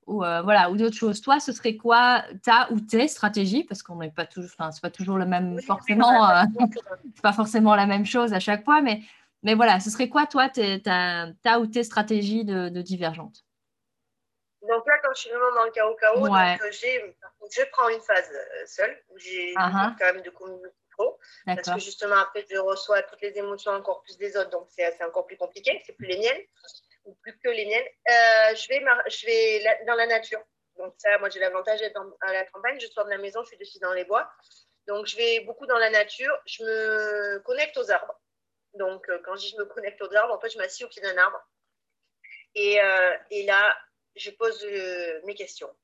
ou 0.06 0.16
voilà, 0.18 0.70
ou 0.70 0.76
d'autres 0.76 0.96
choses. 0.96 1.22
Toi, 1.22 1.40
ce 1.40 1.50
serait 1.52 1.76
quoi 1.76 2.22
ta 2.42 2.70
ou 2.70 2.80
tes 2.80 3.08
stratégies? 3.08 3.64
Parce 3.64 3.82
qu'on 3.82 3.96
n'est 3.96 4.10
pas 4.10 4.26
toujours, 4.26 4.50
enfin, 4.58 4.70
c'est 4.72 4.82
pas 4.82 4.90
toujours 4.90 5.16
le 5.16 5.24
même, 5.24 5.58
forcément, 5.62 6.28
c'est 7.14 7.22
pas 7.22 7.32
forcément 7.32 7.74
la 7.74 7.86
même 7.86 8.04
chose 8.04 8.34
à 8.34 8.40
chaque 8.40 8.62
fois, 8.62 8.82
mais, 8.82 9.00
mais 9.42 9.54
voilà, 9.54 9.80
ce 9.80 9.88
serait 9.88 10.10
quoi 10.10 10.26
toi 10.26 10.50
ta, 10.50 11.28
ta 11.42 11.60
ou 11.60 11.66
tes 11.66 11.82
stratégies 11.82 12.44
de, 12.44 12.68
de 12.68 12.82
divergentes 12.82 13.42
donc 14.68 14.82
là, 14.86 14.94
quand 15.14 15.20
je 15.20 15.20
suis 15.20 15.30
vraiment 15.30 15.54
dans 15.54 15.64
le 15.64 15.70
chaos 15.70 15.94
chaos, 15.94 16.26
je 16.26 17.62
prends 17.70 17.88
une 17.88 18.00
phase 18.00 18.30
seule 18.66 19.00
où 19.10 19.18
j'ai 19.18 19.54
uh-huh. 19.54 19.96
quand 19.98 20.12
même 20.12 20.22
de 20.22 20.30
communiquer 20.30 20.70
parce 21.46 21.70
que 21.70 21.78
justement, 21.78 22.16
après, 22.16 22.44
je 22.50 22.56
reçois 22.58 23.02
toutes 23.02 23.20
les 23.20 23.36
émotions 23.36 23.72
encore 23.72 24.02
plus 24.02 24.16
des 24.18 24.36
autres, 24.36 24.50
donc 24.50 24.68
c'est 24.70 25.02
encore 25.04 25.26
plus 25.26 25.36
compliqué, 25.36 25.82
c'est 25.86 25.92
plus 25.92 26.06
les 26.06 26.18
miennes, 26.18 26.42
ou 27.04 27.14
plus 27.16 27.36
que 27.38 27.48
les 27.48 27.66
miennes. 27.66 27.86
Euh, 28.10 28.54
je, 28.54 28.68
vais 28.68 28.84
je 29.08 29.26
vais 29.26 29.84
dans 29.86 29.94
la 29.94 30.06
nature. 30.06 30.40
Donc 30.76 30.94
ça, 30.98 31.18
moi, 31.18 31.28
j'ai 31.28 31.40
l'avantage 31.40 31.80
d'être 31.80 32.00
à 32.20 32.32
la 32.32 32.44
campagne, 32.46 32.78
je 32.80 32.86
sors 32.88 33.04
de 33.04 33.10
la 33.10 33.18
maison, 33.18 33.42
je 33.42 33.48
suis 33.48 33.58
dessus 33.58 33.78
dans 33.78 33.92
les 33.92 34.04
bois. 34.04 34.28
Donc 34.86 35.06
je 35.06 35.16
vais 35.16 35.40
beaucoup 35.40 35.66
dans 35.66 35.78
la 35.78 35.90
nature, 35.90 36.36
je 36.46 36.62
me 36.62 37.38
connecte 37.40 37.76
aux 37.78 37.90
arbres. 37.90 38.20
Donc 38.74 39.08
euh, 39.08 39.20
quand 39.24 39.36
je 39.36 39.42
dis 39.42 39.54
je 39.56 39.56
me 39.56 39.66
connecte 39.66 40.00
aux 40.02 40.14
arbres, 40.14 40.34
en 40.34 40.40
fait, 40.40 40.50
je 40.50 40.58
m'assieds 40.58 40.84
au 40.84 40.88
pied 40.88 41.02
d'un 41.02 41.16
arbre. 41.16 41.40
Et, 42.56 42.80
euh, 42.80 43.16
et, 43.30 43.44
là, 43.46 43.76
je 44.16 44.30
pose 44.30 44.64
mes 45.24 45.34
questions. 45.34 45.74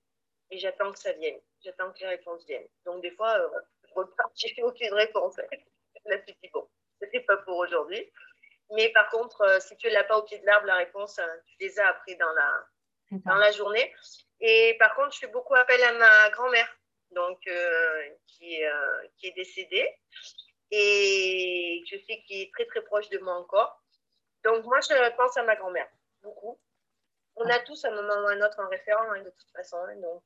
Et 0.51 0.59
j'attends 0.59 0.93
que 0.93 0.99
ça 0.99 1.13
vienne. 1.13 1.39
J'attends 1.65 1.93
que 1.93 2.01
les 2.01 2.09
réponses 2.09 2.45
viennent. 2.47 2.69
Donc 2.85 3.03
des 3.03 3.13
fois, 3.13 3.39
je 4.37 4.47
n'ai 4.57 4.63
aucune 4.63 4.93
réponse. 4.95 5.37
Là, 6.07 6.19
tu 6.19 6.35
dis, 6.43 6.51
bon, 6.53 6.69
ce 7.01 7.07
n'est 7.13 7.21
pas 7.21 7.37
pour 7.39 7.59
aujourd'hui. 7.59 8.11
Mais 8.73 8.89
par 8.91 9.09
contre, 9.11 9.41
euh, 9.43 9.61
si 9.61 9.77
tu 9.77 9.89
ne 9.89 9.93
l'as 9.93 10.05
pas 10.05 10.19
au 10.19 10.23
pied 10.23 10.39
de 10.39 10.47
l'arbre, 10.47 10.67
la 10.67 10.77
réponse, 10.77 11.19
euh, 11.19 11.37
tu 11.47 11.57
les 11.61 11.79
as 11.81 11.89
après 11.89 12.15
dans 12.15 12.33
la, 12.33 12.67
dans 13.11 13.35
la 13.35 13.51
journée. 13.51 13.93
Et 14.41 14.77
par 14.79 14.95
contre, 14.95 15.13
je 15.15 15.19
fais 15.21 15.27
beaucoup 15.27 15.55
appel 15.57 15.83
à 15.83 15.93
ma 15.93 16.31
grand-mère, 16.31 16.69
donc 17.11 17.39
euh, 17.49 18.11
qui, 18.27 18.61
qui 19.17 19.27
est 19.27 19.33
décédée 19.33 19.89
et 20.71 21.83
je 21.87 21.97
sais 21.99 22.23
qu'il 22.27 22.43
est 22.43 22.53
très 22.53 22.65
très 22.67 22.83
proche 22.83 23.09
de 23.11 23.19
moi 23.19 23.35
encore. 23.35 23.83
Donc 24.45 24.65
moi, 24.65 24.79
je 24.81 25.17
pense 25.17 25.37
à 25.37 25.43
ma 25.43 25.57
grand-mère 25.57 25.89
beaucoup. 26.23 26.59
On 27.37 27.49
a 27.49 27.59
tous 27.61 27.85
à 27.85 27.89
un 27.89 27.95
moment 27.95 28.25
ou 28.25 28.29
à 28.29 28.33
un 28.33 28.43
autre 28.43 28.61
un 28.61 28.69
référent 28.69 29.11
hein, 29.13 29.23
de 29.23 29.31
toute 29.31 29.51
façon. 29.55 29.77
Hein. 29.77 29.97
donc, 29.97 30.23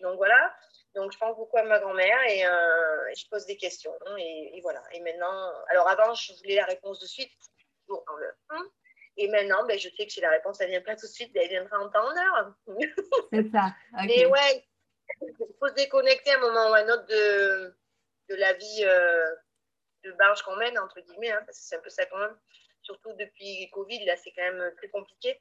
donc 0.00 0.16
voilà. 0.16 0.52
Donc, 0.94 1.12
je 1.12 1.18
pense 1.18 1.36
beaucoup 1.36 1.56
à 1.56 1.62
ma 1.62 1.78
grand-mère 1.78 2.18
et 2.28 2.44
euh, 2.44 3.14
je 3.16 3.24
pose 3.28 3.46
des 3.46 3.56
questions. 3.56 3.94
Et, 4.18 4.60
voilà. 4.62 4.82
Et 4.92 5.00
maintenant, 5.00 5.52
alors 5.68 5.88
avant, 5.88 6.14
je 6.14 6.32
voulais 6.34 6.56
la 6.56 6.64
réponse 6.64 6.98
de 7.00 7.06
suite, 7.06 7.30
toujours 7.86 8.04
dans 8.06 8.16
le 8.16 8.28
Et 9.16 9.28
maintenant, 9.28 9.64
ben, 9.66 9.78
je 9.78 9.88
sais 9.88 10.06
que 10.06 10.12
si 10.12 10.20
la 10.20 10.30
réponse, 10.30 10.60
elle 10.60 10.66
ne 10.66 10.72
vient 10.72 10.80
pas 10.80 10.96
tout 10.96 11.06
de 11.06 11.12
suite, 11.12 11.32
ben, 11.32 11.42
elle 11.44 11.50
viendra 11.50 11.78
en 11.78 11.88
temps 11.90 12.04
en 12.04 12.16
heure. 12.16 12.54
C'est 13.32 13.50
ça. 13.52 13.72
Mais 14.04 14.26
ouais, 14.26 14.66
il 15.22 15.34
faut 15.60 15.68
se 15.68 15.74
déconnecter 15.74 16.32
à 16.32 16.38
un 16.38 16.40
moment 16.40 16.70
ou 16.70 16.74
à 16.74 16.78
un 16.78 16.88
autre 16.88 17.06
de, 17.06 17.76
de 18.28 18.34
la 18.34 18.52
vie 18.54 18.84
euh, 18.84 19.34
de 20.02 20.12
barge 20.12 20.42
qu'on 20.42 20.56
mène, 20.56 20.78
entre 20.78 21.00
guillemets, 21.00 21.30
hein, 21.30 21.42
parce 21.46 21.58
que 21.58 21.64
c'est 21.64 21.76
un 21.76 21.80
peu 21.80 21.90
ça 21.90 22.04
quand 22.06 22.18
même. 22.18 22.36
Surtout 22.82 23.12
depuis 23.12 23.70
Covid, 23.70 24.04
là, 24.06 24.16
c'est 24.16 24.32
quand 24.32 24.42
même 24.42 24.74
très 24.76 24.88
compliqué. 24.88 25.40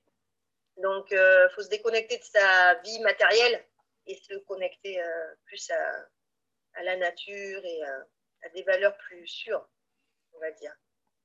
Donc, 0.82 1.08
il 1.12 1.18
euh, 1.18 1.50
faut 1.50 1.62
se 1.62 1.70
déconnecter 1.70 2.18
de 2.18 2.24
sa 2.24 2.76
vie 2.84 3.00
matérielle 3.02 3.64
et 4.08 4.16
se 4.16 4.38
connecter 4.46 5.02
euh, 5.02 5.06
plus 5.46 5.70
à, 5.72 6.84
la 6.84 6.96
nature 6.96 7.62
et 7.66 7.84
euh, 7.84 8.04
à 8.46 8.50
des 8.56 8.64
valeurs 8.64 8.96
plus 8.98 9.28
sûres, 9.28 9.68
on 10.34 10.40
va 10.40 10.52
dire. 10.52 10.72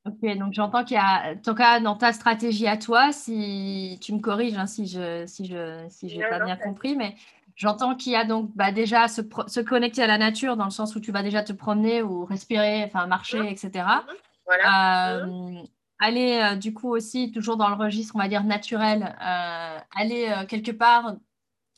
Ok, 0.07 0.37
donc 0.37 0.53
j'entends 0.53 0.85
qu'il 0.85 0.97
y 0.97 1.01
a, 1.01 1.33
en 1.33 1.37
tout 1.37 1.55
cas, 1.55 1.81
dans 1.81 1.97
ta 1.97 2.13
stratégie 2.13 2.67
à 2.67 2.77
toi, 2.77 3.13
si 3.13 3.99
tu 4.03 4.13
me 4.13 4.21
corriges, 4.21 4.59
hein, 4.59 4.67
si 4.67 4.87
je 4.87 5.25
si 5.27 5.47
je 5.47 5.87
si 5.89 6.11
j'ai 6.11 6.21
pas 6.29 6.41
bien 6.41 6.57
compris, 6.57 6.95
mais 6.95 7.15
j'entends 7.57 7.95
qu'il 7.95 8.13
y 8.13 8.17
a 8.17 8.25
donc 8.25 8.51
bah, 8.55 8.71
déjà 8.71 9.09
se, 9.09 9.23
se, 9.47 9.61
connecter 9.61 10.03
à 10.03 10.07
la 10.07 10.19
nature 10.19 10.57
dans 10.57 10.67
le 10.67 10.71
sens 10.71 10.95
où 10.95 11.01
tu 11.01 11.11
vas 11.11 11.23
déjà 11.23 11.43
te 11.43 11.55
promener 11.55 12.03
ou 12.03 12.27
respirer, 12.27 12.85
enfin 12.85 13.07
marcher, 13.07 13.41
mmh. 13.41 13.47
etc. 13.47 13.71
Mmh. 13.73 14.13
Voilà. 14.45 15.17
Euh, 15.17 15.27
mmh. 15.27 15.67
Aller 16.01 16.57
du 16.57 16.75
coup 16.75 16.91
aussi 16.91 17.31
toujours 17.31 17.57
dans 17.57 17.69
le 17.69 17.77
registre, 17.77 18.15
on 18.17 18.19
va 18.19 18.29
dire 18.29 18.45
naturel, 18.45 19.17
aller 19.21 20.33
quelque 20.49 20.73
part 20.73 21.15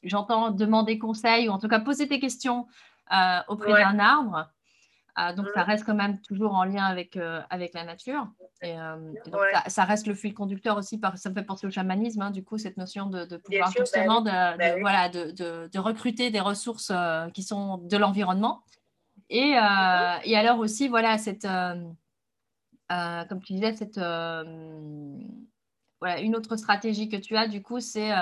j'entends 0.02 0.50
demander 0.50 0.98
conseil 0.98 1.48
ou 1.48 1.52
en 1.52 1.58
tout 1.58 1.68
cas 1.68 1.80
poser 1.80 2.08
tes 2.08 2.20
questions 2.20 2.66
euh, 3.12 3.40
auprès 3.48 3.72
d'un 3.72 3.98
arbre. 3.98 4.48
Euh, 5.18 5.32
donc, 5.32 5.46
ça 5.54 5.64
mmh. 5.64 5.66
reste 5.66 5.84
quand 5.86 5.94
même 5.94 6.20
toujours 6.20 6.54
en 6.54 6.64
lien 6.64 6.84
avec, 6.84 7.16
euh, 7.16 7.40
avec 7.48 7.72
la 7.72 7.84
nature. 7.84 8.28
Et, 8.60 8.74
donc, 8.74 9.40
ça, 9.66 9.84
reste 9.84 10.06
le 10.06 10.14
fil 10.14 10.34
conducteur 10.34 10.76
aussi. 10.76 10.98
Par, 10.98 11.16
ça 11.16 11.30
me 11.30 11.34
fait 11.34 11.42
penser 11.42 11.66
au 11.66 11.70
chamanisme, 11.70 12.20
hein, 12.20 12.30
du 12.30 12.44
coup, 12.44 12.58
cette 12.58 12.76
notion 12.76 13.06
de, 13.06 13.24
pouvoir 13.38 13.70
justement 13.70 14.20
bah 14.20 14.56
de, 14.56 14.80
voilà, 14.80 15.08
de, 15.08 15.30
de, 15.32 15.78
recruter 15.78 16.30
des 16.30 16.40
ressources 16.40 16.92
qui 17.32 17.42
sont 17.42 17.78
de 17.78 17.96
l'environnement. 17.96 18.62
Et, 19.30 19.54
mmh. 19.54 20.20
et, 20.24 20.36
alors 20.36 20.58
aussi, 20.58 20.88
voilà, 20.88 21.16
cette, 21.16 21.48
comme 22.89 23.43
tu 23.43 23.55
disais, 23.55 23.74
cette, 23.74 23.99
voilà, 23.99 24.45
une 26.20 26.37
autre 26.37 26.57
stratégie 26.57 27.09
que 27.09 27.16
tu 27.16 27.37
as, 27.37 27.49
du 27.49 27.62
coup, 27.62 27.80
c'est 27.80 28.12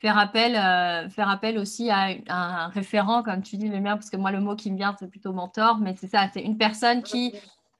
faire 0.00 0.18
appel, 0.18 0.56
euh, 0.56 1.08
faire 1.08 1.28
appel 1.28 1.58
aussi 1.58 1.90
à, 1.90 2.08
un 2.28 2.68
référent, 2.68 3.22
comme 3.22 3.42
tu 3.42 3.56
dis, 3.56 3.68
le 3.68 3.80
mien, 3.80 3.96
parce 3.96 4.10
que 4.10 4.16
moi, 4.16 4.30
le 4.30 4.40
mot 4.40 4.56
qui 4.56 4.70
me 4.70 4.76
vient, 4.76 4.94
c'est 4.98 5.08
plutôt 5.08 5.32
mentor, 5.32 5.78
mais 5.78 5.94
c'est 5.96 6.08
ça, 6.08 6.28
c'est 6.32 6.42
une 6.42 6.56
personne 6.56 7.02
qui, 7.02 7.34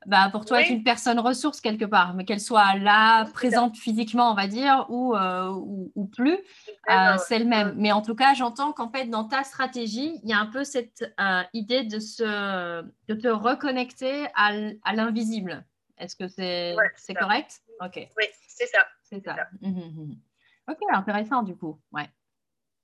bah, 0.06 0.28
pour 0.30 0.44
toi, 0.44 0.62
est 0.62 0.68
une 0.68 0.82
personne 0.82 1.20
ressource 1.20 1.60
quelque 1.60 1.84
part, 1.84 2.14
mais 2.14 2.24
qu'elle 2.24 2.40
soit 2.40 2.74
là, 2.76 3.24
présente 3.26 3.76
physiquement, 3.76 4.32
on 4.32 4.34
va 4.34 4.48
dire, 4.48 4.86
ou, 4.88 5.14
euh, 5.14 5.52
ou, 5.94 6.06
plus, 6.06 6.38
euh, 6.90 7.16
c'est 7.18 7.38
le 7.38 7.44
même. 7.44 7.74
Mais 7.76 7.92
en 7.92 8.02
tout 8.02 8.16
cas, 8.16 8.34
j'entends 8.34 8.72
qu'en 8.72 8.90
fait, 8.90 9.06
dans 9.06 9.24
ta 9.24 9.44
stratégie, 9.44 10.18
il 10.24 10.28
y 10.28 10.32
a 10.32 10.40
un 10.40 10.46
peu 10.46 10.64
cette 10.64 11.04
idée 11.52 11.84
de, 11.84 12.00
se, 12.00 12.82
de 13.08 13.14
te 13.14 13.28
reconnecter 13.28 14.26
à, 14.34 14.92
l'invisible. 14.92 15.64
Est-ce 15.98 16.16
que 16.16 16.28
c'est 16.28 16.74
correct? 17.14 17.62
Ok. 17.80 18.08
Oui, 18.16 18.24
c'est 18.46 18.66
ça. 18.66 18.86
C'est 19.02 19.24
ça. 19.24 19.36
Mmh, 19.60 19.68
mmh. 19.70 20.16
Ok, 20.70 20.78
intéressant 20.92 21.42
du 21.42 21.56
coup. 21.56 21.80
Ouais. 21.92 22.08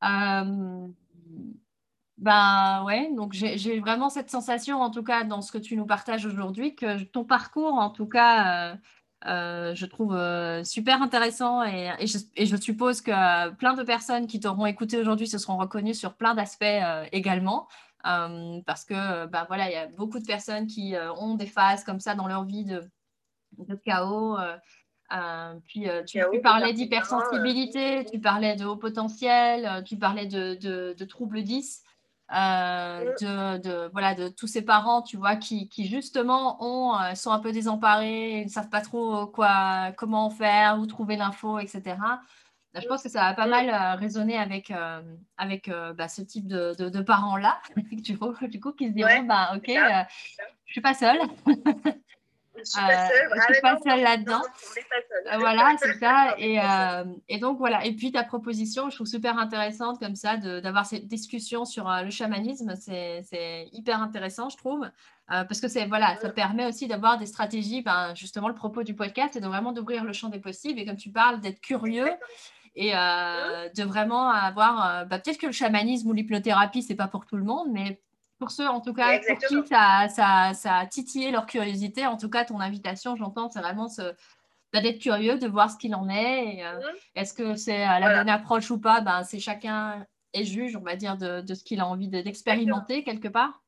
Euh, 0.05 0.87
ben 2.19 2.85
ouais, 2.85 3.11
donc 3.15 3.33
j'ai 3.33 3.81
vraiment 3.81 4.09
cette 4.09 4.31
sensation, 4.31 4.81
en 4.81 4.91
tout 4.91 5.03
cas 5.03 5.25
dans 5.25 5.43
ce 5.43 5.53
que 5.53 5.59
tu 5.59 5.77
nous 5.77 5.87
partages 5.87 6.25
aujourd'hui, 6.27 6.75
que 6.75 7.03
ton 7.03 7.25
parcours, 7.25 7.75
en 7.75 7.91
tout 7.91 8.07
cas, 8.07 8.73
euh, 8.73 8.77
euh, 9.27 9.75
je 9.75 9.87
trouve 9.87 10.17
super 10.65 11.03
intéressant 11.03 11.63
et, 11.65 11.93
je, 12.07 12.57
suppose 12.57 13.01
que 13.01 13.51
plein 13.55 13.75
de 13.75 13.83
personnes 13.83 14.27
qui 14.27 14.41
t'auront 14.41 14.67
écouté 14.67 14.99
aujourd'hui 14.99 15.27
se 15.27 15.39
seront 15.39 15.57
reconnues 15.59 15.95
sur 15.95 16.15
plein 16.15 16.35
d'aspects 16.35 16.65
également. 17.13 17.69
parce 18.03 18.85
que 18.85 19.27
ben 19.27 19.45
voilà, 19.49 19.69
il 19.71 19.73
y 19.73 19.77
a 19.77 19.87
beaucoup 19.89 20.19
de 20.19 20.27
personnes 20.27 20.67
qui 20.67 20.95
ont 21.19 21.35
des 21.35 21.47
phases 21.47 21.85
comme 21.85 22.01
ça 22.01 22.15
dans 22.15 22.29
leur 22.29 22.45
vie 22.45 22.65
de, 22.65 22.89
de 23.59 23.75
chaos, 23.75 24.37
euh, 25.13 25.55
puis 25.67 25.89
euh, 25.89 26.03
tu, 26.03 26.21
parlais 26.43 26.73
d'hypersensibilité, 26.73 27.99
euh, 27.99 28.05
tu 28.11 28.21
parlais 28.21 28.57
de 28.57 28.65
haut 28.65 28.77
potentiel, 28.77 29.85
tu 29.85 29.97
parlais 29.97 30.27
de, 30.27 30.55
de, 30.55 31.05
troubles 31.05 31.43
10, 31.43 31.83
de, 32.31 33.59
de, 33.59 33.91
voilà, 33.93 34.15
de 34.15 34.29
tous 34.29 34.47
ces 34.47 34.63
parents, 34.63 35.03
tu 35.03 35.17
vois, 35.17 35.37
qui, 35.37 35.69
qui 35.69 35.87
justement 35.87 36.57
ont, 36.61 37.15
sont 37.15 37.31
un 37.31 37.39
peu 37.39 37.53
désemparés, 37.53 38.41
ils 38.41 38.45
ne 38.47 38.51
savent 38.51 38.71
pas 38.71 38.81
trop 38.81 39.27
quoi, 39.27 39.93
comment 39.97 40.31
faire, 40.31 40.79
où 40.81 40.87
trouver 40.87 41.17
l'info, 41.17 41.59
etc. 41.59 41.97
je 42.75 42.87
pense 42.89 43.03
que 43.03 43.09
ça 43.09 43.21
va 43.21 43.35
pas 43.35 43.47
mal 43.47 43.69
euh, 43.69 43.95
résonner 43.95 44.39
avec, 44.39 44.71
euh, 44.71 45.03
avec 45.37 45.71
bah, 45.97 46.09
ce 46.09 46.23
type 46.23 46.49
de, 46.49 46.75
de, 46.75 47.01
parents-là, 47.03 47.61
du 47.93 48.19
coup, 48.19 48.35
du 48.49 48.59
coup, 48.59 48.73
qui 48.73 48.89
se 48.89 48.93
diront, 48.93 49.23
bah, 49.25 49.53
ok, 49.55 49.71
je 50.67 50.73
suis 50.73 50.81
pas 50.81 50.95
seule. 50.95 51.21
Je 52.65 52.71
suis 52.71 52.81
pas 52.81 53.09
seule, 53.09 53.31
je 53.35 53.53
suis 53.53 53.63
pas 53.63 53.79
seule 53.85 54.03
là-dedans. 54.03 54.43
Voilà, 55.39 55.75
c'est 55.79 55.99
ça. 55.99 56.35
Et, 56.39 56.59
et, 57.29 57.39
donc, 57.39 57.59
voilà. 57.59 57.85
Et 57.85 57.93
puis, 57.93 58.13
ta 58.13 58.25
proposition, 58.25 58.91
je 58.91 58.97
trouve 58.97 59.07
super 59.07 59.39
intéressante 59.39 59.99
comme 59.99 60.17
ça 60.17 60.37
d'avoir 60.37 60.87
cette 60.87 61.07
discussion 61.07 61.65
sur 61.65 61.91
le 62.03 62.11
chamanisme. 62.11 62.75
C'est 62.77 63.69
hyper 63.73 64.01
intéressant, 64.01 64.49
je 64.49 64.57
trouve. 64.57 64.89
parce 65.29 65.61
que 65.61 65.69
c'est 65.69 65.87
voilà, 65.87 66.17
ça 66.17 66.31
permet 66.31 66.67
aussi 66.67 66.87
d'avoir 66.87 67.19
des 67.19 67.27
stratégies. 67.27 67.83
Ben, 67.83 68.15
justement, 68.15 68.49
le 68.49 68.55
propos 68.55 68.83
du 68.83 68.95
podcast, 68.95 69.31
c'est 69.35 69.41
de 69.41 69.47
vraiment 69.47 69.73
d'ouvrir 69.73 70.05
le 70.05 70.13
champ 70.13 70.29
des 70.29 70.41
possibles. 70.41 70.79
Et 70.81 70.87
comme 70.87 70.97
tu 70.97 71.11
parles, 71.11 71.41
d'être 71.41 71.61
curieux 71.61 72.11
et 72.77 72.93
de 72.93 73.85
vraiment 73.85 74.31
avoir. 74.31 75.07
Bah, 75.07 75.19
Peut-être 75.19 75.39
que 75.39 75.47
le 75.47 75.53
chamanisme 75.53 76.09
ou 76.09 76.13
l'hypnothérapie, 76.13 76.83
c'est 76.83 76.95
pas 76.95 77.09
pour 77.09 77.27
tout 77.27 77.37
le 77.37 77.45
monde, 77.45 77.69
mais 77.73 78.01
pour 78.39 78.51
ceux, 78.51 78.67
en 78.67 78.81
tout 78.81 78.93
cas, 78.93 79.19
pour 79.19 79.39
qui 79.39 79.69
ça, 79.69 80.09
ça, 80.09 80.53
ça, 80.55 80.77
a 80.79 80.87
titillé 80.87 81.31
leur 81.31 81.47
curiosité, 81.47 82.07
en 82.07 82.17
tout 82.17 82.29
cas, 82.29 82.45
ton 82.45 82.61
invitation, 82.61 83.17
j'entends, 83.17 83.49
c'est 83.49 83.61
vraiment 83.61 83.89
bah, 84.75 84.81
d'être 84.81 84.99
curieux, 84.99 85.39
de 85.39 85.47
voir 85.47 85.71
ce 85.71 85.77
qu'il 85.77 85.95
en 85.95 86.09
est. 86.09 86.65
Euh, 86.65 86.79
mhm. 86.79 86.97
Est-ce 87.15 87.33
que 87.33 87.55
c'est 87.55 87.87
euh, 87.87 87.99
la 88.01 88.19
bonne 88.19 88.29
approche 88.29 88.73
ou 88.73 88.81
pas? 88.81 89.01
Ben, 89.01 89.23
C'est 89.23 89.39
chacun 89.39 90.05
est 90.33 90.45
juge, 90.45 90.75
on 90.75 90.81
va 90.81 90.97
dire, 90.97 91.17
de, 91.17 91.43
de 91.43 91.55
ce 91.55 91.63
qu'il 91.63 91.79
a 91.79 91.87
envie 91.87 92.09
d'expérimenter 92.09 93.05
quelque 93.05 93.29
part. 93.29 93.63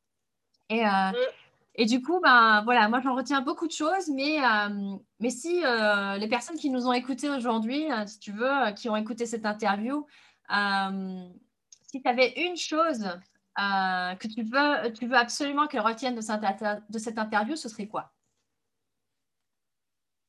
Et, 0.68 0.84
euh, 0.84 0.88
mhm. 0.88 1.14
et 1.76 1.86
du 1.86 2.02
coup, 2.02 2.18
ben, 2.20 2.62
voilà, 2.64 2.88
moi, 2.88 3.00
j'en 3.04 3.14
retiens 3.14 3.40
beaucoup 3.40 3.68
de 3.68 3.72
choses, 3.72 4.08
mais, 4.12 4.38
mais 5.20 5.30
si 5.30 5.60
les 5.60 6.28
personnes 6.28 6.56
qui 6.56 6.70
nous 6.70 6.88
ont 6.88 6.92
écoutés 6.92 7.30
aujourd'hui, 7.30 7.86
si 8.06 8.18
tu 8.18 8.32
veux, 8.32 8.72
qui 8.74 8.88
ont 8.90 8.96
écouté 8.96 9.26
cette 9.26 9.46
interview, 9.46 10.04
si 10.50 12.02
tu 12.02 12.08
avais 12.08 12.32
une 12.48 12.56
chose 12.56 13.08
euh, 13.58 14.14
que 14.16 14.28
tu 14.28 14.42
veux, 14.42 14.92
tu 14.92 15.06
veux 15.06 15.16
absolument 15.16 15.66
qu'elle 15.66 15.80
retienne 15.80 16.14
de 16.14 16.20
cette, 16.20 16.42
de 16.90 16.98
cette 16.98 17.18
interview, 17.18 17.56
ce 17.56 17.68
serait 17.68 17.86
quoi? 17.86 18.12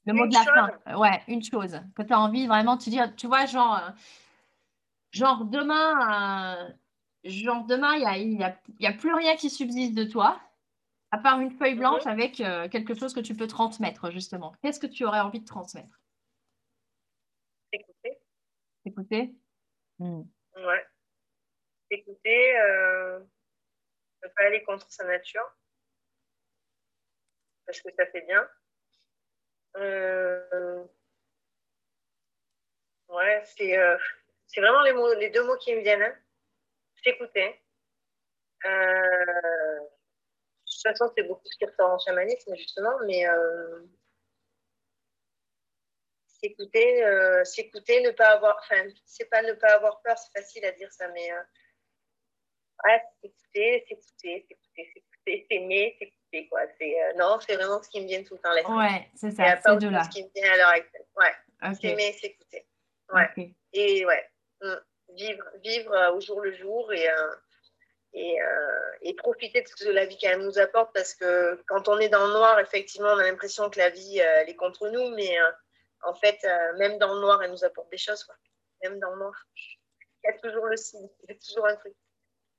Le 0.06 0.14
mot 0.14 0.26
de 0.26 0.34
la 0.34 0.44
fin. 0.44 0.98
Ouais, 0.98 1.22
une 1.28 1.44
chose. 1.44 1.82
Que 1.96 2.04
tu 2.04 2.14
as 2.14 2.20
envie 2.20 2.48
vraiment 2.48 2.78
de 2.78 2.84
te 2.84 2.90
dire, 2.90 3.14
tu 3.18 3.28
vois, 3.28 3.46
genre, 3.46 3.76
euh, 3.76 3.92
genre 5.12 5.44
demain, 5.44 6.56
euh, 6.56 6.72
genre 7.26 7.66
demain, 7.66 7.96
il 7.96 8.00
n'y 8.00 8.06
a, 8.06 8.18
y 8.18 8.44
a, 8.44 8.62
y 8.80 8.88
a, 8.88 8.94
plus 8.94 9.14
rien 9.14 9.36
qui 9.36 9.50
subsiste 9.50 9.94
de 9.94 10.06
toi, 10.06 10.40
à 11.12 11.18
part 11.18 11.42
une 11.42 11.52
feuille 11.52 11.76
blanche 11.76 12.06
mhm. 12.06 12.12
avec 12.12 12.36
quelque 12.36 12.94
chose 12.94 13.14
que 13.14 13.20
tu 13.20 13.36
peux 13.36 13.48
transmettre, 13.48 14.10
justement. 14.12 14.54
Qu'est-ce 14.62 14.80
que 14.80 14.88
tu 14.88 15.04
aurais 15.04 15.20
envie 15.20 15.42
de 15.42 15.46
transmettre? 15.46 16.02
Écouter. 17.74 18.18
Écouter 18.86 19.36
hmm. 20.00 20.22
Ouais 20.56 20.86
écouter, 21.90 22.60
euh, 22.60 23.20
ne 24.24 24.28
pas 24.30 24.44
aller 24.44 24.64
contre 24.64 24.90
sa 24.92 25.06
nature, 25.06 25.56
parce 27.66 27.82
que 27.82 27.90
ça 27.96 28.06
fait 28.08 28.22
bien. 28.22 28.50
Euh, 29.78 30.84
ouais, 33.10 33.44
c'est 33.46 33.78
euh, 33.78 33.98
c'est 34.48 34.62
vraiment 34.62 34.82
les, 34.82 34.94
mots, 34.94 35.14
les 35.16 35.30
deux 35.30 35.44
mots 35.46 35.58
qui 35.58 35.76
me 35.76 35.82
viennent. 35.82 36.02
Hein. 36.02 36.16
S'écouter. 37.04 37.62
de 38.64 39.80
toute 40.66 40.82
façon, 40.82 41.12
c'est 41.16 41.24
beaucoup 41.24 41.46
ce 41.46 41.58
qui 41.58 41.66
ressort 41.66 41.92
en 41.92 42.00
chamanisme, 42.00 42.56
justement, 42.56 42.98
mais 43.06 43.26
s'écouter, 46.28 47.44
s'écouter, 47.44 48.02
ne 48.02 48.12
pas 48.12 48.30
avoir, 48.30 48.58
enfin, 48.60 48.88
c'est 49.06 49.30
pas 49.30 49.42
ne 49.44 49.54
pas 49.54 49.76
avoir 49.76 50.02
peur, 50.02 50.18
c'est 50.18 50.42
facile 50.42 50.66
à 50.66 50.72
dire 50.72 50.92
ça, 50.92 51.08
mais 51.10 51.30
ouais, 52.84 53.02
s'écouter, 53.22 53.86
s'écouter, 53.88 54.46
s'écouter, 54.48 54.92
s'écouter, 54.94 55.48
s'aimer, 55.50 55.96
s'écouter, 56.00 56.48
quoi. 56.50 56.62
C'est, 56.78 57.02
euh, 57.02 57.14
non, 57.18 57.40
c'est 57.40 57.56
vraiment 57.56 57.82
ce 57.82 57.90
qui 57.90 58.02
me 58.02 58.08
vient 58.08 58.24
tout 58.24 58.36
le 58.36 58.40
temps. 58.40 58.54
Là. 58.54 58.70
Ouais, 58.70 59.10
c'est 59.16 59.32
ça, 59.32 59.58
c'est 59.64 59.78
de 59.78 59.90
là. 59.90 60.04
ce 60.04 60.10
qui 60.10 60.24
me 60.24 60.30
vient 60.36 60.52
à 60.52 60.58
l'heure 60.58 60.70
actuelle. 60.70 61.06
Ouais, 61.16 61.76
s'aimer, 61.76 62.14
s'écouter. 62.14 62.66
Ouais. 63.14 63.56
Et 63.74 64.06
ouais, 64.06 64.30
mm. 64.62 64.76
vivre, 65.16 65.44
vivre 65.64 65.94
euh, 65.94 66.12
au 66.14 66.22
jour 66.22 66.42
le 66.42 66.52
jour 66.54 66.92
et, 66.94 67.10
euh, 67.10 67.36
et, 68.14 68.38
et, 69.02 69.14
profiter 69.16 69.62
de 69.62 69.68
ce 69.68 69.76
que 69.76 69.90
la 69.90 70.06
vie 70.06 70.18
même 70.24 70.44
nous 70.44 70.58
apporte 70.58 70.92
parce 70.94 71.14
que 71.14 71.62
quand 71.68 71.88
on 71.88 72.00
est 72.00 72.10
dans 72.10 72.26
le 72.26 72.34
noir, 72.34 72.60
effectivement, 72.60 73.10
on 73.10 73.20
a 73.20 73.24
l'impression 73.24 73.70
que 73.70 73.78
la 73.78 73.90
vie, 73.90 74.18
elle 74.18 74.50
est 74.50 74.56
contre 74.56 74.90
nous, 74.90 75.10
mais 75.16 75.38
en 76.02 76.16
fait, 76.16 76.40
même 76.78 76.98
dans 76.98 77.14
le 77.14 77.20
noir, 77.22 77.44
elle 77.44 77.52
nous 77.52 77.64
apporte 77.64 77.92
des 77.92 77.98
choses, 77.98 78.24
quoi. 78.24 78.36
Même 78.82 79.00
dans 79.00 79.12
le 79.12 79.20
noir. 79.20 79.46
Il 80.24 80.28
y 80.28 80.30
a 80.30 80.40
toujours 80.40 80.66
le 80.66 80.78
signe, 80.78 81.08
il 81.24 81.30
y 81.30 81.34
a 81.34 81.40
toujours 81.40 81.68
un 81.68 81.76
truc. 81.76 81.94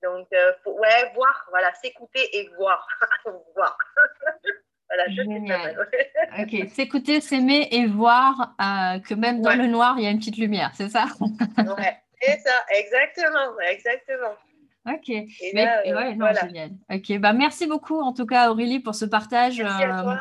Donc, 0.03 0.27
euh, 0.33 0.51
ouais, 0.65 1.11
voir, 1.13 1.45
voilà, 1.49 1.73
s'écouter 1.75 2.37
et 2.37 2.49
voir. 2.57 2.87
voir. 3.55 3.77
voilà, 4.89 5.07
Génial. 5.09 5.87
ok, 6.39 6.69
s'écouter, 6.69 7.21
s'aimer 7.21 7.67
et 7.71 7.85
voir 7.85 8.55
euh, 8.61 8.99
que 8.99 9.13
même 9.13 9.41
dans 9.41 9.55
le 9.55 9.67
noir, 9.67 9.95
il 9.97 10.03
y 10.03 10.07
a 10.07 10.11
une 10.11 10.19
petite 10.19 10.37
lumière, 10.37 10.71
c'est 10.75 10.89
ça? 10.89 11.05
Ouais, 11.21 11.97
c'est 12.21 12.39
ça, 12.39 12.65
exactement, 12.77 13.59
exactement. 13.69 14.35
Ok, 14.87 15.09
Mais, 15.53 15.67
euh, 15.85 15.95
ouais, 15.95 16.15
non, 16.15 16.27
génial. 16.41 16.71
Ok, 16.89 17.19
bah, 17.19 17.33
merci 17.33 17.67
beaucoup 17.67 17.99
en 17.99 18.13
tout 18.13 18.25
cas 18.25 18.49
Aurélie 18.49 18.79
pour 18.79 18.95
ce 18.95 19.03
partage 19.03 19.61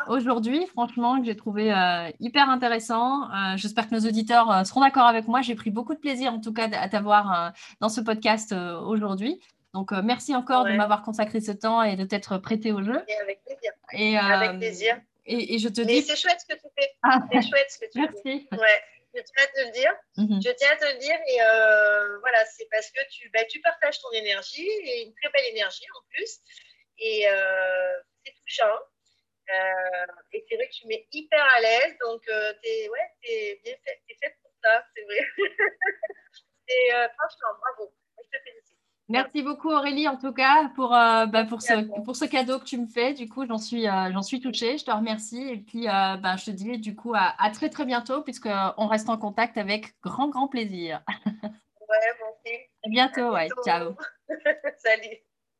aujourd'hui, 0.09 0.67
franchement, 0.67 1.21
que 1.21 1.27
j'ai 1.27 1.37
trouvé 1.37 1.73
hyper 2.19 2.51
intéressant. 2.51 3.29
J'espère 3.55 3.89
que 3.89 3.95
nos 3.95 4.07
auditeurs 4.07 4.67
seront 4.67 4.81
d'accord 4.81 5.07
avec 5.07 5.29
moi. 5.29 5.43
J'ai 5.43 5.55
pris 5.55 5.71
beaucoup 5.71 5.95
de 5.95 6.01
plaisir 6.01 6.35
en 6.35 6.41
tout 6.41 6.53
cas 6.53 6.69
à 6.73 6.89
t'avoir 6.89 7.53
dans 7.81 7.89
ce 7.89 8.01
podcast 8.01 8.53
aujourd'hui. 8.53 9.41
Donc, 9.75 9.93
euh, 9.93 10.01
merci 10.03 10.35
encore 10.35 10.65
de 10.65 10.73
m'avoir 10.73 11.03
consacré 11.03 11.41
ce 11.41 11.53
temps 11.53 11.83
et 11.83 11.97
de 11.97 12.05
t'être 12.05 12.39
prêté 12.39 12.73
au 12.73 12.83
jeu. 12.83 13.05
Et 13.07 13.17
avec 13.17 13.45
plaisir. 13.45 13.73
Et, 13.93 14.17
avec 14.17 14.51
euh, 14.51 14.59
plaisir. 14.59 15.01
Et, 15.27 15.59
je 15.59 15.69
te 15.69 15.83
dis. 15.83 16.03
c'est 16.03 16.17
chouette 16.17 16.41
ce 16.41 16.55
que 16.55 16.59
tu 16.59 16.69
fais. 16.79 16.91
Ah. 17.03 17.21
C'est 17.31 17.43
chouette 17.43 17.71
ce 17.71 17.79
que 17.79 17.91
tu 17.91 18.01
merci. 18.01 18.49
fais. 18.51 18.57
Ouais. 18.57 18.83
Je 19.15 19.23
tiens 19.23 19.45
à 19.45 19.47
te 19.47 19.67
le 19.67 19.73
dire. 19.73 19.95
Mhm. 20.17 20.41
Je 20.43 20.51
tiens 20.53 20.71
à 20.73 20.77
te 20.77 20.85
le 20.87 20.99
dire. 20.99 21.17
Et 21.29 21.43
euh, 21.43 22.19
voilà, 22.21 22.45
c'est 22.47 22.67
parce 22.71 22.91
que 22.91 23.01
tu, 23.11 23.29
bah, 23.31 23.45
tu 23.45 23.61
partages 23.61 24.01
ton 24.01 24.11
énergie 24.13 24.69
et 24.69 25.03
une 25.05 25.15
très 25.15 25.31
belle 25.31 25.47
énergie 25.51 25.85
en 25.97 26.03
plus. 26.11 26.39
Et 26.99 27.27
c'est 28.25 28.35
touchant. 28.41 28.79
et 30.33 30.45
c'est 30.49 30.57
vrai 30.57 30.69
que 30.69 30.75
tu 30.75 30.87
mets 30.87 31.07
hyper 31.13 31.45
à 31.45 31.61
l'aise. 31.61 31.95
Donc, 32.01 32.23
tu 32.23 32.69
es, 32.69 32.89
ouais, 32.89 33.11
es 33.25 33.61
bien 33.65 33.75
fait, 33.85 34.01
es 34.09 34.17
fait 34.21 34.35
pour 34.43 34.53
ça. 34.65 34.83
C'est 34.97 35.05
vrai. 35.05 35.21
et 36.69 36.91
franchement, 37.19 37.59
bravo. 37.61 37.93
Je 38.17 38.39
te 38.39 38.43
félicite. 38.43 38.78
Merci 39.09 39.43
beaucoup 39.43 39.71
Aurélie 39.71 40.07
en 40.07 40.17
tout 40.17 40.33
cas 40.33 40.71
pour, 40.75 40.95
euh, 40.95 41.27
bah, 41.27 41.45
pour, 41.45 41.63
ce, 41.63 42.03
pour 42.05 42.15
ce 42.15 42.27
cadeau 42.27 42.59
que 42.59 42.65
tu 42.65 42.77
me 42.79 42.87
fais. 42.87 43.15
Du 43.15 43.29
coup, 43.29 43.47
j'en 43.47 43.59
suis, 43.59 43.89
euh, 43.89 44.13
j'en 44.13 44.23
suis 44.23 44.41
touchée. 44.41 44.77
Je 44.77 44.85
te 44.85 44.91
remercie. 44.91 45.43
Et 45.49 45.57
puis, 45.57 45.89
euh, 45.89 46.17
bah, 46.17 46.37
je 46.37 46.47
te 46.47 46.51
dis 46.51 46.79
du 46.79 46.95
coup 46.95 47.15
à, 47.15 47.35
à 47.39 47.51
très 47.51 47.71
très 47.71 47.87
bientôt 47.87 48.23
puisqu'on 48.23 48.87
reste 48.87 49.09
en 49.09 49.17
contact 49.17 49.57
avec 49.57 49.95
grand 50.03 50.29
grand 50.29 50.49
plaisir. 50.49 51.03
Ouais, 51.89 51.97
bon, 52.21 52.51
À 52.85 52.89
bientôt, 52.91 53.33
ouais. 53.33 53.49
Ciao. 53.65 53.95
Salut. 54.79 55.28